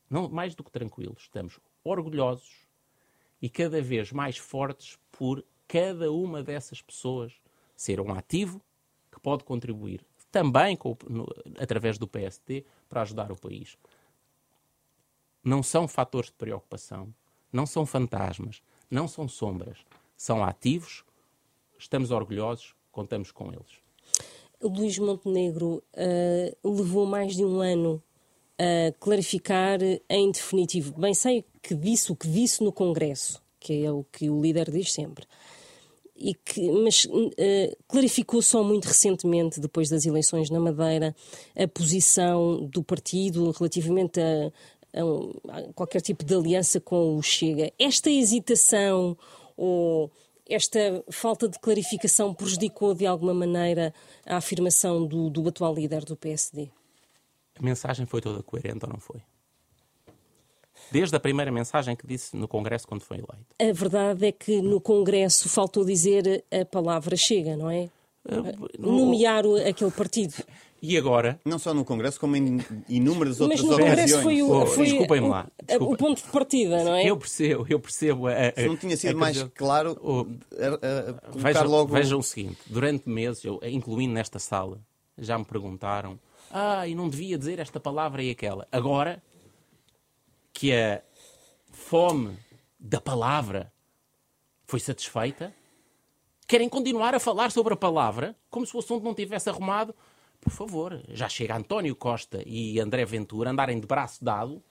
não 0.09 0.27
mais 0.27 0.55
do 0.55 0.63
que 0.63 0.71
tranquilos, 0.71 1.21
estamos 1.21 1.59
orgulhosos 1.83 2.67
e 3.39 3.47
cada 3.47 3.79
vez 3.79 4.11
mais 4.11 4.37
fortes 4.37 4.97
por 5.11 5.45
cada 5.67 6.11
uma 6.11 6.41
dessas 6.41 6.81
pessoas 6.81 7.31
ser 7.75 8.01
um 8.01 8.11
ativo 8.11 8.59
que 9.11 9.19
pode 9.19 9.43
contribuir 9.43 10.03
também 10.31 10.75
com 10.75 10.97
no- 11.07 11.27
através 11.59 11.99
do 11.99 12.07
PSD 12.07 12.65
para 12.89 13.03
ajudar 13.03 13.31
o 13.31 13.39
país. 13.39 13.77
Não 15.43 15.61
são 15.61 15.87
fatores 15.87 16.31
de 16.31 16.35
preocupação, 16.37 17.13
não 17.53 17.67
são 17.67 17.85
fantasmas, 17.85 18.63
não 18.89 19.07
são 19.07 19.27
sombras, 19.27 19.85
são 20.17 20.43
ativos, 20.43 21.05
estamos 21.77 22.09
orgulhosos, 22.09 22.75
contamos 22.91 23.31
com 23.31 23.47
eles. 23.51 23.79
Luís 24.61 24.97
Montenegro 24.99 25.81
eh, 25.93 26.55
levou 26.63 27.05
mais 27.05 27.35
de 27.35 27.45
um 27.45 27.61
ano 27.61 28.01
a 28.57 28.91
clarificar 28.99 29.79
em 30.09 30.31
definitivo. 30.31 30.93
Bem 30.99 31.13
sei 31.13 31.45
que 31.61 31.73
disse 31.73 32.11
o 32.11 32.15
que 32.15 32.27
disse 32.27 32.61
no 32.63 32.73
Congresso, 32.73 33.41
que 33.59 33.85
é 33.85 33.91
o 33.91 34.03
que 34.11 34.29
o 34.29 34.41
líder 34.41 34.69
diz 34.69 34.91
sempre. 34.91 35.25
E 36.13 36.33
que, 36.33 36.69
mas 36.69 37.07
eh, 37.37 37.77
clarificou 37.87 38.41
só 38.41 38.61
muito 38.61 38.85
recentemente, 38.85 39.61
depois 39.61 39.87
das 39.87 40.05
eleições 40.05 40.49
na 40.49 40.59
Madeira, 40.59 41.15
a 41.55 41.65
posição 41.65 42.65
do 42.65 42.83
partido 42.83 43.51
relativamente 43.51 44.19
a, 44.19 44.51
a 44.99 45.05
um- 45.05 45.31
a 45.47 45.61
qualquer 45.73 46.01
tipo 46.01 46.25
de 46.25 46.33
aliança 46.35 46.81
com 46.81 47.15
o 47.15 47.21
Chega. 47.23 47.71
Esta 47.79 48.09
hesitação 48.11 49.17
ou 49.55 50.11
esta 50.49 51.03
falta 51.11 51.47
de 51.47 51.59
clarificação 51.59 52.33
prejudicou 52.33 52.93
de 52.93 53.05
alguma 53.05 53.33
maneira 53.33 53.93
a 54.25 54.37
afirmação 54.37 55.05
do, 55.05 55.29
do 55.29 55.47
atual 55.47 55.73
líder 55.73 56.03
do 56.05 56.15
PSD? 56.15 56.69
A 57.59 57.63
mensagem 57.63 58.05
foi 58.05 58.21
toda 58.21 58.41
coerente 58.43 58.85
ou 58.85 58.91
não 58.91 58.99
foi? 58.99 59.21
Desde 60.91 61.15
a 61.15 61.19
primeira 61.19 61.51
mensagem 61.51 61.95
que 61.95 62.07
disse 62.07 62.35
no 62.35 62.47
Congresso 62.47 62.87
quando 62.87 63.01
foi 63.01 63.17
eleito. 63.17 63.45
A 63.59 63.71
verdade 63.73 64.25
é 64.27 64.31
que 64.31 64.61
no 64.61 64.81
Congresso 64.81 65.47
faltou 65.47 65.85
dizer 65.85 66.43
a 66.51 66.65
palavra 66.65 67.15
chega, 67.15 67.55
não 67.55 67.69
é? 67.69 67.89
No- 68.79 68.97
Nomear 68.97 69.43
aquele 69.67 69.91
partido. 69.91 70.33
E 70.81 70.97
agora, 70.97 71.39
Não 71.43 71.59
só 71.59 71.73
no 71.73 71.83
Congresso, 71.83 72.19
como 72.19 72.35
em 72.37 72.59
inúmeras 72.87 73.41
outras 73.41 73.59
Mas 73.61 73.69
no 73.69 73.75
Congresso 73.77 73.99
ocasiões. 74.17 74.23
foi, 74.23 74.41
Oh, 74.41 74.63
o, 74.63 74.65
foi 74.65 74.85
desculpem-me 74.85 75.27
o- 75.27 75.29
lá, 75.31 75.47
desculpa. 75.65 75.93
o 75.93 75.97
ponto 75.97 76.23
de 76.23 76.31
partida, 76.31 76.83
não 76.83 76.95
é? 76.95 77.03
eu 77.05 77.17
percebo, 77.17 77.65
eu 77.69 77.79
percebo. 77.79 78.27
A, 78.27 78.31
a, 78.31 78.51
Se 78.53 78.67
não 78.67 78.77
tinha 78.77 78.95
sido 78.95 79.15
a- 79.15 79.19
mais 79.19 79.43
claro, 79.55 79.97
Oh, 80.01 80.21
a- 80.55 81.21
colocar 81.31 81.37
Vejam, 81.53 81.67
logo... 81.67 81.93
vejam 81.93 82.19
o 82.19 82.23
seguinte: 82.23 82.57
durante 82.65 83.09
meses, 83.09 83.43
eu, 83.43 83.59
incluindo 83.63 84.13
nesta 84.13 84.39
sala, 84.39 84.79
já 85.17 85.37
me 85.37 85.43
perguntaram: 85.45 86.17
ah, 86.51 86.87
e 86.87 86.95
não 86.95 87.09
devia 87.09 87.37
dizer 87.37 87.59
esta 87.59 87.79
palavra 87.79 88.23
e 88.23 88.29
aquela. 88.31 88.65
Agora 88.71 89.21
que 90.53 90.73
a 90.73 91.01
fome 91.71 92.37
da 92.79 93.01
palavra 93.01 93.71
foi 94.65 94.79
satisfeita, 94.79 95.53
querem 96.47 96.69
continuar 96.69 97.13
a 97.13 97.19
falar 97.19 97.51
sobre 97.51 97.73
a 97.73 97.77
palavra 97.77 98.35
como 98.49 98.65
se 98.65 98.75
o 98.75 98.79
assunto 98.79 99.03
não 99.03 99.13
tivesse 99.13 99.49
arrumado. 99.49 99.93
Por 100.41 100.51
favor, 100.51 101.03
já 101.09 101.27
chega 101.27 101.55
António 101.55 101.95
Costa 101.95 102.41
e 102.45 102.79
André 102.79 103.05
Ventura 103.05 103.51
andarem 103.51 103.79
de 103.79 103.87
braço 103.87 104.23
dado 104.23 104.63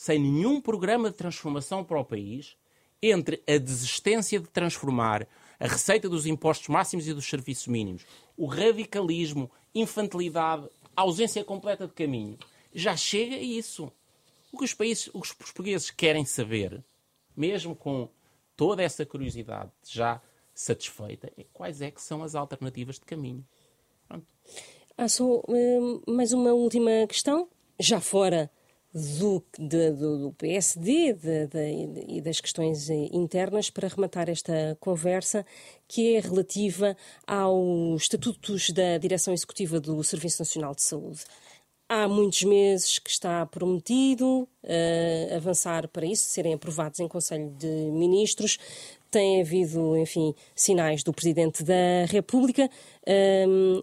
sem 0.00 0.18
nenhum 0.18 0.62
programa 0.62 1.10
de 1.10 1.16
transformação 1.16 1.84
para 1.84 2.00
o 2.00 2.04
país, 2.04 2.56
entre 3.02 3.42
a 3.46 3.58
desistência 3.58 4.40
de 4.40 4.46
transformar 4.46 5.28
a 5.58 5.66
receita 5.66 6.08
dos 6.08 6.24
impostos 6.24 6.68
máximos 6.68 7.06
e 7.06 7.12
dos 7.12 7.28
serviços 7.28 7.66
mínimos, 7.66 8.06
o 8.34 8.46
radicalismo, 8.46 9.50
infantilidade, 9.74 10.66
ausência 10.96 11.44
completa 11.44 11.86
de 11.86 11.92
caminho, 11.92 12.38
já 12.74 12.96
chega 12.96 13.36
a 13.36 13.40
isso. 13.40 13.92
O 14.50 14.56
que 14.56 14.64
os, 14.64 14.72
países, 14.72 15.10
os 15.12 15.34
portugueses 15.34 15.90
querem 15.90 16.24
saber, 16.24 16.82
mesmo 17.36 17.76
com 17.76 18.08
toda 18.56 18.82
essa 18.82 19.04
curiosidade 19.04 19.70
já 19.84 20.18
satisfeita, 20.54 21.30
é 21.36 21.44
quais 21.52 21.82
é 21.82 21.90
que 21.90 22.00
são 22.00 22.22
as 22.22 22.34
alternativas 22.34 22.94
de 22.94 23.04
caminho. 23.04 23.46
Pronto. 24.10 24.26
Há 24.98 25.08
só 25.08 25.40
hum, 25.48 26.02
mais 26.08 26.32
uma 26.32 26.52
última 26.52 26.90
questão, 27.08 27.48
já 27.78 28.00
fora 28.00 28.50
do, 28.92 29.42
de- 29.56 29.92
do, 29.92 30.34
PSD 30.36 31.16
e 32.08 32.20
das 32.20 32.40
questões 32.40 32.90
internas, 32.90 33.70
para 33.70 33.86
rematar 33.86 34.28
esta 34.28 34.76
conversa, 34.80 35.46
que 35.86 36.16
é 36.16 36.20
relativa 36.20 36.96
aos 37.24 38.02
estatutos 38.02 38.70
da 38.70 38.98
Direção 38.98 39.32
Executiva 39.32 39.78
do 39.78 40.02
Serviço 40.02 40.42
Nacional 40.42 40.74
de 40.74 40.82
Saúde. 40.82 41.20
Há 41.88 42.08
muitos 42.08 42.42
meses 42.42 42.98
que 42.98 43.10
está 43.10 43.46
prometido 43.46 44.48
eh, 44.62 45.32
avançar 45.36 45.88
para 45.88 46.06
isso, 46.06 46.24
serem 46.28 46.54
aprovados 46.54 47.00
em 47.00 47.08
Conselho 47.08 47.50
de 47.50 47.66
Ministros. 47.66 48.58
Tem 49.10 49.40
havido, 49.40 49.96
enfim, 49.96 50.34
sinais 50.54 51.02
do 51.02 51.12
Presidente 51.12 51.64
da 51.64 52.04
República. 52.08 52.68
Hum, 53.48 53.82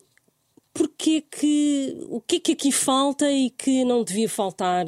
Porquê 0.77 1.21
que, 1.21 1.97
o 2.09 2.21
que 2.21 2.35
é 2.35 2.39
que 2.39 2.51
aqui 2.51 2.71
falta 2.71 3.31
e 3.31 3.49
que 3.49 3.83
não 3.83 4.03
devia 4.03 4.29
faltar? 4.29 4.85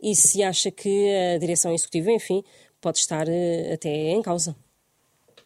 E 0.00 0.14
se 0.14 0.42
acha 0.42 0.70
que 0.70 1.10
a 1.34 1.38
direção 1.38 1.72
executiva, 1.72 2.10
enfim, 2.12 2.44
pode 2.80 2.98
estar 2.98 3.26
eh, 3.28 3.72
até 3.74 3.88
em 4.12 4.22
causa? 4.22 4.54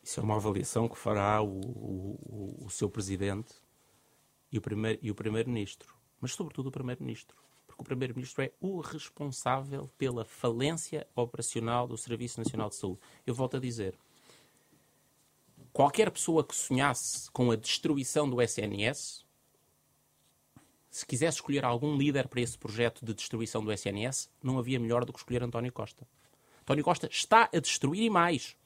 Isso 0.03 0.21
é 0.21 0.23
uma 0.23 0.37
avaliação 0.37 0.89
que 0.89 0.99
fará 0.99 1.41
o, 1.43 1.49
o- 1.61 2.65
o- 2.67 2.71
seu 2.71 2.91
presidente 2.91 3.53
e 4.53 4.59
o 4.59 4.61
primeiro- 4.61 4.99
e 5.03 5.11
o 5.11 5.15
primeiro-ministro. 5.15 5.95
Mas, 6.21 6.33
sobretudo, 6.33 6.67
o 6.69 6.73
primeiro-ministro. 6.73 7.37
Porque 7.67 7.81
o 7.83 7.85
primeiro-ministro 7.85 8.43
é 8.43 8.51
o 8.61 8.81
responsável 8.81 9.89
pela 9.97 10.25
falência 10.25 11.07
operacional 11.15 11.87
do 11.87 11.97
Serviço 11.97 12.41
Nacional 12.41 12.69
de 12.69 12.75
Saúde. 12.77 13.01
Eu 13.27 13.35
volto 13.35 13.57
a 13.57 13.61
dizer: 13.61 13.95
qualquer 15.73 16.11
pessoa 16.11 16.43
que 16.45 16.55
sonhasse 16.57 17.31
com 17.31 17.51
a 17.51 17.57
destruição 17.57 18.29
do 18.29 18.41
SNS, 18.43 19.25
se 20.91 21.05
quisesse 21.07 21.37
escolher 21.39 21.65
algum 21.65 21.97
líder 21.97 22.29
para 22.29 22.41
esse 22.41 22.57
projeto 22.59 23.05
de 23.05 23.13
destruição 23.15 23.63
do 23.65 23.73
SNS, 23.73 24.31
não 24.43 24.59
havia 24.59 24.79
melhor 24.81 25.05
do 25.05 25.13
que 25.13 25.19
escolher 25.19 25.43
António 25.43 25.73
Costa. 25.73 26.07
António 26.63 26.85
Costa 26.85 27.09
está 27.11 27.49
a 27.53 27.59
destruir 27.59 28.03
e 28.05 28.11
mais. 28.11 28.57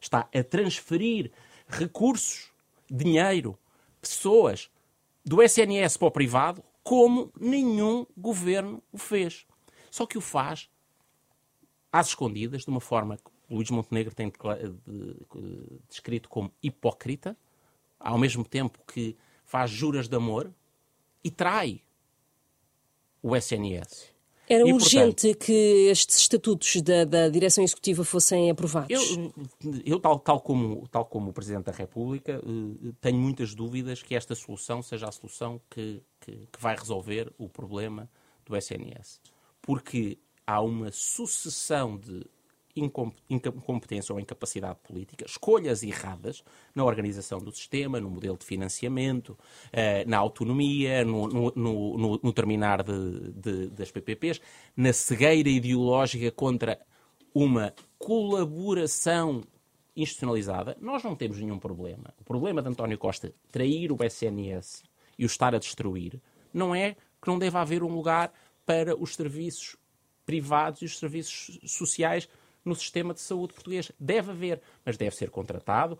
Está 0.00 0.28
a 0.34 0.42
transferir 0.44 1.30
recursos, 1.68 2.50
dinheiro, 2.90 3.58
pessoas 4.00 4.70
do 5.24 5.42
SNS 5.42 5.96
para 5.96 6.08
o 6.08 6.10
privado 6.10 6.64
como 6.82 7.30
nenhum 7.38 8.06
governo 8.16 8.82
o 8.90 8.98
fez. 8.98 9.46
Só 9.90 10.06
que 10.06 10.16
o 10.16 10.20
faz 10.20 10.70
às 11.92 12.08
escondidas, 12.08 12.62
de 12.64 12.70
uma 12.70 12.80
forma 12.80 13.16
que 13.16 13.30
Luís 13.50 13.70
Montenegro 13.70 14.14
tem 14.14 14.30
de- 14.30 14.72
de- 14.86 15.80
descrito 15.88 16.28
como 16.28 16.52
hipócrita, 16.62 17.36
ao 17.98 18.16
mesmo 18.18 18.44
tempo 18.44 18.78
que 18.86 19.16
faz 19.44 19.70
juras 19.70 20.08
de 20.08 20.16
amor 20.16 20.54
e 21.22 21.30
trai 21.30 21.82
o 23.22 23.36
SNS. 23.36 24.10
Era 24.48 24.68
e, 24.68 24.72
urgente 24.72 25.28
portanto, 25.28 25.46
que 25.46 25.88
estes 25.88 26.16
estatutos 26.16 26.82
da, 26.82 27.04
da, 27.04 27.28
direção 27.28 27.62
executiva 27.62 28.02
fossem 28.04 28.50
aprovados? 28.50 28.90
Eu, 28.90 29.32
eu 29.84 30.00
tal, 30.00 30.18
tal, 30.18 30.40
como, 30.40 30.88
tal 30.88 31.04
como 31.04 31.30
o 31.30 31.32
Presidente 31.32 31.66
da 31.66 31.72
República, 31.72 32.42
eh, 32.42 32.92
tenho 33.00 33.16
muitas 33.16 33.54
dúvidas 33.54 34.02
que 34.02 34.12
esta 34.12 34.34
solução 34.34 34.82
seja 34.82 35.06
a 35.06 35.12
solução 35.12 35.60
que, 35.70 36.02
que, 36.18 36.48
que 36.50 36.60
vai 36.60 36.74
resolver 36.74 37.32
o 37.38 37.48
problema 37.48 38.10
do 38.44 38.56
SNS. 38.56 39.20
Porque 39.62 40.18
há 40.44 40.60
uma 40.60 40.90
sucessão 40.90 41.96
de 41.96 42.26
incompetência 42.76 44.12
ou 44.12 44.20
incapacidade 44.20 44.78
política, 44.82 45.24
escolhas 45.26 45.82
erradas 45.82 46.42
na 46.74 46.84
organização 46.84 47.38
do 47.38 47.52
sistema, 47.52 48.00
no 48.00 48.10
modelo 48.10 48.36
de 48.36 48.44
financiamento, 48.44 49.36
eh, 49.72 50.04
na 50.06 50.18
autonomia, 50.18 51.04
no, 51.04 51.26
no, 51.28 51.52
no, 51.54 52.20
no 52.22 52.32
terminar 52.32 52.82
de, 52.82 53.32
de, 53.32 53.66
das 53.68 53.90
PPPs, 53.90 54.40
na 54.76 54.92
cegueira 54.92 55.48
ideológica 55.48 56.30
contra 56.30 56.78
uma 57.34 57.74
colaboração 57.98 59.42
institucionalizada. 59.96 60.76
Nós 60.80 61.02
não 61.02 61.14
temos 61.14 61.38
nenhum 61.38 61.58
problema. 61.58 62.14
O 62.20 62.24
problema 62.24 62.62
de 62.62 62.68
António 62.68 62.98
Costa 62.98 63.32
trair 63.50 63.92
o 63.92 64.02
SNS 64.02 64.82
e 65.18 65.24
o 65.24 65.26
estar 65.26 65.54
a 65.54 65.58
destruir 65.58 66.20
não 66.52 66.74
é 66.74 66.96
que 67.20 67.28
não 67.28 67.38
deva 67.38 67.60
haver 67.60 67.82
um 67.82 67.92
lugar 67.92 68.32
para 68.64 68.96
os 68.96 69.14
serviços 69.14 69.76
privados 70.24 70.82
e 70.82 70.84
os 70.84 70.98
serviços 70.98 71.58
sociais 71.64 72.28
no 72.64 72.74
sistema 72.74 73.14
de 73.14 73.20
saúde 73.20 73.54
português. 73.54 73.90
Deve 73.98 74.30
haver, 74.30 74.60
mas 74.84 74.96
deve 74.96 75.14
ser 75.14 75.30
contratado, 75.30 75.98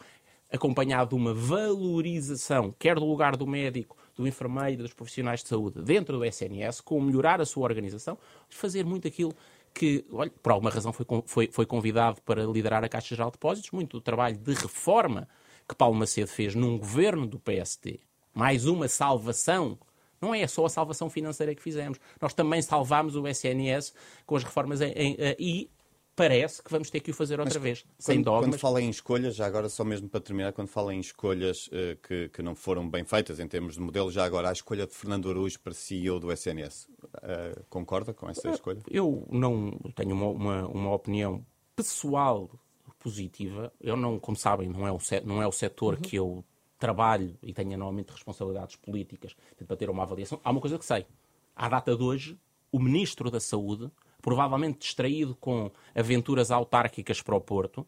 acompanhado 0.53 1.11
de 1.11 1.15
uma 1.15 1.33
valorização, 1.33 2.75
quer 2.79 2.97
do 2.97 3.05
lugar 3.05 3.37
do 3.37 3.47
médico, 3.47 3.97
do 4.17 4.27
enfermeiro, 4.27 4.83
dos 4.83 4.93
profissionais 4.93 5.43
de 5.43 5.49
saúde, 5.49 5.83
dentro 5.83 6.19
do 6.19 6.25
SNS, 6.25 6.81
com 6.81 7.01
melhorar 7.01 7.41
a 7.41 7.47
sua 7.47 7.65
organização, 7.65 8.19
fazer 8.49 8.85
muito 8.85 9.07
aquilo 9.07 9.35
que, 9.73 10.05
olha, 10.13 10.31
por 10.43 10.53
alguma 10.53 10.71
razão 10.71 10.93
foi, 10.93 11.07
foi, 11.27 11.49
foi 11.53 11.67
convidado 11.67 12.21
para 12.23 12.45
liderar 12.45 12.85
a 12.85 12.89
Caixa 12.89 13.15
Geral 13.15 13.31
de 13.31 13.35
Depósitos, 13.35 13.71
muito 13.71 13.99
do 13.99 14.01
trabalho 14.01 14.37
de 14.37 14.53
reforma 14.55 15.29
que 15.69 15.75
Paulo 15.75 15.95
Macedo 15.95 16.29
fez 16.29 16.55
num 16.55 16.77
governo 16.77 17.27
do 17.27 17.39
PSD. 17.39 18.01
Mais 18.35 18.67
uma 18.67 18.89
salvação 18.89 19.79
não 20.21 20.35
é 20.35 20.47
só 20.47 20.67
a 20.67 20.69
salvação 20.69 21.09
financeira 21.09 21.55
que 21.55 21.63
fizemos. 21.63 21.99
Nós 22.21 22.35
também 22.35 22.61
salvámos 22.61 23.17
o 23.17 23.27
SNS 23.27 23.95
com 24.27 24.37
as 24.37 24.45
reformas 24.45 24.81
em, 24.81 24.93
em, 24.93 25.17
e 25.39 25.71
parece 26.15 26.63
que 26.63 26.71
vamos 26.71 26.91
ter 26.91 27.01
que 27.01 27.11
o 27.11 27.15
fazer 27.15 27.41
outra 27.41 27.55
Mas, 27.55 27.63
vez, 27.63 27.83
quando, 27.83 27.95
sem 27.99 28.23
dogmas. 28.23 28.51
Quando 28.51 28.59
fala 28.59 28.83
em 28.83 28.91
escolhas, 28.91 29.35
já 29.35 29.47
agora 29.47 29.69
só 29.69 29.85
mesmo 29.85 30.09
para 30.09 30.21
terminar, 30.21 30.53
quando 30.53 30.69
fala 30.69 30.95
em 30.95 31.01
escolhas 31.01 31.69
uh, 31.69 31.97
que, 32.03 32.29
que 32.29 32.43
não 32.43 32.55
foram 32.55 32.89
bem 32.89 33.05
feitas 33.05 33.41
em 33.41 33.49
termos 33.49 33.75
de 33.75 33.81
modelo, 33.81 34.11
já 34.11 34.25
agora 34.25 34.49
a 34.49 34.53
escolha 34.53 34.87
de 34.87 34.95
Fernando 34.95 35.31
Araújo 35.31 35.59
para 35.61 35.73
CEO 35.73 36.21
do 36.21 36.33
SNS, 36.33 36.89
uh, 36.89 37.65
concorda 37.69 38.13
com 38.13 38.29
essa 38.29 38.51
escolha? 38.51 38.81
Eu 38.91 39.27
não 39.31 39.71
tenho 39.95 40.15
uma, 40.15 40.27
uma, 40.27 40.67
uma, 40.69 40.95
opinião 40.95 41.45
pessoal 41.75 42.51
positiva. 42.99 43.73
Eu 43.81 43.97
não, 43.97 44.19
como 44.19 44.37
sabem, 44.37 44.69
não 44.69 44.87
é 44.87 44.93
o, 44.93 44.99
não 45.25 45.43
é 45.43 45.47
o 45.47 45.53
setor 45.53 45.95
uhum. 45.95 46.01
que 46.01 46.17
eu 46.17 46.45
trabalho 46.79 47.37
e 47.43 47.53
tenho 47.53 47.71
normalmente 47.71 48.11
responsabilidades 48.11 48.77
políticas 48.77 49.37
para 49.67 49.77
ter 49.77 49.91
uma 49.91 50.03
avaliação. 50.03 50.41
Há 50.43 50.51
uma 50.51 50.61
coisa 50.61 50.79
que 50.79 50.85
sei. 50.85 51.07
À 51.55 51.69
data 51.69 51.95
de 51.95 52.03
hoje, 52.03 52.39
o 52.73 52.79
Ministro 52.79 53.31
da 53.31 53.39
Saúde 53.39 53.91
provavelmente 54.21 54.79
distraído 54.81 55.35
com 55.35 55.71
aventuras 55.95 56.51
autárquicas 56.51 57.23
para 57.23 57.37
o 57.37 57.41
Porto, 57.41 57.87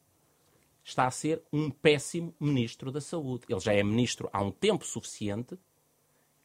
está 0.84 1.06
a 1.06 1.10
ser 1.10 1.42
um 1.52 1.70
péssimo 1.70 2.34
ministro 2.40 2.90
da 2.90 3.00
Saúde. 3.00 3.44
Ele 3.48 3.60
já 3.60 3.72
é 3.72 3.82
ministro 3.82 4.28
há 4.32 4.42
um 4.42 4.50
tempo 4.50 4.84
suficiente 4.84 5.58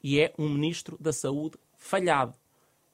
e 0.03 0.19
é 0.19 0.33
um 0.37 0.49
ministro 0.49 0.97
da 0.99 1.11
Saúde 1.11 1.57
falhado. 1.75 2.35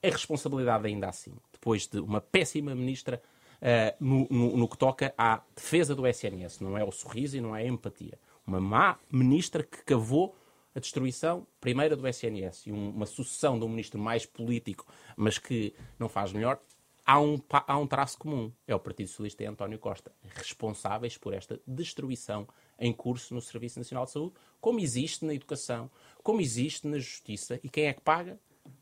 A 0.02 0.08
responsabilidade 0.08 0.88
ainda 0.88 1.08
assim, 1.08 1.34
depois 1.52 1.88
de 1.88 2.00
uma 2.00 2.20
péssima 2.20 2.76
ministra 2.76 3.22
uh, 3.62 4.04
no, 4.04 4.28
no, 4.30 4.58
no, 4.58 4.68
que 4.68 4.78
toca 4.78 5.14
à 5.18 5.42
defesa 5.56 5.96
do 5.96 6.06
SNS, 6.06 6.60
não 6.60 6.78
é 6.78 6.84
o 6.84 6.92
sorriso 6.92 7.38
e 7.38 7.42
não 7.42 7.56
é 7.56 7.64
a 7.64 7.68
empatia. 7.68 8.20
Uma 8.46 8.60
má 8.60 9.00
ministra 9.10 9.64
que 9.64 9.84
cavou 9.84 10.36
a 10.76 10.80
destruição, 10.80 11.46
primeira 11.62 11.96
do 11.96 12.08
SNS, 12.08 12.68
e 12.68 12.72
uma 12.72 13.06
sucessão 13.06 13.60
de 13.60 13.66
um 13.66 13.70
ministro 13.70 14.00
mais 14.00 14.26
político, 14.26 14.86
mas 15.16 15.38
que 15.38 15.74
não 16.00 16.10
faz 16.10 16.34
melhor, 16.34 16.60
há 17.06 17.20
um, 17.20 17.38
há 17.50 17.78
um 17.78 17.88
traço 17.88 18.18
comum. 18.18 18.52
É 18.68 18.74
o 18.74 18.80
Partido 18.80 19.08
Socialista 19.08 19.44
e 19.44 19.46
António 19.46 19.80
Costa, 19.80 20.12
responsáveis 20.36 21.18
por 21.18 21.34
esta 21.34 21.60
destruição 21.68 22.48
em 22.80 22.92
curso 22.92 23.34
no 23.34 23.42
Serviço 23.42 23.80
Nacional 23.80 24.06
de 24.06 24.12
Saúde, 24.12 24.34
como 24.60 24.80
existe 24.80 25.26
na 25.26 25.34
educação, 25.34 25.90
como 26.22 26.42
existe 26.42 26.88
na 26.88 26.98
justiça. 26.98 27.60
E 27.64 27.70
quem 27.70 27.86
é 27.86 27.94
que 27.94 28.02
paga? 28.02 28.40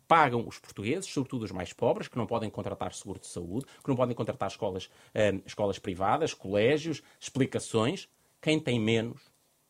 Pagam 0.08 0.48
os 0.48 0.60
portugueses, 0.60 1.10
sobretudo 1.10 1.44
os 1.44 1.52
mais 1.52 1.74
pobres, 1.74 2.08
que 2.08 2.18
não 2.18 2.28
podem 2.28 2.50
contratar 2.50 2.94
seguro 2.94 3.20
de 3.20 3.28
saúde, 3.28 3.66
que 3.84 3.90
não 3.90 3.96
podem 3.96 4.16
contratar 4.16 4.50
escolas, 4.50 4.90
eh, 5.14 5.42
escolas 5.46 5.80
privadas, 5.80 6.34
colégios, 6.34 7.02
explicações. 7.20 8.10
Quem 8.42 8.60
tem 8.60 8.80
menos, 8.80 9.22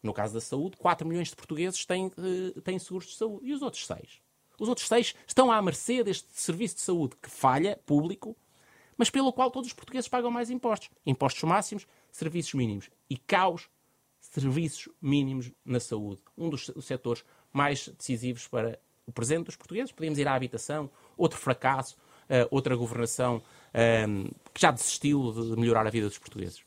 no 0.01 0.13
caso 0.13 0.33
da 0.33 0.41
saúde, 0.41 0.77
4 0.77 1.07
milhões 1.07 1.29
de 1.29 1.35
portugueses 1.35 1.85
têm, 1.85 2.07
uh, 2.07 2.61
têm 2.61 2.79
seguros 2.79 3.07
de 3.07 3.15
saúde. 3.15 3.47
E 3.47 3.53
os 3.53 3.61
outros 3.61 3.85
6? 3.85 4.19
Os 4.61 4.69
outros 4.69 4.87
seis 4.87 5.15
estão 5.25 5.51
à 5.51 5.59
mercê 5.59 6.03
deste 6.03 6.27
serviço 6.33 6.75
de 6.75 6.81
saúde 6.81 7.15
que 7.19 7.31
falha, 7.31 7.79
público, 7.83 8.37
mas 8.95 9.09
pelo 9.09 9.33
qual 9.33 9.49
todos 9.49 9.69
os 9.69 9.73
portugueses 9.73 10.07
pagam 10.07 10.29
mais 10.29 10.51
impostos. 10.51 10.91
Impostos 11.03 11.41
máximos, 11.41 11.87
serviços 12.11 12.53
mínimos. 12.53 12.91
E 13.09 13.17
caos, 13.17 13.67
serviços 14.19 14.87
mínimos 15.01 15.51
na 15.65 15.79
saúde. 15.79 16.21
Um 16.37 16.47
dos 16.47 16.69
setores 16.81 17.25
mais 17.51 17.87
decisivos 17.87 18.47
para 18.47 18.77
o 19.07 19.11
presente 19.11 19.45
dos 19.45 19.55
portugueses. 19.55 19.91
Podíamos 19.91 20.19
ir 20.19 20.27
à 20.27 20.35
habitação, 20.35 20.91
outro 21.17 21.39
fracasso, 21.39 21.97
uh, 22.29 22.47
outra 22.51 22.75
governação 22.75 23.37
uh, 23.37 24.35
que 24.53 24.61
já 24.61 24.69
desistiu 24.69 25.31
de 25.31 25.59
melhorar 25.59 25.87
a 25.87 25.89
vida 25.89 26.07
dos 26.07 26.19
portugueses. 26.19 26.61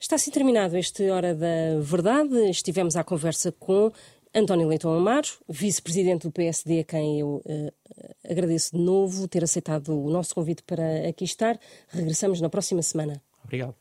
Está 0.00 0.14
assim 0.14 0.30
terminado 0.30 0.76
este 0.76 1.10
Hora 1.10 1.34
da 1.34 1.80
Verdade. 1.80 2.50
Estivemos 2.50 2.96
à 2.96 3.02
conversa 3.02 3.50
com 3.50 3.90
António 4.34 4.68
Leitão 4.68 4.92
Amaro, 4.92 5.28
vice-presidente 5.48 6.22
do 6.22 6.32
PSD, 6.32 6.80
a 6.80 6.84
quem 6.84 7.20
eu 7.20 7.42
uh, 7.44 7.72
agradeço 8.28 8.76
de 8.76 8.82
novo 8.82 9.26
ter 9.26 9.42
aceitado 9.42 9.88
o 9.88 10.10
nosso 10.10 10.34
convite 10.34 10.62
para 10.62 11.08
aqui 11.08 11.24
estar. 11.24 11.58
Regressamos 11.88 12.40
na 12.40 12.48
próxima 12.48 12.82
semana. 12.82 13.22
Obrigado. 13.44 13.74